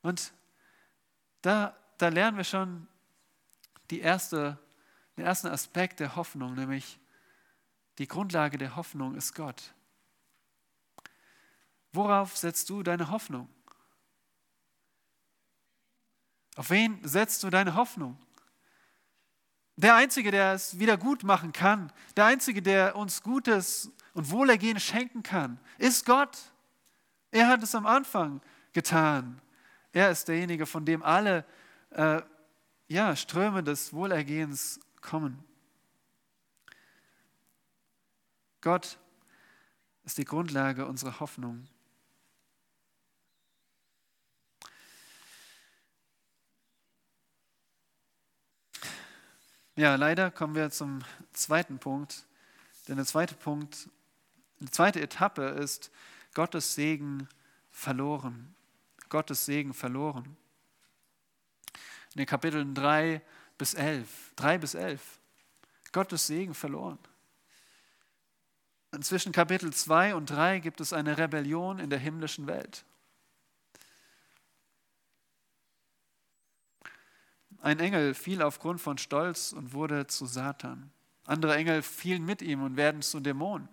Und 0.00 0.32
da, 1.42 1.76
da 1.98 2.08
lernen 2.08 2.38
wir 2.38 2.44
schon 2.44 2.88
die 3.90 4.00
erste, 4.00 4.58
den 5.18 5.26
ersten 5.26 5.48
Aspekt 5.48 6.00
der 6.00 6.16
Hoffnung, 6.16 6.54
nämlich 6.54 6.98
die 7.98 8.08
Grundlage 8.08 8.56
der 8.56 8.74
Hoffnung 8.74 9.14
ist 9.14 9.34
Gott. 9.34 9.74
Worauf 11.92 12.36
setzt 12.36 12.70
du 12.70 12.82
deine 12.82 13.10
Hoffnung? 13.10 13.48
Auf 16.56 16.70
wen 16.70 16.98
setzt 17.06 17.42
du 17.42 17.50
deine 17.50 17.74
Hoffnung? 17.74 18.18
Der 19.76 19.94
Einzige, 19.94 20.30
der 20.30 20.52
es 20.52 20.78
wieder 20.78 20.96
gut 20.96 21.22
machen 21.22 21.52
kann, 21.52 21.92
der 22.16 22.26
Einzige, 22.26 22.62
der 22.62 22.94
uns 22.96 23.22
Gutes 23.22 23.90
und 24.14 24.30
Wohlergehen 24.30 24.78
schenken 24.78 25.22
kann, 25.22 25.58
ist 25.78 26.04
Gott. 26.04 26.38
Er 27.30 27.48
hat 27.48 27.62
es 27.62 27.74
am 27.74 27.86
Anfang 27.86 28.42
getan. 28.72 29.40
Er 29.92 30.10
ist 30.10 30.28
derjenige, 30.28 30.66
von 30.66 30.84
dem 30.84 31.02
alle 31.02 31.44
äh, 31.90 32.20
ja, 32.88 33.16
Ströme 33.16 33.62
des 33.62 33.92
Wohlergehens 33.92 34.80
kommen. 35.00 35.42
Gott 38.60 38.98
ist 40.04 40.18
die 40.18 40.24
Grundlage 40.24 40.86
unserer 40.86 41.18
Hoffnung. 41.20 41.66
Ja, 49.74 49.94
leider 49.94 50.30
kommen 50.30 50.54
wir 50.54 50.70
zum 50.70 51.00
zweiten 51.32 51.78
Punkt. 51.78 52.26
Denn 52.88 52.96
der 52.96 53.06
zweite 53.06 53.34
Punkt, 53.34 53.88
die 54.60 54.70
zweite 54.70 55.00
Etappe 55.00 55.42
ist 55.42 55.90
Gottes 56.34 56.74
Segen 56.74 57.26
verloren. 57.70 58.54
Gottes 59.08 59.46
Segen 59.46 59.72
verloren. 59.72 60.36
In 62.14 62.18
den 62.18 62.26
Kapiteln 62.26 62.74
3 62.74 63.22
bis 63.56 63.72
11, 63.72 64.32
3 64.36 64.58
bis 64.58 64.74
11, 64.74 65.00
Gottes 65.92 66.26
Segen 66.26 66.52
verloren. 66.52 66.98
Zwischen 69.00 69.32
Kapitel 69.32 69.72
2 69.72 70.14
und 70.14 70.26
3 70.26 70.58
gibt 70.58 70.82
es 70.82 70.92
eine 70.92 71.16
Rebellion 71.16 71.78
in 71.78 71.88
der 71.88 71.98
himmlischen 71.98 72.46
Welt. 72.46 72.84
Ein 77.62 77.78
Engel 77.78 78.12
fiel 78.14 78.42
aufgrund 78.42 78.80
von 78.80 78.98
Stolz 78.98 79.52
und 79.52 79.72
wurde 79.72 80.08
zu 80.08 80.26
Satan. 80.26 80.90
Andere 81.24 81.54
Engel 81.54 81.82
fielen 81.82 82.24
mit 82.24 82.42
ihm 82.42 82.60
und 82.62 82.76
werden 82.76 83.02
zu 83.02 83.20
Dämonen. 83.20 83.68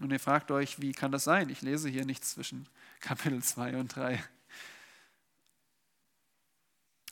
Und 0.00 0.10
ihr 0.10 0.18
fragt 0.18 0.50
euch, 0.50 0.80
wie 0.80 0.90
kann 0.90 1.12
das 1.12 1.22
sein? 1.22 1.48
Ich 1.48 1.62
lese 1.62 1.88
hier 1.88 2.04
nichts 2.04 2.32
zwischen 2.32 2.68
Kapitel 3.00 3.42
2 3.42 3.76
und 3.76 3.94
3. 3.94 4.22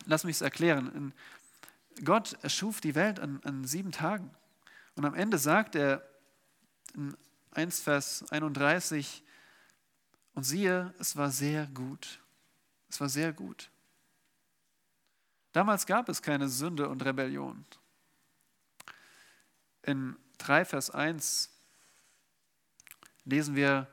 Lass 0.07 0.25
mich 0.25 0.37
es 0.37 0.43
erklären. 0.43 1.15
Gott 2.05 2.37
erschuf 2.43 2.81
die 2.81 2.97
Welt 2.97 3.21
an, 3.21 3.41
an 3.45 3.65
sieben 3.65 3.93
Tagen. 3.93 4.35
Und 4.97 5.05
am 5.05 5.15
Ende 5.15 5.39
sagt 5.39 5.77
er 5.77 6.05
in 6.95 7.17
1 7.53 7.81
Vers 7.81 8.25
31, 8.31 9.23
und 10.35 10.43
siehe, 10.43 10.93
es 10.99 11.17
war 11.17 11.31
sehr 11.31 11.69
gut. 11.69 12.21
Es 12.89 13.01
war 13.01 13.09
sehr 13.09 13.33
gut. 13.33 13.71
Damals 15.55 15.87
gab 15.87 16.09
es 16.09 16.21
keine 16.21 16.49
Sünde 16.49 16.89
und 16.89 17.05
Rebellion. 17.05 17.65
In 19.83 20.17
3 20.39 20.65
Vers 20.65 20.91
1 20.91 21.49
lesen 23.25 23.55
wir 23.55 23.87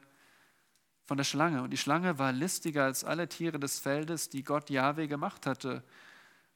von 1.05 1.17
der 1.17 1.23
Schlange. 1.23 1.61
Und 1.61 1.69
die 1.69 1.77
Schlange 1.77 2.17
war 2.17 2.31
listiger 2.31 2.85
als 2.85 3.03
alle 3.03 3.29
Tiere 3.29 3.59
des 3.59 3.77
Feldes, 3.77 4.29
die 4.29 4.43
Gott 4.43 4.71
Jahwe 4.71 5.07
gemacht 5.07 5.45
hatte. 5.45 5.83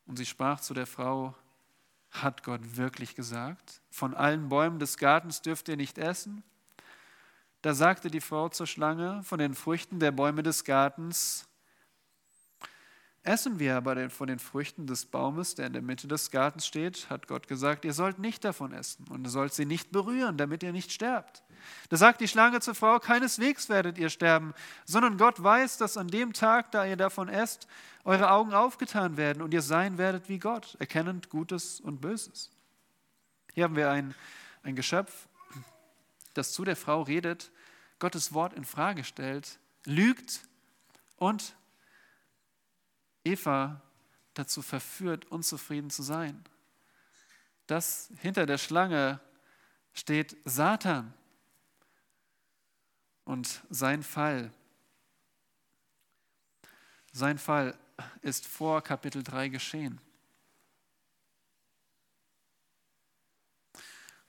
Und 0.08 0.18
sie 0.18 0.26
sprach 0.26 0.60
zu 0.60 0.74
der 0.74 0.88
Frau, 0.88 1.36
hat 2.10 2.42
Gott 2.42 2.76
wirklich 2.76 3.14
gesagt, 3.14 3.82
von 3.92 4.16
allen 4.16 4.50
Bäumen 4.50 4.80
des 4.80 4.98
Gartens 4.98 5.44
dürft 5.44 5.70
ihr 5.70 5.78
nicht 5.78 6.00
essen? 6.00 6.44
Da 7.62 7.76
sagte 7.76 8.10
die 8.10 8.22
Frau 8.22 8.50
zur 8.50 8.66
Schlange, 8.66 9.22
von 9.22 9.38
den 9.38 9.54
Früchten 9.54 10.00
der 10.00 10.12
Bäume 10.12 10.42
des 10.42 10.64
Gartens 10.64 11.48
Essen 13.26 13.58
wir 13.58 13.76
aber 13.76 14.12
von 14.12 14.28
den 14.28 14.38
Früchten 14.38 14.86
des 14.86 15.08
Baumes, 15.08 15.56
der 15.56 15.66
in 15.66 15.74
der 15.74 15.82
Mitte 15.82 16.08
des 16.08 16.30
Gartens 16.30 16.68
steht, 16.68 17.10
hat 17.10 17.28
Gott 17.28 17.48
gesagt, 17.48 17.84
ihr 17.84 17.94
sollt 17.94 18.20
nicht 18.20 18.46
davon 18.46 18.72
essen 18.72 19.08
und 19.10 19.26
ihr 19.26 19.32
sollt 19.32 19.52
sie 19.52 19.66
nicht 19.66 19.92
berühren, 19.92 20.38
damit 20.38 20.62
ihr 20.62 20.72
nicht 20.72 20.92
sterbt. 20.92 21.42
Da 21.90 21.98
sagt 21.98 22.22
die 22.22 22.28
Schlange 22.28 22.60
zur 22.60 22.76
Frau, 22.76 23.00
keineswegs 23.00 23.68
werdet 23.68 23.98
ihr 23.98 24.10
sterben, 24.10 24.54
sondern 24.86 25.18
Gott 25.18 25.42
weiß, 25.42 25.80
dass 25.80 25.98
an 25.98 26.08
dem 26.08 26.34
Tag, 26.34 26.72
da 26.72 26.86
ihr 26.86 26.98
davon 26.98 27.28
esst, 27.28 27.68
eure 28.04 28.30
Augen 28.30 28.54
aufgetan 28.54 29.18
werden 29.18 29.42
und 29.42 29.56
ihr 29.56 29.64
sein 29.64 29.98
werdet 29.98 30.30
wie 30.30 30.38
Gott, 30.38 30.78
erkennend 30.78 31.32
Gutes 31.32 31.82
und 31.82 32.02
Böses. 32.02 32.52
Hier 33.56 33.64
haben 33.64 33.76
wir 33.76 33.90
ein, 33.90 34.14
ein 34.62 34.76
Geschöpf, 34.76 35.28
das 36.36 36.54
zu 36.54 36.64
der 36.64 36.76
Frau 36.76 37.02
redet, 37.02 37.50
Gottes 37.98 38.34
Wort 38.34 38.54
in 38.54 38.66
Frage 38.66 39.04
stellt, 39.04 39.58
lügt 39.84 40.42
und 41.18 41.56
Eva 43.26 43.82
dazu 44.34 44.62
verführt, 44.62 45.26
unzufrieden 45.26 45.90
zu 45.90 46.04
sein. 46.04 46.44
Das 47.68 48.12
hinter 48.20 48.46
der 48.46 48.58
Schlange 48.58 49.20
steht 49.94 50.38
Satan 50.46 51.14
und 53.24 53.64
sein 53.70 54.04
Fall. 54.04 54.52
Sein 57.12 57.38
Fall 57.38 57.78
ist 58.22 58.46
vor 58.46 58.82
Kapitel 58.82 59.24
3 59.24 59.50
geschehen. 59.50 60.00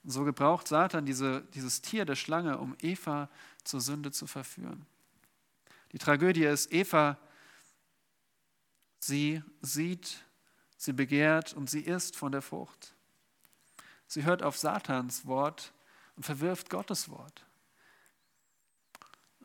So 0.03 0.23
gebraucht 0.23 0.69
Satan 0.69 1.05
diese, 1.05 1.41
dieses 1.53 1.81
Tier 1.81 2.05
der 2.05 2.15
Schlange, 2.15 2.57
um 2.57 2.77
Eva 2.79 3.29
zur 3.65 3.81
Sünde 3.81 4.11
zu 4.11 4.25
verführen. 4.25 4.85
Die 5.91 5.97
Tragödie 5.97 6.45
ist, 6.45 6.71
Eva, 6.71 7.17
sie 9.07 9.41
sieht, 9.61 10.23
sie 10.77 10.93
begehrt 10.93 11.53
und 11.53 11.69
sie 11.69 11.81
isst 11.81 12.15
von 12.15 12.31
der 12.31 12.41
Frucht. 12.41 12.93
Sie 14.05 14.23
hört 14.23 14.43
auf 14.43 14.57
Satans 14.57 15.25
Wort 15.25 15.73
und 16.15 16.23
verwirft 16.23 16.69
Gottes 16.69 17.09
Wort. 17.09 17.45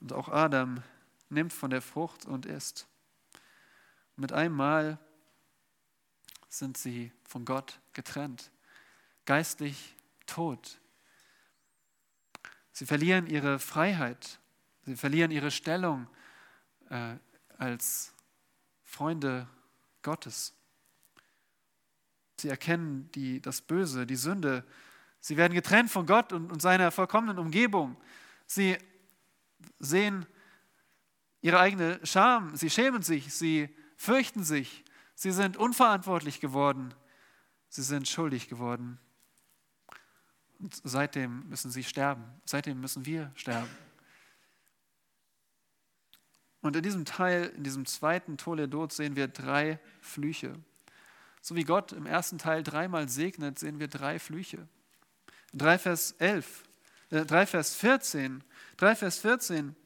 Und 0.01 0.13
auch 0.13 0.29
Adam 0.29 0.83
nimmt 1.29 1.53
von 1.53 1.71
der 1.71 1.83
Frucht 1.83 2.27
und 2.27 2.47
isst. 2.47 2.87
Mit 4.17 4.33
einem 4.33 4.55
Mal 4.55 4.99
sind 6.49 6.77
sie 6.77 7.13
von 7.25 7.45
Gott 7.45 7.81
getrennt, 7.93 8.51
geistlich 9.25 9.97
tot. 10.27 10.81
Sie 12.73 12.85
verlieren 12.85 13.27
ihre 13.27 13.59
Freiheit, 13.59 14.39
sie 14.85 14.97
verlieren 14.97 15.31
ihre 15.31 15.51
Stellung 15.51 16.09
äh, 16.91 17.17
als 17.59 18.13
Freunde 18.93 19.49
Gottes. 20.03 20.55
Sie 22.38 22.51
erkennen 22.51 23.11
die, 23.12 23.40
das 23.40 23.62
Böse, 23.62 24.07
die 24.07 24.16
Sünde. 24.16 24.66
Sie 25.18 25.38
werden 25.38 25.55
getrennt 25.55 25.90
von 25.90 26.05
Gott 26.05 26.32
und, 26.34 26.53
und 26.53 26.61
seiner 26.61 26.90
vollkommenen 26.90 27.38
Umgebung. 27.38 27.97
Sie 28.47 28.76
sehen 29.78 30.26
ihre 31.40 31.59
eigene 31.59 32.05
Scham. 32.05 32.55
Sie 32.55 32.68
schämen 32.68 33.01
sich. 33.01 33.32
Sie 33.32 33.74
fürchten 33.97 34.45
sich. 34.45 34.84
Sie 35.14 35.30
sind 35.30 35.57
unverantwortlich 35.57 36.38
geworden. 36.40 36.93
Sie 37.70 37.82
sind 37.82 38.09
schuldig 38.09 38.49
geworden. 38.51 38.99
Und 40.59 40.78
seitdem 40.84 41.49
müssen 41.49 41.70
sie 41.70 41.82
sterben. 41.82 42.24
Seitdem 42.45 42.78
müssen 42.78 43.07
wir 43.07 43.32
sterben. 43.36 43.70
Und 46.63 46.77
in 46.77 46.83
diesem 46.83 47.05
Teil, 47.05 47.53
in 47.57 47.65
diesem 47.65 47.87
zweiten 47.87 48.39
Toledot 48.39 48.93
sehen 48.93 49.17
wir 49.17 49.29
drei 49.29 49.79
Flüche. 50.01 50.55
So 51.41 51.57
wie 51.57 51.65
Gott 51.65 51.93
im 51.93 52.07
ersten 52.07 52.39
Teil 52.39 52.63
dreimal 52.63 53.09
segnet, 53.09 53.59
sehen 53.59 53.81
wir 53.81 53.89
drei 53.89 54.19
Flüche. 54.21 54.69
3 55.55 55.79
Vers 55.79 56.13
11, 56.19 56.63
äh, 57.11 57.25
3 57.25 57.47
Vers 57.47 57.75
14, 57.75 58.43
3 58.79 58.95
Vers 58.95 59.19
14. 59.19 59.77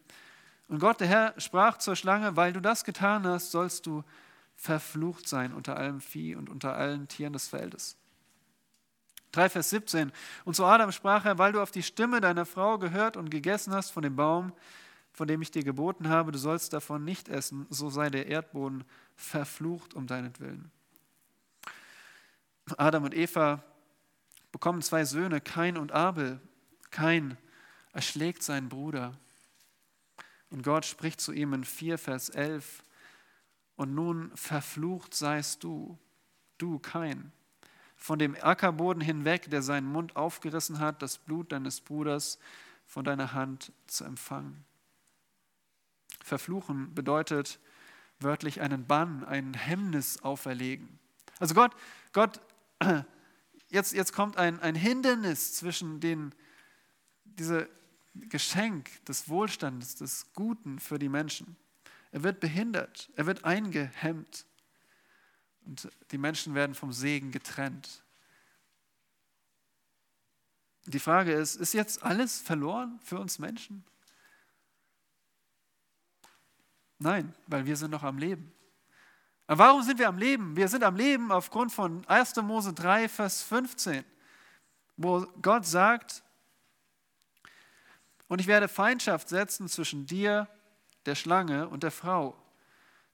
Und 0.68 0.78
Gott, 0.78 1.00
der 1.00 1.08
Herr, 1.08 1.34
sprach 1.38 1.78
zur 1.78 1.96
Schlange, 1.96 2.36
weil 2.36 2.52
du 2.52 2.60
das 2.60 2.84
getan 2.84 3.26
hast, 3.26 3.50
sollst 3.50 3.86
du 3.86 4.04
verflucht 4.54 5.28
sein 5.28 5.52
unter 5.52 5.76
allem 5.76 6.00
Vieh 6.00 6.34
und 6.34 6.48
unter 6.48 6.76
allen 6.76 7.08
Tieren 7.08 7.32
des 7.32 7.48
Feldes. 7.48 7.96
3 9.32 9.48
Vers 9.48 9.70
17. 9.70 10.12
Und 10.44 10.54
zu 10.54 10.64
Adam 10.64 10.92
sprach 10.92 11.24
er, 11.24 11.38
weil 11.38 11.52
du 11.52 11.60
auf 11.60 11.70
die 11.70 11.82
Stimme 11.82 12.20
deiner 12.20 12.46
Frau 12.46 12.78
gehört 12.78 13.16
und 13.16 13.30
gegessen 13.30 13.74
hast 13.74 13.90
von 13.90 14.02
dem 14.02 14.16
Baum, 14.16 14.52
von 15.16 15.26
dem 15.26 15.40
ich 15.40 15.50
dir 15.50 15.64
geboten 15.64 16.10
habe, 16.10 16.30
du 16.30 16.36
sollst 16.36 16.74
davon 16.74 17.02
nicht 17.02 17.30
essen, 17.30 17.66
so 17.70 17.88
sei 17.88 18.10
der 18.10 18.26
Erdboden 18.26 18.84
verflucht 19.14 19.94
um 19.94 20.06
deinetwillen. 20.06 20.70
Adam 22.76 23.04
und 23.04 23.14
Eva 23.14 23.64
bekommen 24.52 24.82
zwei 24.82 25.06
Söhne, 25.06 25.40
Kain 25.40 25.78
und 25.78 25.90
Abel. 25.92 26.38
Kain 26.90 27.38
erschlägt 27.94 28.42
seinen 28.42 28.68
Bruder. 28.68 29.14
Und 30.50 30.62
Gott 30.62 30.84
spricht 30.84 31.22
zu 31.22 31.32
ihm 31.32 31.54
in 31.54 31.64
4 31.64 31.96
Vers 31.96 32.28
11, 32.28 32.82
und 33.76 33.94
nun 33.94 34.36
verflucht 34.36 35.14
seist 35.14 35.64
du, 35.64 35.98
du 36.58 36.78
Kain, 36.78 37.32
von 37.96 38.18
dem 38.18 38.36
Ackerboden 38.38 39.00
hinweg, 39.00 39.48
der 39.50 39.62
seinen 39.62 39.90
Mund 39.90 40.14
aufgerissen 40.14 40.78
hat, 40.78 41.00
das 41.00 41.16
Blut 41.16 41.52
deines 41.52 41.80
Bruders 41.80 42.38
von 42.84 43.02
deiner 43.02 43.32
Hand 43.32 43.72
zu 43.86 44.04
empfangen. 44.04 44.66
Verfluchen 46.26 46.92
bedeutet 46.92 47.60
wörtlich 48.18 48.60
einen 48.60 48.84
Bann, 48.84 49.24
ein 49.24 49.54
Hemmnis 49.54 50.20
auferlegen. 50.22 50.98
Also 51.38 51.54
Gott, 51.54 51.76
Gott, 52.12 52.40
jetzt, 53.68 53.92
jetzt 53.92 54.12
kommt 54.12 54.36
ein, 54.36 54.58
ein 54.58 54.74
Hindernis 54.74 55.54
zwischen 55.54 56.00
den, 56.00 56.34
diese 57.22 57.68
Geschenk 58.14 59.04
des 59.04 59.28
Wohlstandes, 59.28 59.94
des 59.94 60.32
Guten 60.32 60.80
für 60.80 60.98
die 60.98 61.08
Menschen. 61.08 61.56
Er 62.10 62.24
wird 62.24 62.40
behindert, 62.40 63.08
er 63.14 63.26
wird 63.26 63.44
eingehemmt. 63.44 64.46
Und 65.64 65.88
die 66.10 66.18
Menschen 66.18 66.56
werden 66.56 66.74
vom 66.74 66.92
Segen 66.92 67.30
getrennt. 67.30 68.02
Die 70.86 70.98
Frage 70.98 71.32
ist, 71.32 71.54
ist 71.54 71.72
jetzt 71.72 72.02
alles 72.02 72.40
verloren 72.40 72.98
für 73.04 73.20
uns 73.20 73.38
Menschen? 73.38 73.84
Nein, 76.98 77.34
weil 77.46 77.66
wir 77.66 77.76
sind 77.76 77.90
noch 77.90 78.02
am 78.02 78.18
Leben. 78.18 78.52
Aber 79.46 79.64
warum 79.64 79.82
sind 79.82 79.98
wir 79.98 80.08
am 80.08 80.18
Leben? 80.18 80.56
Wir 80.56 80.68
sind 80.68 80.82
am 80.82 80.96
Leben 80.96 81.30
aufgrund 81.30 81.72
von 81.72 82.04
1. 82.06 82.36
Mose 82.36 82.72
3, 82.72 83.08
Vers 83.08 83.42
15, 83.42 84.04
wo 84.96 85.26
Gott 85.40 85.66
sagt, 85.66 86.22
und 88.28 88.40
ich 88.40 88.46
werde 88.48 88.66
Feindschaft 88.66 89.28
setzen 89.28 89.68
zwischen 89.68 90.06
dir, 90.06 90.48
der 91.04 91.14
Schlange 91.14 91.68
und 91.68 91.84
der 91.84 91.92
Frau, 91.92 92.36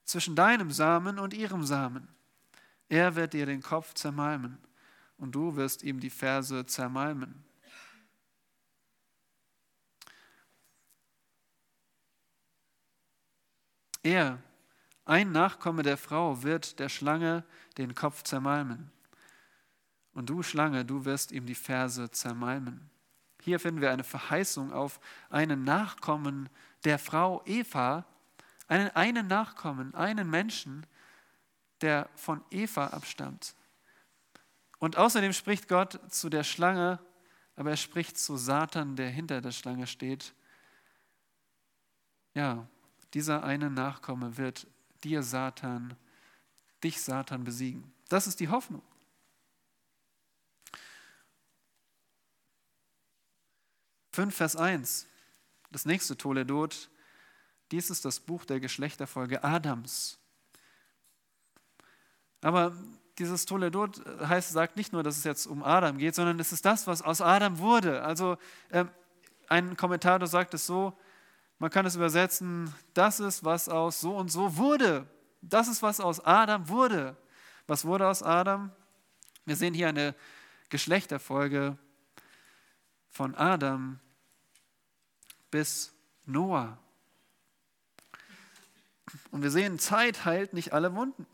zwischen 0.05 0.35
deinem 0.35 0.70
Samen 0.70 1.18
und 1.18 1.35
ihrem 1.35 1.64
Samen. 1.64 2.09
Er 2.89 3.14
wird 3.14 3.35
dir 3.35 3.47
den 3.47 3.62
Kopf 3.62 3.95
zermalmen 3.95 4.59
und 5.18 5.35
du 5.35 5.57
wirst 5.57 5.83
ihm 5.83 6.01
die 6.01 6.11
Ferse 6.11 6.64
zermalmen. 6.66 7.45
Er, 14.03 14.38
ein 15.05 15.32
Nachkomme 15.32 15.82
der 15.82 15.96
Frau, 15.96 16.42
wird 16.42 16.78
der 16.78 16.88
Schlange 16.88 17.44
den 17.78 17.94
Kopf 17.94 18.22
zermalmen. 18.22 18.90
Und 20.12 20.28
du, 20.28 20.42
Schlange, 20.42 20.84
du 20.84 21.05
wirst 21.05 21.32
ihm 21.32 21.46
die 21.46 21.55
Ferse 21.55 22.11
zermalmen. 22.11 22.90
Hier 23.40 23.59
finden 23.59 23.80
wir 23.80 23.90
eine 23.90 24.05
Verheißung 24.05 24.72
auf 24.72 25.00
einen 25.30 25.64
Nachkommen 25.64 26.48
der 26.84 26.98
Frau 26.98 27.42
Eva, 27.46 28.05
einen, 28.68 28.90
einen 28.90 29.26
Nachkommen, 29.26 29.94
einen 29.94 30.30
Menschen, 30.30 30.86
der 31.80 32.09
von 32.14 32.42
Eva 32.50 32.88
abstammt. 32.88 33.55
Und 34.78 34.96
außerdem 34.96 35.32
spricht 35.32 35.68
Gott 35.68 36.00
zu 36.12 36.28
der 36.28 36.44
Schlange, 36.44 36.98
aber 37.57 37.70
er 37.70 37.76
spricht 37.76 38.18
zu 38.18 38.36
Satan, 38.36 38.96
der 38.96 39.11
hinter 39.11 39.40
der 39.40 39.53
Schlange 39.53 39.86
steht. 39.86 40.34
Ja, 42.34 42.66
dieser 43.15 43.45
eine 43.45 43.71
Nachkomme 43.71 44.37
wird 44.37 44.67
dir 45.05 45.23
Satan, 45.23 45.97
dich 46.83 47.01
Satan 47.01 47.45
besiegen. 47.45 47.93
Das 48.09 48.27
ist 48.27 48.41
die 48.41 48.49
Hoffnung. 48.49 48.83
Fünf 54.13 54.37
Vers 54.37 54.57
1, 54.57 55.07
das 55.71 55.87
nächste 55.87 56.17
Toledot, 56.19 56.91
dies 57.71 57.89
ist 57.89 58.05
das 58.05 58.21
Buch 58.21 58.45
der 58.45 58.61
Geschlechterfolge 58.61 59.43
Adams. 59.43 60.19
Aber 62.43 62.77
dieses 63.19 63.47
Toledot 63.47 64.03
heißt, 64.21 64.51
sagt 64.51 64.77
nicht 64.77 64.93
nur, 64.93 65.03
dass 65.03 65.17
es 65.17 65.25
jetzt 65.25 65.47
um 65.47 65.63
Adam 65.63 65.97
geht, 65.97 66.15
sondern 66.15 66.39
es 66.41 66.53
ist 66.53 66.65
das, 66.67 66.87
was 66.87 67.01
aus 67.01 67.23
Adam 67.23 67.59
wurde. 67.59 68.03
Also 68.03 68.37
äh, 68.69 68.85
ein 69.49 69.77
Kommentator 69.77 70.27
sagt 70.27 70.53
es 70.55 70.67
so, 70.67 70.93
man 71.63 71.71
kann 71.71 71.87
es 71.87 71.95
übersetzen, 71.95 72.75
das 72.93 73.21
ist, 73.21 73.45
was 73.45 73.69
aus 73.69 74.01
so 74.01 74.17
und 74.17 74.33
so 74.33 74.57
wurde. 74.57 75.07
Das 75.43 75.69
ist, 75.69 75.81
was 75.81 76.01
aus 76.01 76.19
Adam 76.19 76.69
wurde. 76.69 77.17
Was 77.69 77.85
wurde 77.85 78.09
aus 78.09 78.21
Adam? 78.21 78.73
Wir 79.45 79.55
sehen 79.55 79.73
hier 79.73 79.89
eine 79.89 80.17
Geschlechterfolge 80.71 81.79
von 83.11 83.37
Adam 83.37 84.01
bis 85.53 85.95
Noah. 86.25 86.79
Und 89.31 89.45
wir 89.45 89.53
sehen, 89.53 89.79
Zeit 89.79 90.25
heilt 90.25 90.55
nicht 90.55 90.73
alle 90.73 90.97
Wunden. 90.97 91.29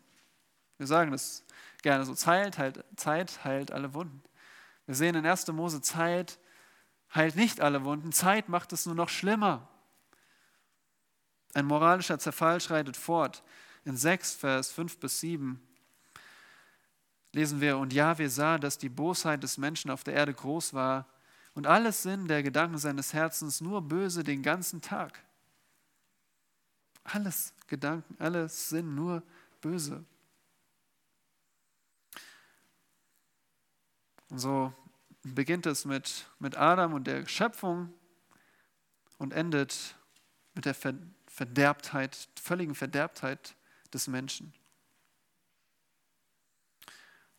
Wir 0.77 0.87
sagen 0.87 1.11
das 1.11 1.43
gerne 1.81 2.05
so, 2.05 2.15
Zeit 2.15 2.59
heilt, 2.59 2.85
Zeit 2.97 3.47
heilt 3.47 3.71
alle 3.71 3.95
Wunden. 3.95 4.23
Wir 4.85 4.95
sehen 4.95 5.15
in 5.15 5.25
1. 5.25 5.47
Mose, 5.53 5.81
Zeit 5.81 6.39
heilt 7.15 7.35
nicht 7.35 7.63
alle 7.63 7.87
Wunden, 7.87 8.13
Zeit 8.13 8.51
macht 8.51 8.75
es 8.75 8.85
nur 8.85 8.95
noch 8.95 9.09
schlimmer. 9.09 9.67
Ein 11.55 11.67
moralischer 11.67 12.19
Zerfall 12.19 12.61
schreitet 12.61 12.97
fort. 12.97 13.43
In 13.85 13.97
6, 13.97 14.35
Vers 14.35 14.71
5 14.71 14.99
bis 14.99 15.21
7 15.21 15.61
lesen 17.33 17.61
wir, 17.61 17.79
und 17.79 17.93
Jahwe 17.93 18.29
sah, 18.29 18.59
dass 18.59 18.79
die 18.79 18.89
Bosheit 18.89 19.43
des 19.43 19.59
Menschen 19.59 19.91
auf 19.91 20.05
der 20.05 20.15
Erde 20.15 20.35
groß 20.35 20.75
war 20.75 21.07
und 21.55 21.67
alles 21.67 22.03
Sinn 22.03 22.29
der 22.29 22.43
Gedanken 22.43 22.79
seines 22.79 23.13
Herzens 23.13 23.61
nur 23.61 23.83
böse 23.83 24.25
den 24.25 24.43
ganzen 24.43 24.81
Tag. 24.81 25.25
Alles 27.05 27.55
Gedanken, 27.67 28.17
alles 28.19 28.69
Sinn 28.69 28.95
nur 28.95 29.23
böse. 29.61 30.05
Und 34.31 34.39
so 34.39 34.73
beginnt 35.23 35.67
es 35.67 35.85
mit, 35.85 36.27
mit 36.39 36.57
Adam 36.57 36.93
und 36.93 37.07
der 37.07 37.27
Schöpfung 37.27 37.93
und 39.17 39.33
endet 39.33 39.97
mit 40.55 40.65
der 40.65 40.75
Verderbtheit, 41.39 42.29
völligen 42.35 42.75
Verderbtheit 42.75 43.55
des 43.95 44.09
Menschen. 44.09 44.53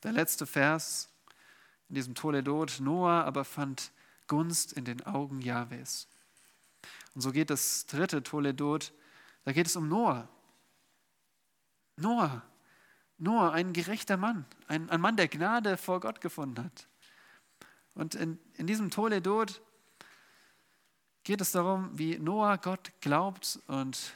Der 0.03 0.13
letzte 0.13 0.45
Vers 0.45 1.09
in 1.89 1.95
diesem 1.95 2.15
Toledot, 2.15 2.79
Noah 2.79 3.25
aber 3.25 3.43
fand 3.43 3.91
Gunst 4.27 4.71
in 4.71 4.85
den 4.85 5.05
Augen 5.05 5.41
Jahwes. 5.41 6.07
Und 7.13 7.19
so 7.19 7.33
geht 7.33 7.49
das 7.49 7.87
dritte 7.87 8.23
Toledot, 8.23 8.93
da 9.43 9.51
geht 9.51 9.67
es 9.67 9.75
um 9.75 9.89
Noah. 9.89 10.29
Noah, 11.97 12.41
Noah, 13.17 13.51
ein 13.51 13.73
gerechter 13.73 14.15
Mann, 14.15 14.45
ein, 14.69 14.89
ein 14.89 15.01
Mann, 15.01 15.17
der 15.17 15.27
Gnade 15.27 15.75
vor 15.75 15.99
Gott 15.99 16.21
gefunden 16.21 16.63
hat. 16.63 16.87
Und 17.95 18.15
in, 18.15 18.39
in 18.53 18.65
diesem 18.65 18.91
Toledot 18.91 19.61
geht 21.29 21.41
es 21.41 21.51
darum, 21.51 21.91
wie 21.93 22.17
Noah 22.17 22.57
Gott 22.57 22.91
glaubt 23.01 23.59
und 23.67 24.15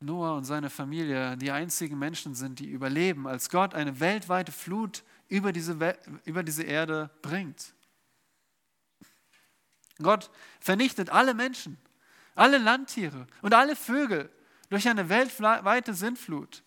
Noah 0.00 0.34
und 0.34 0.42
seine 0.42 0.68
Familie 0.68 1.36
die 1.36 1.52
einzigen 1.52 1.96
Menschen 1.96 2.34
sind, 2.34 2.58
die 2.58 2.68
überleben, 2.68 3.28
als 3.28 3.50
Gott 3.50 3.72
eine 3.74 4.00
weltweite 4.00 4.50
Flut 4.50 5.04
über 5.28 5.52
diese, 5.52 5.78
über 6.24 6.42
diese 6.42 6.64
Erde 6.64 7.08
bringt. 7.22 7.72
Gott 10.02 10.28
vernichtet 10.58 11.10
alle 11.10 11.34
Menschen, 11.34 11.78
alle 12.34 12.58
Landtiere 12.58 13.28
und 13.40 13.54
alle 13.54 13.76
Vögel 13.76 14.28
durch 14.70 14.88
eine 14.88 15.08
weltweite 15.08 15.94
Sintflut. 15.94 16.64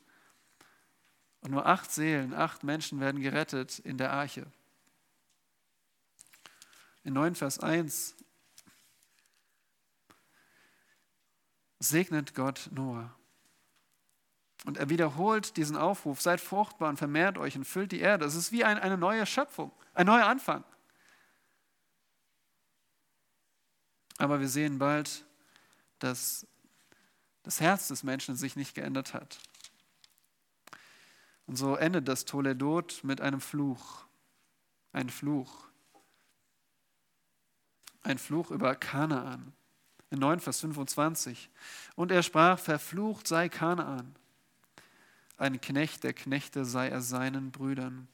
Und 1.42 1.52
nur 1.52 1.66
acht 1.66 1.92
Seelen, 1.92 2.34
acht 2.34 2.64
Menschen 2.64 3.02
werden 3.02 3.22
gerettet 3.22 3.80
in 3.80 3.98
der 3.98 4.14
Arche. 4.14 4.50
In 7.04 7.12
9 7.12 7.36
Vers 7.36 7.60
1 7.60 8.16
segnet 11.84 12.34
Gott 12.34 12.70
Noah. 12.72 13.14
Und 14.66 14.78
er 14.78 14.90
wiederholt 14.90 15.58
diesen 15.58 15.76
Aufruf, 15.76 16.22
seid 16.22 16.40
fruchtbar 16.40 16.90
und 16.90 16.98
vermehrt 16.98 17.38
euch 17.38 17.58
und 17.58 17.66
füllt 17.66 17.92
die 17.92 18.00
Erde. 18.00 18.26
Es 18.26 18.36
ist 18.36 18.52
wie 18.52 18.64
ein, 18.64 18.80
eine 18.80 18.98
neue 18.98 19.26
Schöpfung, 19.26 19.72
ein 19.94 20.06
neuer 20.06 20.26
Anfang. 20.26 20.64
Aber 24.18 24.40
wir 24.40 24.48
sehen 24.48 24.80
bald, 24.80 25.26
dass 26.00 26.48
das 27.44 27.60
Herz 27.60 27.90
des 27.90 28.04
Menschen 28.04 28.36
sich 28.36 28.56
nicht 28.56 28.74
geändert 28.74 29.14
hat. 29.14 29.40
Und 31.46 31.58
so 31.58 31.76
endet 31.76 32.08
das 32.08 32.24
Toledot 32.24 33.02
mit 33.04 33.20
einem 33.20 33.42
Fluch. 33.42 34.06
Ein 34.94 35.10
Fluch. 35.10 35.68
Ein 38.02 38.18
Fluch 38.18 38.50
über 38.52 38.76
Kanaan. 38.76 39.54
In 40.14 40.20
9, 40.20 40.40
Vers 40.40 40.60
25. 40.62 41.50
Und 41.96 42.12
er 42.12 42.24
sprach, 42.24 42.60
verflucht 42.60 43.28
sei 43.28 43.50
Kanaan 43.50 44.16
ein 45.38 45.60
Knecht 45.60 46.04
der 46.04 46.14
Knechte 46.14 46.64
sei 46.64 46.88
er 46.88 47.02
seinen 47.02 47.52
Brüdern. 47.52 48.08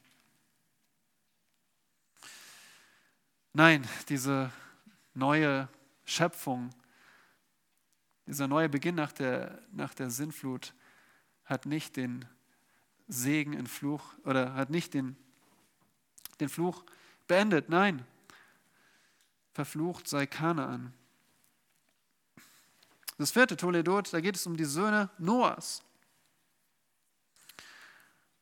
Nein, 3.54 3.88
diese 4.08 4.52
neue 5.14 5.68
Schöpfung, 6.06 6.70
dieser 8.26 8.47
neue 8.47 8.70
Beginn 8.70 8.95
nach 8.95 9.12
der, 9.12 9.62
nach 9.72 9.93
der 9.93 10.10
Sinnflut 10.10 10.74
hat 11.45 11.66
nicht 11.66 11.97
den 11.97 12.26
Segen 13.08 13.54
in 13.54 13.68
Fluch 13.68 14.14
oder 14.24 14.54
hat 14.54 14.70
nicht 14.70 14.93
den, 14.93 15.18
den 16.39 16.47
Fluch 16.50 16.86
beendet. 17.28 17.70
Nein, 17.70 18.06
verflucht 19.54 20.08
sei 20.08 20.26
Kanaan. 20.26 20.93
Das 23.20 23.32
vierte 23.32 23.57
Toledot, 23.57 24.13
da 24.13 24.22
geht 24.22 24.38
es 24.38 24.47
um 24.47 24.55
die 24.55 24.63
Söhne 24.63 25.09
Noahs. 25.17 25.84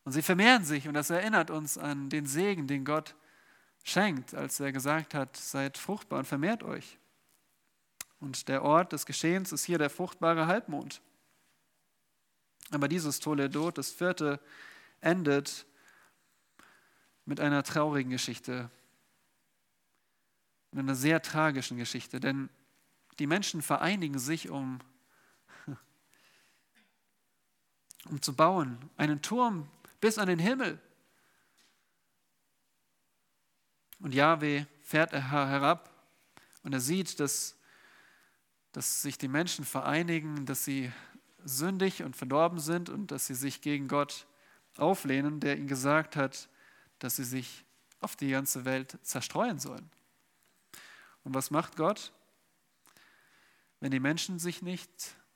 Und 0.03 0.11
sie 0.11 0.21
vermehren 0.21 0.63
sich 0.63 0.87
und 0.87 0.93
das 0.93 1.09
erinnert 1.09 1.49
uns 1.49 1.79
an 1.79 2.11
den 2.11 2.27
Segen, 2.27 2.67
den 2.67 2.85
Gott 2.85 3.15
schenkt, 3.83 4.35
als 4.35 4.59
er 4.59 4.71
gesagt 4.71 5.15
hat, 5.15 5.35
seid 5.35 5.79
fruchtbar 5.79 6.19
und 6.19 6.25
vermehrt 6.25 6.61
euch. 6.61 6.99
Und 8.19 8.47
der 8.49 8.61
Ort 8.61 8.93
des 8.93 9.07
Geschehens 9.07 9.51
ist 9.51 9.63
hier 9.63 9.79
der 9.79 9.89
fruchtbare 9.89 10.45
Halbmond. 10.45 11.01
Aber 12.69 12.87
dieses 12.87 13.19
Toledot, 13.19 13.79
das 13.79 13.89
vierte, 13.89 14.39
endet 15.01 15.65
mit 17.25 17.39
einer 17.39 17.63
traurigen 17.63 18.11
Geschichte, 18.11 18.69
mit 20.69 20.83
einer 20.83 20.95
sehr 20.95 21.19
tragischen 21.23 21.77
Geschichte, 21.77 22.19
denn 22.19 22.51
die 23.19 23.27
Menschen 23.27 23.61
vereinigen 23.61 24.19
sich, 24.19 24.49
um, 24.49 24.79
um 28.05 28.21
zu 28.21 28.35
bauen, 28.35 28.77
einen 28.97 29.21
Turm 29.21 29.69
bis 29.99 30.17
an 30.17 30.27
den 30.27 30.39
Himmel. 30.39 30.79
Und 33.99 34.13
Yahweh 34.13 34.65
fährt 34.83 35.11
herab 35.11 35.89
und 36.63 36.73
er 36.73 36.79
sieht, 36.79 37.19
dass, 37.19 37.57
dass 38.71 39.01
sich 39.01 39.17
die 39.17 39.27
Menschen 39.27 39.65
vereinigen, 39.65 40.45
dass 40.45 40.63
sie 40.63 40.91
sündig 41.43 42.03
und 42.03 42.15
verdorben 42.15 42.59
sind 42.59 42.89
und 42.89 43.11
dass 43.11 43.25
sie 43.27 43.35
sich 43.35 43.61
gegen 43.61 43.87
Gott 43.87 44.27
auflehnen, 44.77 45.39
der 45.39 45.57
ihnen 45.57 45.67
gesagt 45.67 46.15
hat, 46.15 46.49
dass 46.99 47.15
sie 47.15 47.23
sich 47.23 47.65
auf 47.99 48.15
die 48.15 48.29
ganze 48.29 48.65
Welt 48.65 48.97
zerstreuen 49.01 49.59
sollen. 49.59 49.89
Und 51.23 51.33
was 51.33 51.49
macht 51.51 51.75
Gott? 51.75 52.13
Wenn 53.79 53.91
die 53.91 53.99
Menschen 53.99 54.39
sich 54.39 54.61
nicht 54.61 54.89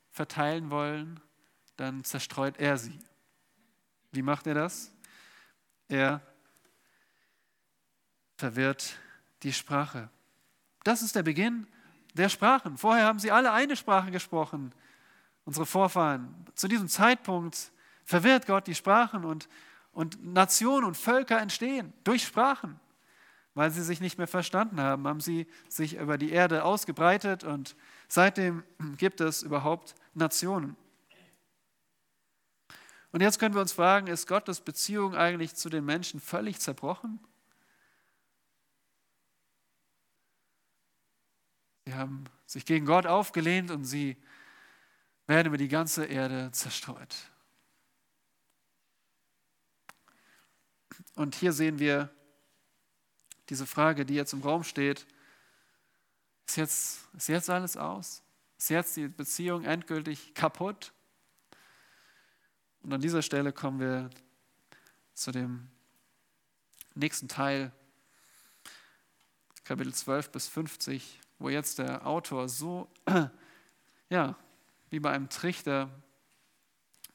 verteilen 0.10 0.72
wollen, 0.72 1.20
dann 1.76 2.04
zerstreut 2.04 2.58
er 2.58 2.78
sie. 2.78 2.98
Wie 4.12 4.22
macht 4.22 4.48
er 4.48 4.54
das? 4.54 4.92
Er 5.88 6.22
verwirrt 8.38 8.98
die 9.44 9.54
Sprache. 9.54 10.10
Das 10.84 11.02
ist 11.02 11.16
der 11.16 11.24
Beginn 11.24 11.68
der 12.14 12.30
Sprachen. 12.30 12.78
Vorher 12.78 13.06
haben 13.06 13.20
sie 13.20 13.32
alle 13.32 13.52
eine 13.52 13.76
Sprache 13.76 14.12
gesprochen, 14.12 14.74
unsere 15.46 15.66
Vorfahren. 15.66 16.46
Zu 16.56 16.68
diesem 16.68 16.88
Zeitpunkt 16.88 17.72
verwirrt 18.04 18.48
Gott 18.48 18.68
die 18.68 18.76
Sprachen 18.76 19.24
und, 19.24 19.48
und 19.92 20.24
Nationen 20.26 20.86
und 20.86 20.98
Völker 20.98 21.40
entstehen 21.40 21.94
durch 22.04 22.24
Sprachen. 22.24 22.80
Weil 23.54 23.70
sie 23.72 23.84
sich 23.84 24.00
nicht 24.00 24.18
mehr 24.18 24.28
verstanden 24.28 24.80
haben, 24.80 25.08
haben 25.08 25.20
sie 25.20 25.48
sich 25.68 25.96
über 25.98 26.18
die 26.18 26.32
Erde 26.32 26.64
ausgebreitet 26.64 27.44
und 27.44 27.76
seitdem 28.08 28.64
gibt 28.98 29.22
es 29.22 29.44
überhaupt 29.44 29.96
Nationen. 30.14 30.76
Und 33.12 33.22
jetzt 33.22 33.40
können 33.40 33.54
wir 33.54 33.62
uns 33.62 33.74
fragen, 33.74 34.08
ist 34.08 34.26
Gottes 34.26 34.62
Beziehung 34.62 35.16
eigentlich 35.16 35.56
zu 35.56 35.70
den 35.70 35.84
Menschen 35.84 36.22
völlig 36.22 36.60
zerbrochen? 36.60 37.20
Sie 41.86 41.94
haben 41.94 42.24
sich 42.46 42.66
gegen 42.66 42.86
Gott 42.86 43.06
aufgelehnt 43.06 43.70
und 43.70 43.84
sie 43.84 44.16
werden 45.28 45.48
über 45.48 45.58
die 45.58 45.68
ganze 45.68 46.06
Erde 46.06 46.52
zerstreut. 46.54 47.16
Und 51.16 51.36
hier 51.36 51.52
sehen 51.52 51.80
wir 51.80 52.10
diese 53.52 53.68
Frage, 53.68 54.06
die 54.06 54.14
jetzt 54.14 54.32
im 54.32 54.42
Raum 54.42 54.64
steht. 54.64 55.06
Ist 56.48 56.56
jetzt, 56.56 57.00
ist 57.18 57.28
jetzt 57.28 57.50
alles 57.50 57.76
aus? 57.76 58.24
Ist 58.58 58.70
jetzt 58.70 58.96
die 58.96 59.10
Beziehung 59.10 59.66
endgültig 59.66 60.34
kaputt? 60.34 60.94
Und 62.82 62.94
an 62.94 63.02
dieser 63.02 63.22
Stelle 63.22 63.52
kommen 63.52 63.82
wir 63.82 64.10
zu 65.14 65.34
dem 65.34 65.68
nächsten 66.96 67.28
Teil, 67.28 67.74
Kapitel 69.66 69.94
12 69.94 70.32
bis 70.32 70.48
50, 70.48 71.20
wo 71.38 71.50
jetzt 71.50 71.78
der 71.78 72.08
Autor 72.08 72.48
so, 72.48 72.90
ja, 74.10 74.38
wie 74.90 75.02
bei 75.02 75.12
einem 75.12 75.28
Trichter 75.28 75.90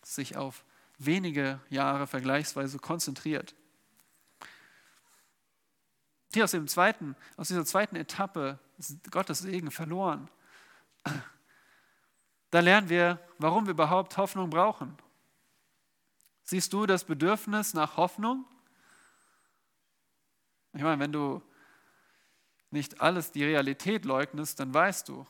sich 0.03 0.37
auf 0.37 0.67
wenige 0.99 1.61
Jahre 1.71 2.07
vergleichsweise 2.07 2.79
konzentriert. 2.79 3.55
Hier 6.37 6.45
aus, 6.45 6.51
dem 6.51 6.69
zweiten, 6.69 7.17
aus 7.39 7.49
dieser 7.49 7.65
zweiten 7.65 7.97
Etappe 7.97 8.59
Gottes 9.11 9.39
Segen 9.39 9.71
verloren. 9.71 10.29
Da 12.51 12.61
lernen 12.61 12.91
wir, 12.91 13.19
warum 13.39 13.65
wir 13.65 13.71
überhaupt 13.71 14.19
Hoffnung 14.19 14.51
brauchen. 14.51 14.99
Siehst 16.43 16.75
du 16.75 16.85
das 16.85 17.05
Bedürfnis 17.05 17.73
nach 17.73 17.97
Hoffnung? 17.97 18.45
Ich 20.75 20.83
meine, 20.83 21.01
wenn 21.01 21.11
du 21.11 21.41
nicht 22.71 23.01
alles 23.01 23.33
die 23.33 23.45
Realität 23.45 24.05
leugnest, 24.05 24.61
dann 24.61 24.75
weißt 24.75 25.09
du, 25.09 25.27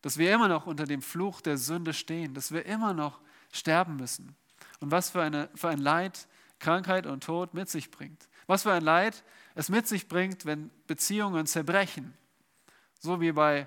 dass 0.00 0.16
wir 0.16 0.32
immer 0.32 0.46
noch 0.46 0.64
unter 0.64 0.84
dem 0.84 1.02
Fluch 1.02 1.40
der 1.40 1.58
Sünde 1.58 1.92
stehen, 1.92 2.34
dass 2.34 2.52
wir 2.52 2.66
immer 2.66 2.94
noch 2.94 3.20
sterben 3.50 3.96
müssen. 3.96 4.36
Und 4.78 4.92
was 4.92 5.10
für, 5.10 5.22
eine, 5.22 5.50
für 5.56 5.70
ein 5.70 5.80
Leid 5.80 6.28
Krankheit 6.60 7.06
und 7.06 7.24
Tod 7.24 7.52
mit 7.52 7.68
sich 7.68 7.90
bringt. 7.90 8.28
Was 8.46 8.62
für 8.62 8.72
ein 8.72 8.84
Leid 8.84 9.24
es 9.54 9.68
mit 9.68 9.86
sich 9.86 10.08
bringt, 10.08 10.46
wenn 10.46 10.70
Beziehungen 10.86 11.46
zerbrechen. 11.46 12.14
So 12.98 13.20
wie 13.20 13.32
bei 13.32 13.66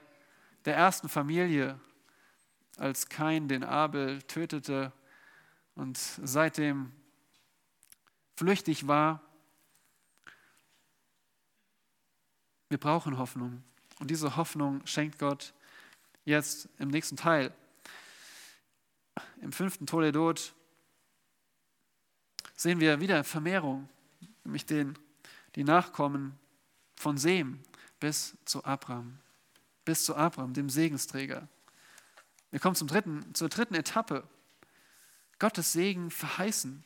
der 0.66 0.76
ersten 0.76 1.10
Familie, 1.10 1.80
als 2.78 3.10
Kain 3.10 3.48
den 3.48 3.64
Abel 3.64 4.22
tötete 4.24 4.92
und 5.76 5.98
seitdem 5.98 6.92
flüchtig 8.36 8.88
war. 8.88 9.22
Wir 12.70 12.80
brauchen 12.80 13.18
Hoffnung. 13.18 13.64
Und 14.00 14.10
diese 14.10 14.36
Hoffnung 14.36 14.86
schenkt 14.86 15.20
Gott 15.20 15.54
jetzt 16.26 16.68
im 16.80 16.90
nächsten 16.90 17.16
Teil. 17.16 17.54
Im 19.42 19.52
fünften 19.52 19.86
Toledot 19.86 20.54
sehen 22.56 22.80
wir 22.80 23.00
wieder 23.00 23.24
Vermehrung, 23.24 23.90
nämlich 24.44 24.66
den, 24.66 24.98
die 25.56 25.64
Nachkommen 25.64 26.38
von 26.95 27.18
Sem 27.18 27.62
bis 27.99 28.38
zu 28.45 28.64
Abraham, 28.66 29.20
bis 29.86 30.06
zu 30.06 30.16
Abraham, 30.16 30.54
dem 30.54 30.70
Segensträger. 30.70 31.47
Wir 32.51 32.60
kommen 32.60 32.76
zum 32.76 32.88
dritten, 32.88 33.34
zur 33.34 33.49
dritten 33.49 33.76
Etappe. 33.76 34.28
Gottes 35.39 35.74
Segen 35.74 36.12
verheißen. 36.12 36.84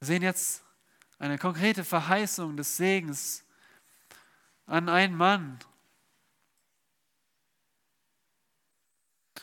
Wir 0.00 0.06
sehen 0.06 0.22
jetzt 0.22 0.64
eine 1.18 1.38
konkrete 1.38 1.84
Verheißung 1.84 2.56
des 2.56 2.76
Segens 2.76 3.44
an 4.66 4.88
einen 4.88 5.16
Mann. 5.16 5.58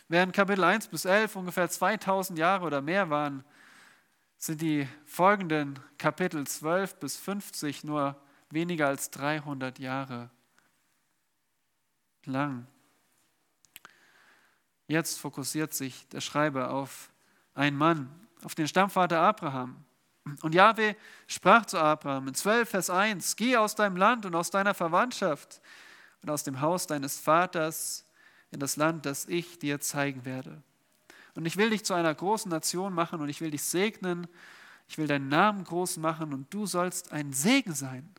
Während 0.08 0.34
Kapitel 0.34 0.64
1 0.64 0.90
bis 0.90 1.06
11 1.06 1.36
ungefähr 1.36 1.70
2000 1.70 2.38
Jahre 2.38 2.66
oder 2.66 2.82
mehr 2.82 3.10
waren, 3.10 3.46
sind 4.42 4.60
die 4.62 4.88
folgenden 5.06 5.80
Kapitel 6.00 6.48
12 6.48 6.96
bis 6.96 7.16
50 7.16 7.84
nur 7.84 8.20
weniger 8.50 8.88
als 8.88 9.12
300 9.12 9.78
Jahre 9.78 10.32
lang. 12.26 12.66
Jetzt 14.88 15.20
fokussiert 15.20 15.76
sich 15.76 16.08
der 16.10 16.22
Schreiber 16.22 16.72
auf 16.72 17.12
einen 17.54 17.78
Mann, 17.78 18.10
auf 18.44 18.56
den 18.56 18.68
Stammvater 18.68 19.22
Abraham. 19.22 19.86
Und 20.42 20.56
Jahwe 20.56 20.96
sprach 21.28 21.68
zu 21.68 21.78
Abraham 21.78 22.30
in 22.30 22.34
12 22.34 22.68
Vers 22.68 22.90
1, 22.90 23.36
geh 23.36 23.58
aus 23.58 23.76
deinem 23.76 23.96
Land 23.96 24.26
und 24.26 24.34
aus 24.34 24.50
deiner 24.50 24.74
Verwandtschaft 24.74 25.62
und 26.24 26.32
aus 26.32 26.44
dem 26.44 26.62
Haus 26.62 26.88
deines 26.88 27.20
Vaters 27.20 28.08
in 28.50 28.60
das 28.60 28.76
Land, 28.76 29.06
das 29.06 29.28
ich 29.28 29.60
dir 29.60 29.80
zeigen 29.80 30.26
werde. 30.26 30.64
Und 31.36 31.46
ich 31.46 31.58
will 31.58 31.70
dich 31.70 31.86
zu 31.86 31.94
einer 31.94 32.14
großen 32.14 32.50
Nation 32.50 32.94
machen 32.94 33.22
und 33.22 33.30
ich 33.30 33.42
will 33.42 33.52
dich 33.52 33.64
segnen. 33.64 34.28
Ich 34.88 34.98
will 34.98 35.08
deinen 35.08 35.30
Namen 35.30 35.64
groß 35.64 35.98
machen 35.98 36.34
und 36.34 36.54
du 36.54 36.66
sollst 36.66 37.12
ein 37.14 37.32
Segen 37.34 37.74
sein. 37.74 38.14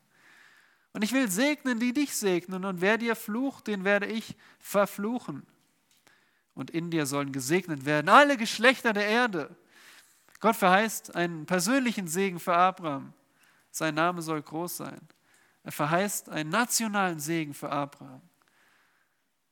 Und 0.93 1.03
ich 1.03 1.13
will 1.13 1.31
segnen, 1.31 1.81
die 1.81 1.93
dich 1.93 2.15
segnen. 2.15 2.65
Und 2.65 2.81
wer 2.81 2.99
dir 2.99 3.17
flucht, 3.17 3.67
den 3.67 3.85
werde 3.85 4.07
ich 4.07 4.37
verfluchen. 4.59 5.47
Und 6.55 6.71
in 6.71 6.91
dir 6.91 7.07
sollen 7.07 7.33
gesegnet 7.33 7.85
werden 7.85 8.09
alle 8.09 8.37
Geschlechter 8.37 8.93
der 8.93 9.07
Erde. 9.07 9.55
Gott 10.41 10.57
verheißt 10.57 11.15
einen 11.15 11.47
persönlichen 11.47 12.09
Segen 12.09 12.39
für 12.39 12.55
Abraham. 12.55 13.13
Sein 13.71 13.95
Name 13.95 14.21
soll 14.21 14.43
groß 14.43 14.79
sein. 14.79 15.01
Er 15.65 15.73
verheißt 15.73 16.29
einen 16.29 16.51
nationalen 16.51 17.21
Segen 17.21 17.55
für 17.55 17.71
Abraham, 17.71 18.21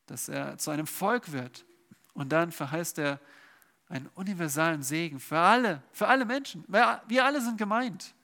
dass 0.07 0.29
er 0.29 0.59
zu 0.59 0.71
einem 0.71 0.87
Volk 0.87 1.33
wird. 1.33 1.65
Und 2.13 2.31
dann 2.31 2.51
verheißt 2.53 2.99
er 2.99 3.21
einen 3.91 4.07
universalen 4.15 4.83
Segen 4.83 5.19
für 5.19 5.39
alle, 5.39 5.83
für 5.93 6.07
alle 6.07 6.25
Menschen. 6.25 6.65
Wir 6.69 7.25
alle 7.25 7.41
sind 7.41 7.59
gemeint. 7.59 8.15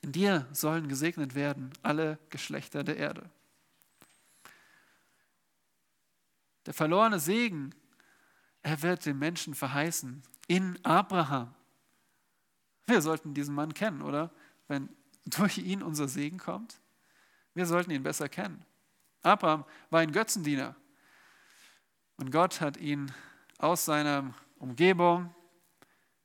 In 0.00 0.12
dir 0.12 0.46
sollen 0.52 0.88
gesegnet 0.88 1.34
werden 1.34 1.70
alle 1.82 2.18
Geschlechter 2.30 2.82
der 2.82 2.96
Erde. 2.96 3.28
Der 6.64 6.74
verlorene 6.74 7.20
Segen, 7.20 7.74
er 8.62 8.82
wird 8.82 9.04
den 9.04 9.18
Menschen 9.18 9.54
verheißen 9.54 10.22
in 10.48 10.82
Abraham. 10.84 11.54
Wir 12.86 13.02
sollten 13.02 13.34
diesen 13.34 13.54
Mann 13.54 13.74
kennen, 13.74 14.00
oder? 14.00 14.32
Wenn 14.68 14.88
durch 15.26 15.58
ihn 15.58 15.82
unser 15.82 16.08
Segen 16.08 16.38
kommt. 16.38 16.80
Wir 17.52 17.66
sollten 17.66 17.90
ihn 17.90 18.02
besser 18.02 18.28
kennen. 18.28 18.64
Abraham 19.22 19.64
war 19.90 20.00
ein 20.00 20.12
Götzendiener. 20.12 20.76
Und 22.16 22.30
Gott 22.30 22.60
hat 22.60 22.76
ihn 22.78 23.12
aus 23.58 23.84
seiner 23.84 24.34
Umgebung 24.58 25.34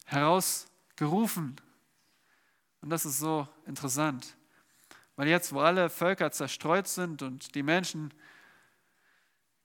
herausgerufen. 0.06 1.56
Und 2.82 2.90
das 2.90 3.06
ist 3.06 3.20
so 3.20 3.48
interessant, 3.66 4.36
weil 5.16 5.28
jetzt, 5.28 5.54
wo 5.54 5.60
alle 5.60 5.90
Völker 5.90 6.32
zerstreut 6.32 6.88
sind 6.88 7.22
und 7.22 7.56
die 7.56 7.64
Menschen 7.64 8.14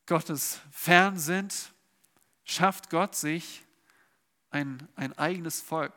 Gottes 0.07 0.61
fern 0.71 1.19
sind, 1.19 1.73
schafft 2.45 2.91
Gott 2.91 3.17
sich 3.17 3.64
ein, 4.51 4.87
ein 4.95 5.17
eigenes 5.19 5.61
Volk. 5.61 5.95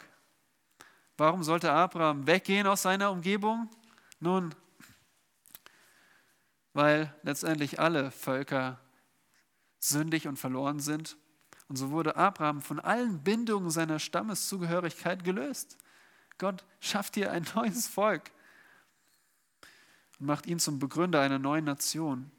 Warum 1.17 1.43
sollte 1.43 1.71
Abraham 1.71 2.25
weggehen 2.25 2.65
aus 2.65 2.83
seiner 2.83 3.11
Umgebung? 3.11 3.69
Nun, 4.19 4.55
weil 6.73 7.13
letztendlich 7.23 7.79
alle 7.79 8.09
Völker 8.09 8.79
sündig 9.79 10.27
und 10.27 10.37
verloren 10.37 10.79
sind 10.79 11.17
und 11.69 11.75
so 11.75 11.91
wurde 11.91 12.15
Abraham 12.15 12.61
von 12.61 12.79
allen 12.79 13.23
Bindungen 13.23 13.69
seiner 13.69 13.99
Stammeszugehörigkeit 13.99 15.23
gelöst. 15.23 15.77
Gott 16.39 16.65
schafft 16.79 17.13
hier 17.15 17.31
ein 17.31 17.45
neues 17.55 17.87
Volk 17.87 18.31
und 20.19 20.25
macht 20.25 20.47
ihn 20.47 20.59
zum 20.59 20.79
Begründer 20.79 21.21
einer 21.21 21.39
neuen 21.39 21.65
Nation. 21.65 22.31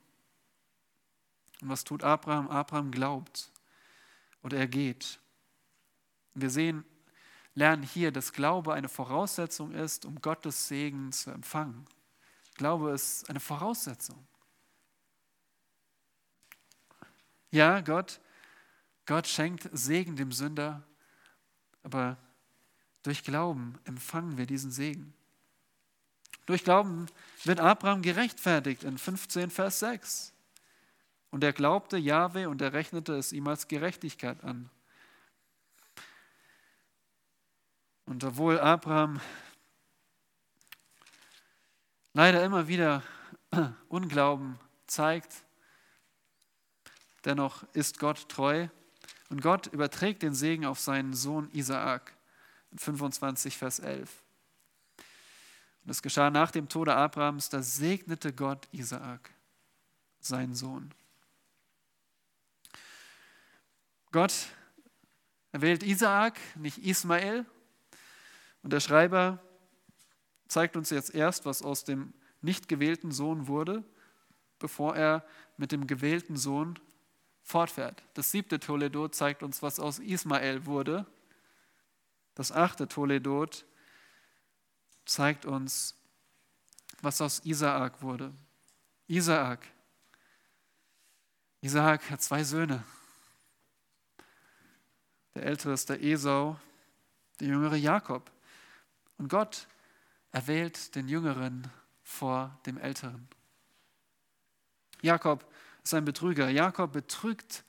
Und 1.62 1.68
was 1.68 1.84
tut 1.84 2.02
Abraham? 2.02 2.48
Abraham 2.48 2.90
glaubt 2.90 3.52
oder 4.42 4.58
er 4.58 4.66
geht. 4.66 5.20
Wir 6.34 6.50
sehen, 6.50 6.84
lernen 7.54 7.84
hier, 7.84 8.10
dass 8.10 8.32
Glaube 8.32 8.74
eine 8.74 8.88
Voraussetzung 8.88 9.72
ist, 9.72 10.04
um 10.06 10.20
Gottes 10.20 10.66
Segen 10.66 11.12
zu 11.12 11.30
empfangen. 11.30 11.86
Glaube 12.54 12.90
ist 12.90 13.28
eine 13.30 13.40
Voraussetzung. 13.40 14.26
Ja, 17.52 17.80
Gott 17.80 18.20
Gott 19.10 19.26
schenkt 19.26 19.68
Segen 19.72 20.14
dem 20.14 20.30
Sünder, 20.30 20.84
aber 21.82 22.16
durch 23.02 23.24
Glauben 23.24 23.76
empfangen 23.82 24.38
wir 24.38 24.46
diesen 24.46 24.70
Segen. 24.70 25.12
Durch 26.46 26.62
Glauben 26.62 27.06
wird 27.42 27.58
Abraham 27.58 28.02
gerechtfertigt 28.02 28.84
in 28.84 28.98
15 28.98 29.50
Vers 29.50 29.80
6. 29.80 30.32
Und 31.32 31.42
er 31.42 31.52
glaubte 31.52 31.96
Jahwe 31.96 32.48
und 32.48 32.62
er 32.62 32.72
rechnete 32.72 33.16
es 33.16 33.32
ihm 33.32 33.48
als 33.48 33.66
Gerechtigkeit 33.66 34.44
an. 34.44 34.70
Und 38.06 38.22
obwohl 38.22 38.60
Abraham 38.60 39.20
leider 42.12 42.44
immer 42.44 42.68
wieder 42.68 43.02
Unglauben 43.88 44.56
zeigt, 44.86 45.42
dennoch 47.24 47.64
ist 47.72 47.98
Gott 47.98 48.28
treu 48.28 48.68
und 49.30 49.40
Gott 49.40 49.68
überträgt 49.68 50.22
den 50.22 50.34
Segen 50.34 50.66
auf 50.66 50.78
seinen 50.78 51.14
Sohn 51.14 51.50
Isaak. 51.52 52.14
25, 52.76 53.56
Vers 53.56 53.80
11. 53.80 54.22
Und 55.84 55.90
es 55.90 56.02
geschah 56.02 56.30
nach 56.30 56.50
dem 56.50 56.68
Tode 56.68 56.94
Abrahams, 56.94 57.48
da 57.48 57.62
segnete 57.62 58.32
Gott 58.32 58.68
Isaak, 58.72 59.30
seinen 60.20 60.54
Sohn. 60.54 60.92
Gott 64.12 64.32
Er 65.52 65.62
wählt 65.62 65.82
Isaak, 65.82 66.38
nicht 66.56 66.78
Ismael. 66.78 67.44
Und 68.62 68.72
der 68.72 68.78
Schreiber 68.78 69.42
zeigt 70.46 70.76
uns 70.76 70.90
jetzt 70.90 71.12
erst, 71.12 71.44
was 71.44 71.62
aus 71.62 71.82
dem 71.82 72.12
nicht 72.40 72.68
gewählten 72.68 73.10
Sohn 73.10 73.48
wurde, 73.48 73.82
bevor 74.60 74.94
er 74.94 75.24
mit 75.56 75.72
dem 75.72 75.88
gewählten 75.88 76.36
Sohn 76.36 76.78
fortfährt. 77.50 78.02
Das 78.14 78.30
siebte 78.30 78.60
Toledot 78.60 79.14
zeigt 79.14 79.42
uns, 79.42 79.62
was 79.62 79.80
aus 79.80 79.98
Ismael 79.98 80.64
wurde. 80.66 81.04
Das 82.34 82.52
achte 82.52 82.88
Toledot 82.88 83.66
zeigt 85.04 85.44
uns, 85.44 85.96
was 87.02 87.20
aus 87.20 87.40
Isaak 87.44 88.02
wurde. 88.02 88.32
Isaak. 89.08 89.66
Isaak 91.60 92.08
hat 92.10 92.22
zwei 92.22 92.44
Söhne. 92.44 92.84
Der 95.34 95.44
ältere 95.44 95.72
ist 95.72 95.88
der 95.88 96.02
Esau, 96.02 96.58
der 97.40 97.48
jüngere 97.48 97.76
Jakob. 97.76 98.30
Und 99.18 99.28
Gott 99.28 99.66
erwählt 100.32 100.94
den 100.94 101.08
Jüngeren 101.08 101.70
vor 102.02 102.58
dem 102.66 102.78
Älteren. 102.78 103.28
Jakob 105.02 105.44
ist 105.90 105.94
ein 105.94 106.04
Betrüger. 106.04 106.48
Jakob 106.48 106.92
betrügt 106.92 107.64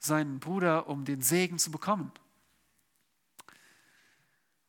seinen 0.00 0.40
Bruder, 0.40 0.88
um 0.88 1.04
den 1.04 1.20
Segen 1.20 1.58
zu 1.58 1.70
bekommen. 1.70 2.10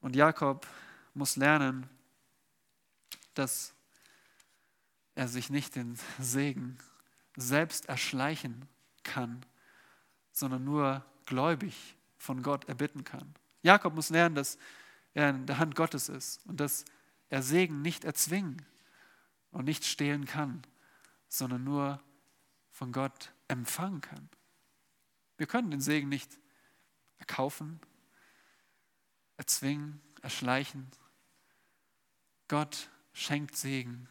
Und 0.01 0.15
Jakob 0.15 0.67
muss 1.15 1.36
lernen, 1.36 1.89
dass 3.33 3.73
er 5.15 5.27
sich 5.27 5.49
nicht 5.49 5.75
den 5.75 5.97
Segen 6.19 6.77
selbst 7.36 7.89
erschleichen 7.89 8.67
kann, 9.01 9.43
sondern 10.31 10.63
nur 10.63 11.03
gläubig 11.25 11.95
von 12.17 12.43
Gott 12.43 12.65
erbitten 12.65 13.03
kann. 13.03 13.33
Jakob 13.63 13.95
muss 13.95 14.11
lernen, 14.11 14.36
dass 14.36 14.59
er 15.15 15.31
in 15.31 15.47
der 15.47 15.57
Hand 15.57 15.75
Gottes 15.75 16.07
ist 16.07 16.45
und 16.45 16.59
dass 16.59 16.86
er 17.29 17.41
Segen 17.41 17.81
nicht 17.81 18.05
erzwingen 18.05 18.63
und 19.49 19.65
nicht 19.65 19.86
stehlen 19.86 20.25
kann, 20.25 20.61
sondern 21.27 21.63
nur 21.63 21.99
von 22.76 22.91
Gott 22.91 23.32
empfangen 23.47 24.01
kann. 24.01 24.30
Wir 25.38 25.47
können 25.47 25.71
den 25.71 25.80
Segen 25.80 26.09
nicht 26.09 26.38
erkaufen, 27.19 27.80
erzwingen, 29.38 30.01
erschleichen. 30.21 30.91
Gott 32.49 32.89
schenkt 33.13 33.55
Segen, 33.55 34.09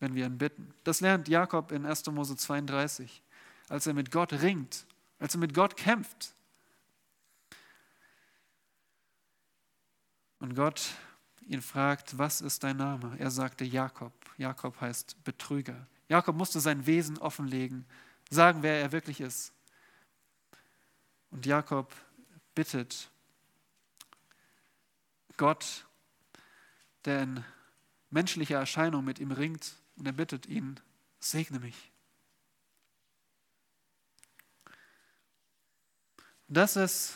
wenn 0.00 0.14
wir 0.14 0.26
ihn 0.26 0.36
bitten. 0.36 0.74
Das 0.84 1.00
lernt 1.00 1.28
Jakob 1.28 1.72
in 1.72 1.86
1. 1.86 2.06
Mose 2.08 2.36
32, 2.36 3.22
als 3.70 3.86
er 3.86 3.94
mit 3.94 4.10
Gott 4.10 4.34
ringt, 4.34 4.86
als 5.18 5.34
er 5.34 5.40
mit 5.40 5.54
Gott 5.54 5.78
kämpft. 5.78 6.34
Und 10.40 10.54
Gott 10.54 10.90
ihn 11.40 11.62
fragt, 11.62 12.18
was 12.18 12.42
ist 12.42 12.64
dein 12.64 12.76
Name? 12.76 13.16
Er 13.18 13.30
sagte 13.30 13.64
Jakob. 13.64 14.12
Jakob 14.36 14.78
heißt 14.78 15.24
Betrüger. 15.24 15.86
Jakob 16.08 16.36
musste 16.36 16.60
sein 16.60 16.86
Wesen 16.86 17.18
offenlegen, 17.18 17.86
sagen, 18.30 18.62
wer 18.62 18.80
er 18.80 18.92
wirklich 18.92 19.20
ist. 19.20 19.52
Und 21.30 21.46
Jakob 21.46 21.92
bittet 22.54 23.10
Gott, 25.36 25.86
der 27.04 27.22
in 27.22 27.44
menschlicher 28.10 28.58
Erscheinung 28.58 29.04
mit 29.04 29.18
ihm 29.18 29.32
ringt, 29.32 29.74
und 29.96 30.06
er 30.06 30.12
bittet 30.12 30.46
ihn, 30.46 30.80
segne 31.20 31.60
mich. 31.60 31.92
Das 36.48 36.76
ist 36.76 37.14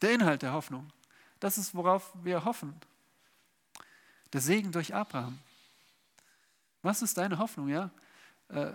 der 0.00 0.12
Inhalt 0.12 0.42
der 0.42 0.52
Hoffnung. 0.52 0.92
Das 1.40 1.58
ist, 1.58 1.74
worauf 1.74 2.12
wir 2.22 2.44
hoffen. 2.44 2.78
Der 4.32 4.40
Segen 4.40 4.72
durch 4.72 4.94
Abraham. 4.94 5.38
Was 6.82 7.02
ist 7.02 7.16
deine 7.16 7.38
Hoffnung, 7.38 7.68
ja? 7.68 7.90
Äh, 8.48 8.72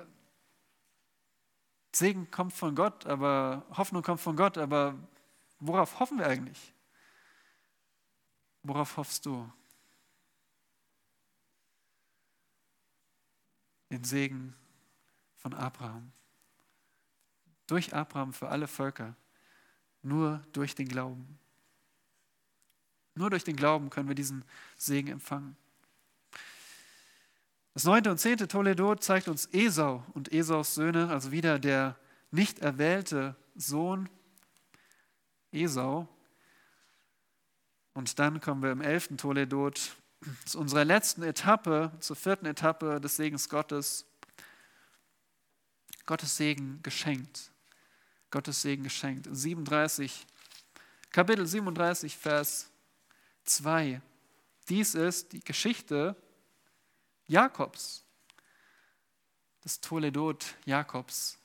Segen 1.93 2.29
kommt 2.31 2.53
von 2.53 2.75
Gott, 2.75 3.05
aber 3.05 3.65
Hoffnung 3.71 4.01
kommt 4.01 4.21
von 4.21 4.35
Gott, 4.35 4.57
aber 4.57 4.95
worauf 5.59 5.99
hoffen 5.99 6.17
wir 6.17 6.27
eigentlich? 6.27 6.73
Worauf 8.63 8.97
hoffst 8.97 9.25
du? 9.25 9.51
Den 13.89 14.03
Segen 14.03 14.55
von 15.35 15.53
Abraham. 15.53 16.11
Durch 17.67 17.93
Abraham 17.93 18.31
für 18.33 18.47
alle 18.49 18.67
Völker. 18.67 19.15
Nur 20.01 20.43
durch 20.53 20.75
den 20.75 20.87
Glauben. 20.87 21.39
Nur 23.15 23.29
durch 23.29 23.43
den 23.43 23.55
Glauben 23.55 23.89
können 23.89 24.07
wir 24.07 24.15
diesen 24.15 24.45
Segen 24.77 25.09
empfangen. 25.09 25.57
Das 27.73 27.85
neunte 27.85 28.11
und 28.11 28.17
zehnte 28.17 28.49
Toledo 28.49 28.95
zeigt 28.95 29.29
uns 29.29 29.45
Esau 29.53 30.03
und 30.13 30.33
Esaus 30.33 30.75
Söhne, 30.75 31.09
also 31.09 31.31
wieder 31.31 31.57
der 31.57 31.95
nicht 32.29 32.59
erwählte 32.59 33.35
Sohn 33.55 34.09
Esau. 35.53 36.09
Und 37.93 38.19
dann 38.19 38.41
kommen 38.41 38.61
wir 38.61 38.71
im 38.71 38.81
elften 38.81 39.17
Toledot 39.17 39.95
zu 40.45 40.59
unserer 40.59 40.83
letzten 40.83 41.23
Etappe, 41.23 41.93
zur 41.99 42.17
vierten 42.17 42.45
Etappe 42.45 42.99
des 42.99 43.15
Segens 43.15 43.47
Gottes. 43.47 44.05
Gottes 46.05 46.35
Segen 46.35 46.81
geschenkt. 46.83 47.51
Gottes 48.31 48.61
Segen 48.61 48.83
geschenkt. 48.83 49.29
37, 49.31 50.27
Kapitel 51.09 51.47
37, 51.47 52.17
Vers 52.17 52.69
2. 53.45 54.01
Dies 54.67 54.93
ist 54.93 55.31
die 55.31 55.39
Geschichte 55.41 56.17
Jakobs, 57.31 58.03
das 59.61 59.79
Toledot 59.79 60.53
Jakobs. 60.65 61.39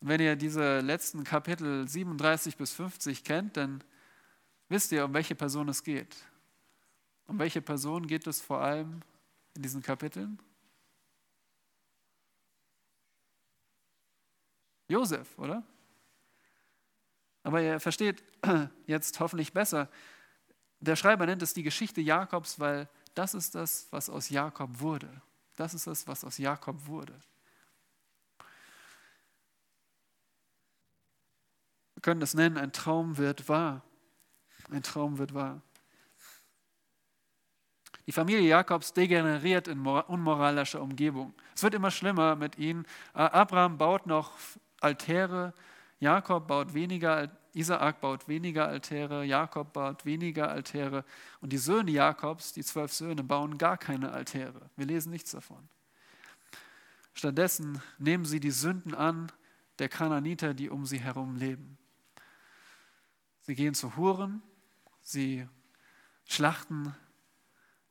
Und 0.00 0.08
wenn 0.08 0.20
ihr 0.20 0.34
diese 0.34 0.80
letzten 0.80 1.22
Kapitel 1.22 1.86
37 1.86 2.56
bis 2.56 2.72
50 2.72 3.22
kennt, 3.22 3.56
dann 3.56 3.84
wisst 4.68 4.90
ihr, 4.90 5.04
um 5.04 5.14
welche 5.14 5.36
Person 5.36 5.68
es 5.68 5.84
geht. 5.84 6.16
Um 7.28 7.38
welche 7.38 7.62
Person 7.62 8.08
geht 8.08 8.26
es 8.26 8.40
vor 8.40 8.62
allem 8.62 9.02
in 9.54 9.62
diesen 9.62 9.80
Kapiteln? 9.80 10.40
Josef, 14.88 15.38
oder? 15.38 15.62
Aber 17.44 17.62
ihr 17.62 17.78
versteht 17.78 18.24
jetzt 18.88 19.20
hoffentlich 19.20 19.52
besser, 19.52 19.88
der 20.80 20.96
Schreiber 20.96 21.26
nennt 21.26 21.42
es 21.42 21.54
die 21.54 21.62
Geschichte 21.62 22.00
Jakobs, 22.00 22.58
weil 22.58 22.88
das 23.14 23.34
ist 23.34 23.54
das, 23.54 23.88
was 23.90 24.08
aus 24.08 24.30
Jakob 24.30 24.80
wurde. 24.80 25.10
Das 25.56 25.74
ist 25.74 25.86
das, 25.86 26.06
was 26.06 26.24
aus 26.24 26.38
Jakob 26.38 26.86
wurde. 26.86 27.14
Wir 31.94 32.02
können 32.02 32.22
es 32.22 32.34
nennen, 32.34 32.56
ein 32.56 32.72
Traum 32.72 33.18
wird 33.18 33.48
wahr. 33.48 33.82
Ein 34.70 34.82
Traum 34.82 35.18
wird 35.18 35.34
wahr. 35.34 35.60
Die 38.06 38.12
Familie 38.12 38.48
Jakobs 38.48 38.92
degeneriert 38.92 39.68
in 39.68 39.86
unmoralischer 39.86 40.80
Umgebung. 40.80 41.34
Es 41.54 41.62
wird 41.62 41.74
immer 41.74 41.90
schlimmer 41.90 42.36
mit 42.36 42.58
ihnen. 42.58 42.86
Abraham 43.12 43.78
baut 43.78 44.06
noch 44.06 44.32
Altäre, 44.80 45.52
Jakob 45.98 46.48
baut 46.48 46.72
weniger 46.72 47.30
Isaak 47.52 48.00
baut 48.00 48.28
weniger 48.28 48.68
Altäre, 48.68 49.24
Jakob 49.24 49.72
baut 49.72 50.04
weniger 50.04 50.50
Altäre 50.50 51.04
und 51.40 51.52
die 51.52 51.58
Söhne 51.58 51.90
Jakobs, 51.90 52.52
die 52.52 52.62
zwölf 52.62 52.92
Söhne, 52.92 53.24
bauen 53.24 53.58
gar 53.58 53.76
keine 53.76 54.12
Altäre. 54.12 54.70
Wir 54.76 54.86
lesen 54.86 55.10
nichts 55.10 55.32
davon. 55.32 55.68
Stattdessen 57.12 57.82
nehmen 57.98 58.24
sie 58.24 58.40
die 58.40 58.50
Sünden 58.50 58.94
an 58.94 59.32
der 59.78 59.88
Kananiter, 59.88 60.54
die 60.54 60.70
um 60.70 60.86
sie 60.86 61.00
herum 61.00 61.36
leben. 61.36 61.76
Sie 63.42 63.54
gehen 63.54 63.74
zu 63.74 63.96
Huren, 63.96 64.42
sie 65.02 65.46
schlachten 66.26 66.94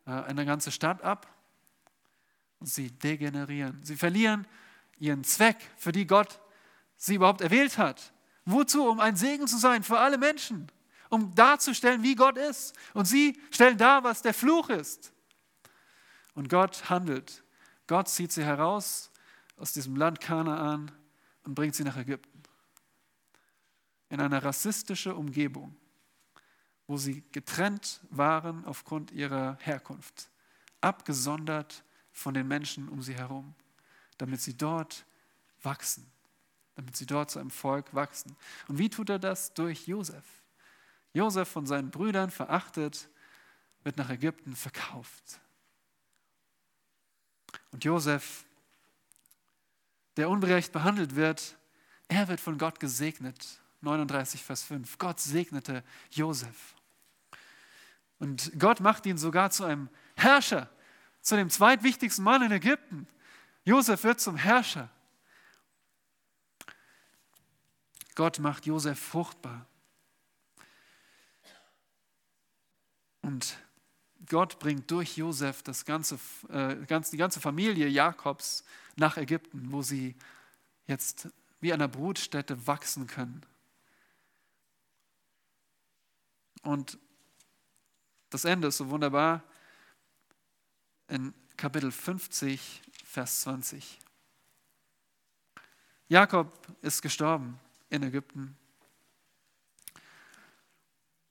äh, 0.05 0.11
eine 0.11 0.45
ganze 0.45 0.71
Stadt 0.71 1.01
ab 1.01 1.27
und 2.59 2.67
sie 2.67 2.91
degenerieren. 2.91 3.83
Sie 3.83 3.95
verlieren 3.95 4.47
ihren 4.97 5.23
Zweck, 5.23 5.57
für 5.77 5.91
die 5.91 6.07
Gott 6.07 6.39
sie 6.97 7.15
überhaupt 7.15 7.41
erwählt 7.41 7.77
hat. 7.77 8.13
Wozu? 8.51 8.89
Um 8.89 8.99
ein 8.99 9.15
Segen 9.15 9.47
zu 9.47 9.57
sein 9.57 9.83
für 9.83 9.99
alle 9.99 10.17
Menschen, 10.17 10.71
um 11.09 11.33
darzustellen, 11.35 12.03
wie 12.03 12.15
Gott 12.15 12.37
ist. 12.37 12.75
Und 12.93 13.05
sie 13.05 13.39
stellen 13.51 13.77
dar, 13.77 14.03
was 14.03 14.21
der 14.21 14.33
Fluch 14.33 14.69
ist. 14.69 15.13
Und 16.33 16.49
Gott 16.49 16.89
handelt. 16.89 17.43
Gott 17.87 18.07
zieht 18.07 18.31
sie 18.31 18.43
heraus 18.43 19.11
aus 19.57 19.73
diesem 19.73 19.95
Land 19.95 20.19
Kanaan 20.19 20.91
und 21.43 21.55
bringt 21.55 21.75
sie 21.75 21.83
nach 21.83 21.97
Ägypten. 21.97 22.41
In 24.09 24.21
eine 24.21 24.43
rassistische 24.43 25.13
Umgebung, 25.13 25.75
wo 26.87 26.97
sie 26.97 27.23
getrennt 27.31 28.01
waren 28.09 28.65
aufgrund 28.65 29.11
ihrer 29.11 29.57
Herkunft, 29.61 30.29
abgesondert 30.81 31.83
von 32.11 32.33
den 32.33 32.47
Menschen 32.47 32.89
um 32.89 33.01
sie 33.01 33.13
herum, 33.13 33.53
damit 34.17 34.41
sie 34.41 34.57
dort 34.57 35.05
wachsen 35.61 36.11
damit 36.79 36.95
sie 36.95 37.05
dort 37.05 37.29
zu 37.29 37.39
einem 37.39 37.51
Volk 37.51 37.93
wachsen. 37.93 38.37
Und 38.69 38.77
wie 38.77 38.89
tut 38.89 39.09
er 39.09 39.19
das? 39.19 39.53
Durch 39.53 39.85
Josef. 39.85 40.23
Josef 41.11 41.49
von 41.49 41.65
seinen 41.65 41.91
Brüdern 41.91 42.31
verachtet, 42.31 43.09
wird 43.83 43.97
nach 43.97 44.09
Ägypten 44.09 44.55
verkauft. 44.55 45.41
Und 47.71 47.83
Josef, 47.83 48.45
der 50.15 50.29
unberecht 50.29 50.71
behandelt 50.71 51.17
wird, 51.17 51.57
er 52.07 52.29
wird 52.29 52.39
von 52.39 52.57
Gott 52.57 52.79
gesegnet. 52.79 53.59
39, 53.81 54.41
Vers 54.41 54.63
5. 54.63 54.97
Gott 54.99 55.19
segnete 55.19 55.83
Josef. 56.11 56.75
Und 58.19 58.57
Gott 58.57 58.79
macht 58.79 59.05
ihn 59.05 59.17
sogar 59.17 59.51
zu 59.51 59.65
einem 59.65 59.89
Herrscher, 60.15 60.69
zu 61.19 61.35
dem 61.35 61.49
zweitwichtigsten 61.49 62.23
Mann 62.23 62.41
in 62.41 62.53
Ägypten. 62.53 63.05
Josef 63.65 64.05
wird 64.05 64.21
zum 64.21 64.37
Herrscher. 64.37 64.89
Gott 68.19 68.39
macht 68.39 68.65
Josef 68.65 68.99
fruchtbar. 68.99 69.65
Und 73.21 73.57
Gott 74.27 74.59
bringt 74.59 74.91
durch 74.91 75.15
Josef 75.15 75.63
das 75.63 75.85
ganze, 75.85 76.19
äh, 76.49 76.75
die 76.75 77.15
ganze 77.15 77.39
Familie 77.39 77.87
Jakobs 77.87 78.65
nach 78.97 79.15
Ägypten, 79.15 79.71
wo 79.71 79.83
sie 79.83 80.17
jetzt 80.85 81.29
wie 81.61 81.71
einer 81.71 81.87
Brutstätte 81.87 82.67
wachsen 82.67 83.07
können. 83.07 83.41
Und 86.61 86.97
das 88.31 88.43
Ende 88.43 88.67
ist 88.67 88.79
so 88.79 88.89
wunderbar 88.89 89.43
in 91.07 91.33
Kapitel 91.55 91.89
50, 91.89 92.81
Vers 93.05 93.39
20. 93.43 93.97
Jakob 96.09 96.51
ist 96.81 97.01
gestorben 97.01 97.57
in 97.89 98.03
Ägypten. 98.03 98.57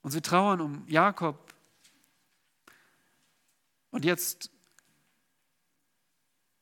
Und 0.01 0.11
sie 0.11 0.21
trauern 0.21 0.61
um 0.61 0.87
Jakob. 0.87 1.53
Und 3.91 4.05
jetzt, 4.05 4.49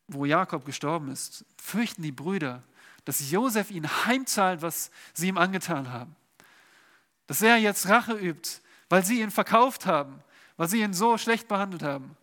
wo 0.07 0.25
Jakob 0.25 0.65
gestorben 0.65 1.09
ist, 1.11 1.45
fürchten 1.57 2.01
die 2.01 2.11
Brüder, 2.11 2.63
dass 3.05 3.31
Josef 3.31 3.71
ihnen 3.71 4.05
heimzahlt, 4.05 4.61
was 4.61 4.91
sie 5.13 5.27
ihm 5.27 5.37
angetan 5.37 5.91
haben. 5.91 6.15
Dass 7.27 7.41
er 7.41 7.57
jetzt 7.57 7.87
Rache 7.87 8.13
übt, 8.13 8.61
weil 8.89 9.05
sie 9.05 9.21
ihn 9.21 9.31
verkauft 9.31 9.85
haben, 9.85 10.21
weil 10.55 10.67
sie 10.67 10.81
ihn 10.81 10.93
so 10.93 11.17
schlecht 11.17 11.47
behandelt 11.47 11.83
haben. 11.83 12.17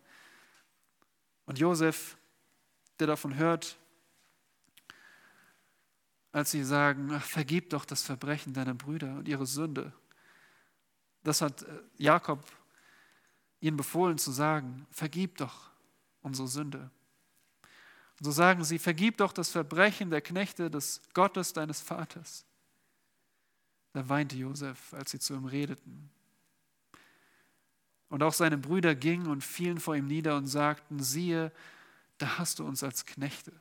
Und 1.45 1.59
Josef, 1.59 2.17
der 2.99 3.07
davon 3.07 3.35
hört, 3.35 3.77
als 6.35 6.51
sie 6.51 6.65
sagen, 6.65 7.11
ach, 7.13 7.23
vergib 7.23 7.69
doch 7.69 7.85
das 7.85 8.03
Verbrechen 8.03 8.51
deiner 8.51 8.73
Brüder 8.73 9.15
und 9.15 9.25
ihre 9.25 9.45
Sünde. 9.45 9.93
Das 11.23 11.41
hat 11.41 11.63
äh, 11.63 11.79
Jakob 11.95 12.45
ihnen 13.61 13.77
befohlen 13.77 14.17
zu 14.17 14.33
sagen, 14.33 14.85
vergib 14.91 15.37
doch 15.37 15.71
unsere 16.23 16.49
Sünde. 16.49 16.91
Und 18.19 18.25
so 18.25 18.31
sagen 18.31 18.65
sie, 18.65 18.79
vergib 18.79 19.15
doch 19.15 19.31
das 19.31 19.49
Verbrechen 19.49 20.09
der 20.09 20.19
Knechte 20.19 20.69
des 20.69 21.01
Gottes 21.13 21.53
deines 21.53 21.79
Vaters. 21.79 22.45
Da 23.93 24.09
weinte 24.09 24.35
Josef, 24.35 24.93
als 24.93 25.11
sie 25.11 25.19
zu 25.19 25.35
ihm 25.35 25.45
redeten. 25.45 26.09
Und 28.09 28.23
auch 28.23 28.33
seine 28.33 28.57
Brüder 28.57 28.93
gingen 28.93 29.27
und 29.27 29.41
fielen 29.41 29.79
vor 29.79 29.95
ihm 29.95 30.07
nieder 30.07 30.35
und 30.35 30.47
sagten, 30.47 31.01
siehe, 31.01 31.53
da 32.17 32.39
hast 32.39 32.59
du 32.59 32.65
uns 32.65 32.83
als 32.83 33.05
Knechte. 33.05 33.53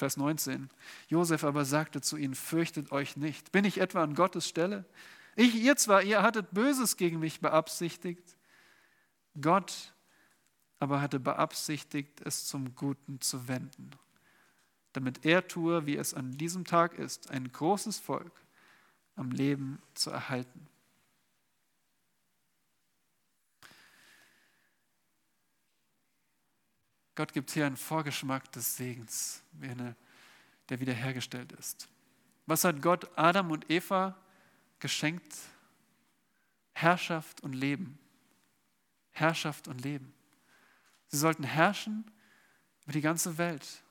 Vers 0.00 0.16
19. 0.16 0.70
Josef 1.08 1.44
aber 1.44 1.66
sagte 1.66 2.00
zu 2.00 2.16
ihnen, 2.16 2.34
fürchtet 2.34 2.90
euch 2.90 3.18
nicht. 3.18 3.52
Bin 3.52 3.66
ich 3.66 3.78
etwa 3.78 4.02
an 4.02 4.14
Gottes 4.14 4.48
Stelle? 4.48 4.86
Ich, 5.36 5.54
ihr 5.54 5.76
zwar, 5.76 6.02
ihr 6.02 6.22
hattet 6.22 6.52
Böses 6.52 6.96
gegen 6.96 7.20
mich 7.20 7.40
beabsichtigt. 7.40 8.36
Gott 9.38 9.92
aber 10.78 11.02
hatte 11.02 11.20
beabsichtigt, 11.20 12.22
es 12.22 12.46
zum 12.46 12.74
Guten 12.74 13.20
zu 13.20 13.46
wenden, 13.46 13.90
damit 14.94 15.26
er 15.26 15.46
tue, 15.46 15.84
wie 15.84 15.98
es 15.98 16.14
an 16.14 16.32
diesem 16.32 16.64
Tag 16.64 16.98
ist, 16.98 17.30
ein 17.30 17.52
großes 17.52 17.98
Volk 17.98 18.32
am 19.16 19.30
Leben 19.30 19.82
zu 19.92 20.08
erhalten. 20.08 20.66
Gott 27.20 27.34
gibt 27.34 27.50
hier 27.50 27.66
einen 27.66 27.76
Vorgeschmack 27.76 28.50
des 28.52 28.78
Segens, 28.78 29.42
der 30.70 30.80
wiederhergestellt 30.80 31.52
ist. 31.52 31.86
Was 32.46 32.64
hat 32.64 32.80
Gott 32.80 33.10
Adam 33.14 33.50
und 33.50 33.70
Eva 33.70 34.16
geschenkt? 34.78 35.36
Herrschaft 36.72 37.42
und 37.42 37.52
Leben. 37.52 37.98
Herrschaft 39.10 39.68
und 39.68 39.82
Leben. 39.82 40.14
Sie 41.08 41.18
sollten 41.18 41.42
herrschen 41.42 42.10
über 42.84 42.92
die 42.92 43.02
ganze 43.02 43.36
Welt. 43.36 43.82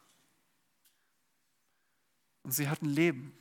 Und 2.41 2.49
sie 2.49 2.67
hatten 2.67 2.87
Leben. 2.87 3.37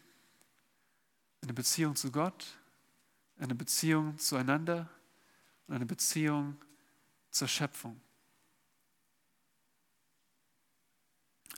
Eine 1.41 1.55
Beziehung 1.55 1.97
zu 1.97 2.12
Gott, 2.12 2.59
eine 3.39 3.55
Beziehung 3.55 4.18
zueinander 4.18 4.91
und 5.66 5.76
eine 5.76 5.86
Beziehung 5.86 6.62
zur 7.30 7.49
Schöpfung. 7.49 7.99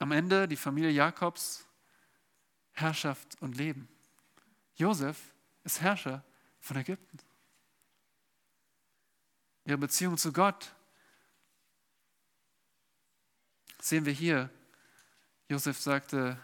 Am 0.01 0.12
Ende 0.12 0.48
die 0.48 0.57
Familie 0.57 0.90
Jakobs, 0.90 1.66
Herrschaft 2.72 3.40
und 3.42 3.57
Leben. 3.57 3.86
Josef 4.74 5.34
ist 5.62 5.82
Herrscher 5.82 6.24
von 6.59 6.78
Ägypten. 6.78 7.18
Ihre 9.66 9.76
Beziehung 9.76 10.16
zu 10.16 10.32
Gott 10.32 10.74
sehen 13.78 14.07
wir 14.07 14.12
hier. 14.14 14.48
Josef 15.51 15.78
sagte, 15.78 16.40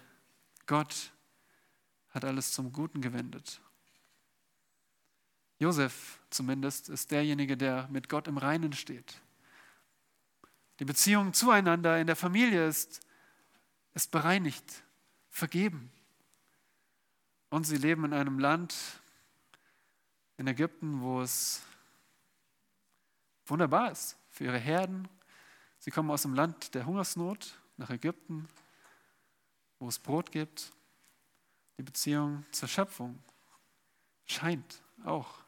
Gott 0.66 1.12
hat 2.11 2.26
alles 2.26 2.52
zum 2.52 2.72
Guten 2.72 3.00
gewendet. 3.00 3.62
Josef 5.59 6.20
zumindest 6.28 6.90
ist 6.90 7.11
derjenige, 7.11 7.57
der 7.57 7.88
mit 7.88 8.11
Gott 8.11 8.28
im 8.28 8.36
Reinen 8.36 8.74
steht. 8.74 9.22
Die 10.78 10.84
Beziehung 10.84 11.32
zueinander 11.32 11.98
in 11.98 12.07
der 12.07 12.16
Familie 12.16 12.68
ist 12.68 13.05
ist 13.97 14.11
bereinigt, 14.11 14.84
vergeben. 15.30 15.90
Und 17.49 17.64
sie 17.64 17.78
leben 17.78 18.05
in 18.05 18.12
einem 18.12 18.38
Land, 18.38 18.76
in 20.36 20.47
Ägypten, 20.47 21.01
wo 21.01 21.22
es 21.22 21.62
wunderbar 23.47 23.90
ist 23.90 24.18
für 24.28 24.44
ihre 24.44 24.59
Herden. 24.59 25.09
Sie 25.78 25.90
kommen 25.90 26.11
aus 26.11 26.22
dem 26.22 26.34
Land 26.34 26.74
der 26.74 26.84
Hungersnot 26.84 27.59
nach 27.78 27.88
Ägypten, 27.88 28.47
wo 29.78 29.88
es 29.88 29.99
Brot 29.99 30.30
gibt. 30.30 30.72
Die 31.78 31.82
Beziehung 31.82 32.44
zur 32.53 32.68
Schöpfung 32.68 33.18
scheint 34.26 34.82
auch 35.07 35.38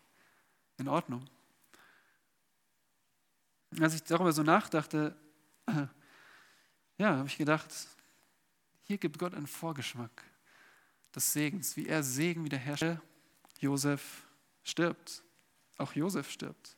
in 0.78 0.88
Ordnung. 0.88 1.28
Als 3.78 3.94
ich 3.94 4.04
darüber 4.04 4.32
so 4.32 4.42
nachdachte, 4.42 5.14
ja, 6.96 7.18
habe 7.18 7.28
ich 7.28 7.36
gedacht, 7.36 7.70
hier 8.88 8.96
gibt 8.96 9.18
Gott 9.18 9.34
einen 9.34 9.46
Vorgeschmack 9.46 10.24
des 11.14 11.30
Segens, 11.34 11.76
wie 11.76 11.86
er 11.86 12.02
Segen 12.02 12.42
wiederherstellt. 12.44 13.00
Josef 13.60 14.26
stirbt. 14.64 15.22
Auch 15.76 15.92
Josef 15.92 16.30
stirbt. 16.30 16.74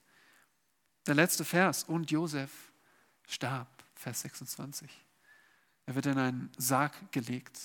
Der 1.06 1.14
letzte 1.14 1.44
Vers. 1.44 1.84
Und 1.84 2.11
Josef 2.11 2.72
starb. 3.28 3.68
Vers 3.94 4.22
26. 4.22 4.90
Er 5.86 5.94
wird 5.94 6.06
in 6.06 6.18
einen 6.18 6.50
Sarg 6.58 7.12
gelegt. 7.12 7.61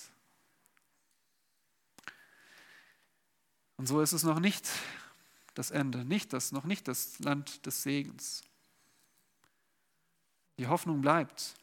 Und 3.77 3.87
so 3.87 3.99
ist 3.99 4.11
es 4.11 4.21
noch 4.21 4.39
nicht 4.39 4.69
das 5.55 5.71
Ende, 5.71 6.05
nicht 6.05 6.33
das, 6.33 6.51
noch 6.51 6.65
nicht 6.65 6.87
das 6.87 7.17
Land 7.17 7.65
des 7.65 7.81
Segens. 7.81 8.43
Die 10.59 10.67
Hoffnung 10.67 11.01
bleibt. 11.01 11.55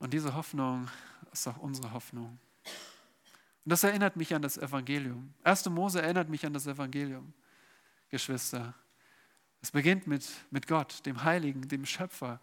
Und 0.00 0.12
diese 0.14 0.34
Hoffnung 0.34 0.88
ist 1.30 1.46
auch 1.46 1.58
unsere 1.58 1.92
Hoffnung. 1.92 2.38
Und 3.64 3.70
das 3.70 3.84
erinnert 3.84 4.16
mich 4.16 4.34
an 4.34 4.42
das 4.42 4.56
Evangelium. 4.56 5.32
1. 5.44 5.66
Mose 5.66 6.02
erinnert 6.02 6.28
mich 6.28 6.44
an 6.44 6.54
das 6.54 6.66
Evangelium, 6.66 7.32
Geschwister. 8.08 8.74
Es 9.60 9.70
beginnt 9.70 10.06
mit, 10.06 10.26
mit 10.50 10.66
Gott, 10.66 11.04
dem 11.04 11.22
Heiligen, 11.22 11.68
dem 11.68 11.84
Schöpfer. 11.84 12.40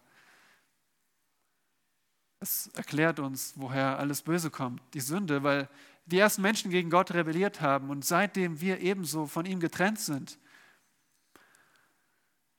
Es 2.40 2.68
erklärt 2.76 3.20
uns, 3.20 3.54
woher 3.56 3.98
alles 3.98 4.22
Böse 4.22 4.52
kommt, 4.52 4.82
die 4.94 5.00
Sünde, 5.00 5.42
weil 5.42 5.68
die 6.06 6.20
ersten 6.20 6.44
Menschen 6.44 6.70
gegen 6.70 6.92
Gott 6.92 7.12
rebelliert 7.12 7.60
haben 7.60 7.90
und 7.90 8.06
seitdem 8.06 8.62
wir 8.62 8.80
ebenso 8.80 9.26
von 9.26 9.48
ihm 9.48 9.60
getrennt 9.60 10.00
sind. 10.00 10.38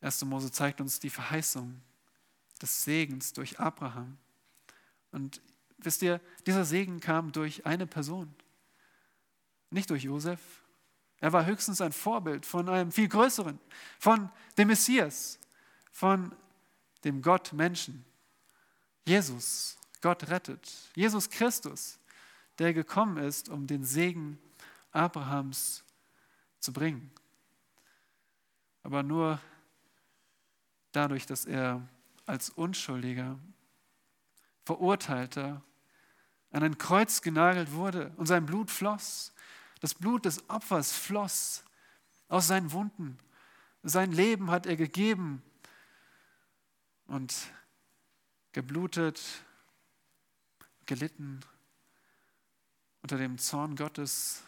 1. 0.00 0.24
Mose 0.24 0.50
zeigt 0.50 0.80
uns 0.80 0.98
die 0.98 1.10
Verheißung 1.10 1.80
des 2.60 2.82
Segens 2.82 3.32
durch 3.32 3.60
Abraham. 3.60 4.18
Und 5.12 5.40
wisst 5.78 6.02
ihr, 6.02 6.20
dieser 6.46 6.64
Segen 6.64 7.00
kam 7.00 7.32
durch 7.32 7.64
eine 7.66 7.86
Person. 7.86 8.34
Nicht 9.70 9.90
durch 9.90 10.04
Josef, 10.04 10.40
Er 11.20 11.32
war 11.32 11.46
höchstens 11.46 11.80
ein 11.80 11.92
Vorbild 11.92 12.46
von 12.46 12.68
einem 12.68 12.92
viel 12.92 13.08
größeren, 13.08 13.58
von 13.98 14.30
dem 14.56 14.68
Messias, 14.68 15.38
von 15.90 16.32
dem 17.04 17.22
Gott 17.22 17.52
Menschen. 17.52 18.04
Jesus, 19.04 19.76
Gott 20.00 20.28
rettet. 20.28 20.70
Jesus 20.94 21.28
Christus, 21.28 21.98
der 22.58 22.72
gekommen 22.72 23.16
ist, 23.16 23.48
um 23.48 23.66
den 23.66 23.84
Segen 23.84 24.38
Abrahams 24.92 25.82
zu 26.60 26.72
bringen. 26.72 27.10
Aber 28.84 29.02
nur 29.02 29.40
dadurch, 30.92 31.26
dass 31.26 31.46
er 31.46 31.86
als 32.26 32.50
Unschuldiger, 32.50 33.38
Verurteilter 34.68 35.62
an 36.50 36.62
ein 36.62 36.76
Kreuz 36.76 37.22
genagelt 37.22 37.72
wurde 37.72 38.12
und 38.18 38.26
sein 38.26 38.44
Blut 38.44 38.70
floss. 38.70 39.32
Das 39.80 39.94
Blut 39.94 40.26
des 40.26 40.50
Opfers 40.50 40.92
floss 40.92 41.64
aus 42.28 42.48
seinen 42.48 42.70
Wunden. 42.72 43.16
Sein 43.82 44.12
Leben 44.12 44.50
hat 44.50 44.66
er 44.66 44.76
gegeben 44.76 45.42
und 47.06 47.34
geblutet, 48.52 49.22
gelitten 50.84 51.40
unter 53.00 53.16
dem 53.16 53.38
Zorn 53.38 53.74
Gottes 53.74 54.42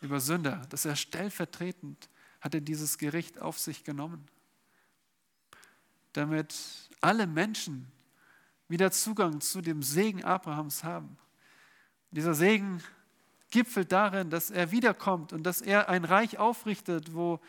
über 0.00 0.18
Sünder, 0.18 0.66
dass 0.70 0.84
er 0.84 0.96
stellvertretend 0.96 2.10
hatte 2.40 2.60
dieses 2.60 2.98
Gericht 2.98 3.40
auf 3.40 3.60
sich 3.60 3.84
genommen, 3.84 4.26
damit 6.14 6.52
alle 7.00 7.28
Menschen 7.28 7.92
wieder 8.68 8.90
Zugang 8.90 9.40
zu 9.40 9.60
dem 9.60 9.82
Segen 9.82 10.24
Abrahams 10.24 10.84
haben. 10.84 11.16
Dieser 12.10 12.34
Segen 12.34 12.82
gipfelt 13.50 13.92
darin, 13.92 14.30
dass 14.30 14.50
er 14.50 14.70
wiederkommt 14.70 15.32
und 15.32 15.44
dass 15.44 15.60
er 15.60 15.88
ein 15.88 16.04
Reich 16.04 16.38
aufrichtet, 16.38 17.14
wo 17.14 17.40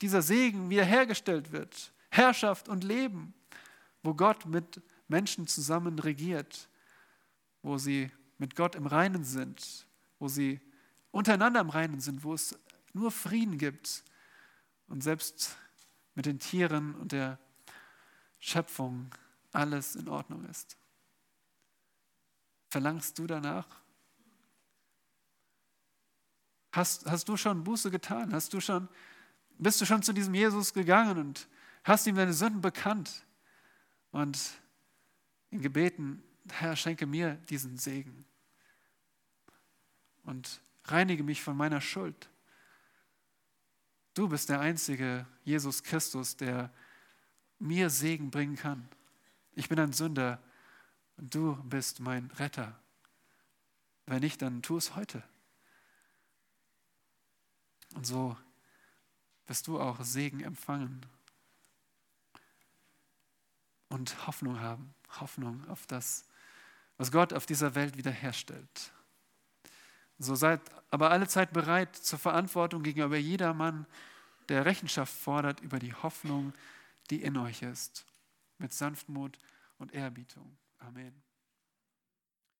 dieser 0.00 0.22
Segen 0.22 0.70
wiederhergestellt 0.70 1.52
wird. 1.52 1.92
Herrschaft 2.10 2.68
und 2.68 2.84
Leben, 2.84 3.34
wo 4.02 4.14
Gott 4.14 4.46
mit 4.46 4.80
Menschen 5.08 5.46
zusammen 5.46 5.98
regiert, 5.98 6.68
wo 7.62 7.78
sie 7.78 8.10
mit 8.38 8.56
Gott 8.56 8.74
im 8.74 8.86
Reinen 8.86 9.24
sind, 9.24 9.86
wo 10.18 10.28
sie 10.28 10.60
untereinander 11.10 11.60
im 11.60 11.70
Reinen 11.70 12.00
sind, 12.00 12.24
wo 12.24 12.34
es 12.34 12.58
nur 12.92 13.10
Frieden 13.10 13.58
gibt 13.58 14.02
und 14.88 15.02
selbst 15.02 15.56
mit 16.14 16.26
den 16.26 16.38
Tieren 16.38 16.94
und 16.96 17.12
der 17.12 17.38
Schöpfung 18.38 19.10
alles 19.52 19.96
in 19.96 20.08
Ordnung 20.08 20.44
ist. 20.46 20.76
Verlangst 22.68 23.18
du 23.18 23.26
danach? 23.26 23.68
Hast, 26.72 27.04
hast 27.06 27.28
du 27.28 27.36
schon 27.36 27.64
Buße 27.64 27.90
getan? 27.90 28.32
Hast 28.32 28.54
du 28.54 28.60
schon, 28.60 28.88
bist 29.58 29.80
du 29.80 29.84
schon 29.84 30.02
zu 30.02 30.12
diesem 30.12 30.34
Jesus 30.34 30.72
gegangen 30.72 31.18
und 31.18 31.48
hast 31.84 32.06
ihm 32.06 32.16
deine 32.16 32.32
Sünden 32.32 32.62
bekannt 32.62 33.26
und 34.10 34.38
in 35.50 35.60
gebeten, 35.60 36.22
Herr, 36.50 36.76
schenke 36.76 37.06
mir 37.06 37.34
diesen 37.50 37.76
Segen 37.76 38.24
und 40.24 40.62
reinige 40.84 41.22
mich 41.22 41.42
von 41.42 41.56
meiner 41.56 41.80
Schuld. 41.80 42.30
Du 44.14 44.28
bist 44.28 44.48
der 44.48 44.60
einzige 44.60 45.26
Jesus 45.44 45.82
Christus, 45.82 46.36
der 46.36 46.72
mir 47.58 47.90
Segen 47.90 48.30
bringen 48.30 48.56
kann. 48.56 48.88
Ich 49.54 49.68
bin 49.68 49.78
ein 49.78 49.92
Sünder 49.92 50.42
und 51.16 51.34
du 51.34 51.56
bist 51.64 52.00
mein 52.00 52.30
Retter. 52.32 52.78
Wenn 54.06 54.20
nicht, 54.20 54.42
dann 54.42 54.62
tu 54.62 54.76
es 54.76 54.96
heute. 54.96 55.22
Und 57.94 58.06
so 58.06 58.36
wirst 59.46 59.66
du 59.66 59.80
auch 59.80 60.02
Segen 60.02 60.40
empfangen 60.40 61.04
und 63.88 64.26
Hoffnung 64.26 64.60
haben. 64.60 64.94
Hoffnung 65.20 65.68
auf 65.68 65.86
das, 65.86 66.24
was 66.96 67.12
Gott 67.12 67.32
auf 67.34 67.44
dieser 67.44 67.74
Welt 67.74 67.96
wiederherstellt. 67.96 68.92
So 70.18 70.34
seid 70.34 70.60
aber 70.90 71.10
alle 71.10 71.28
Zeit 71.28 71.52
bereit 71.52 71.94
zur 71.96 72.18
Verantwortung 72.18 72.82
gegenüber 72.82 73.16
jedermann, 73.16 73.86
der 74.48 74.64
Rechenschaft 74.64 75.12
fordert 75.12 75.60
über 75.60 75.78
die 75.78 75.94
Hoffnung, 75.94 76.52
die 77.10 77.22
in 77.22 77.36
euch 77.36 77.62
ist, 77.62 78.06
mit 78.62 78.72
Sanftmut 78.72 79.38
und 79.78 79.92
Ehrerbietung. 79.92 80.56
Amen. 80.78 81.31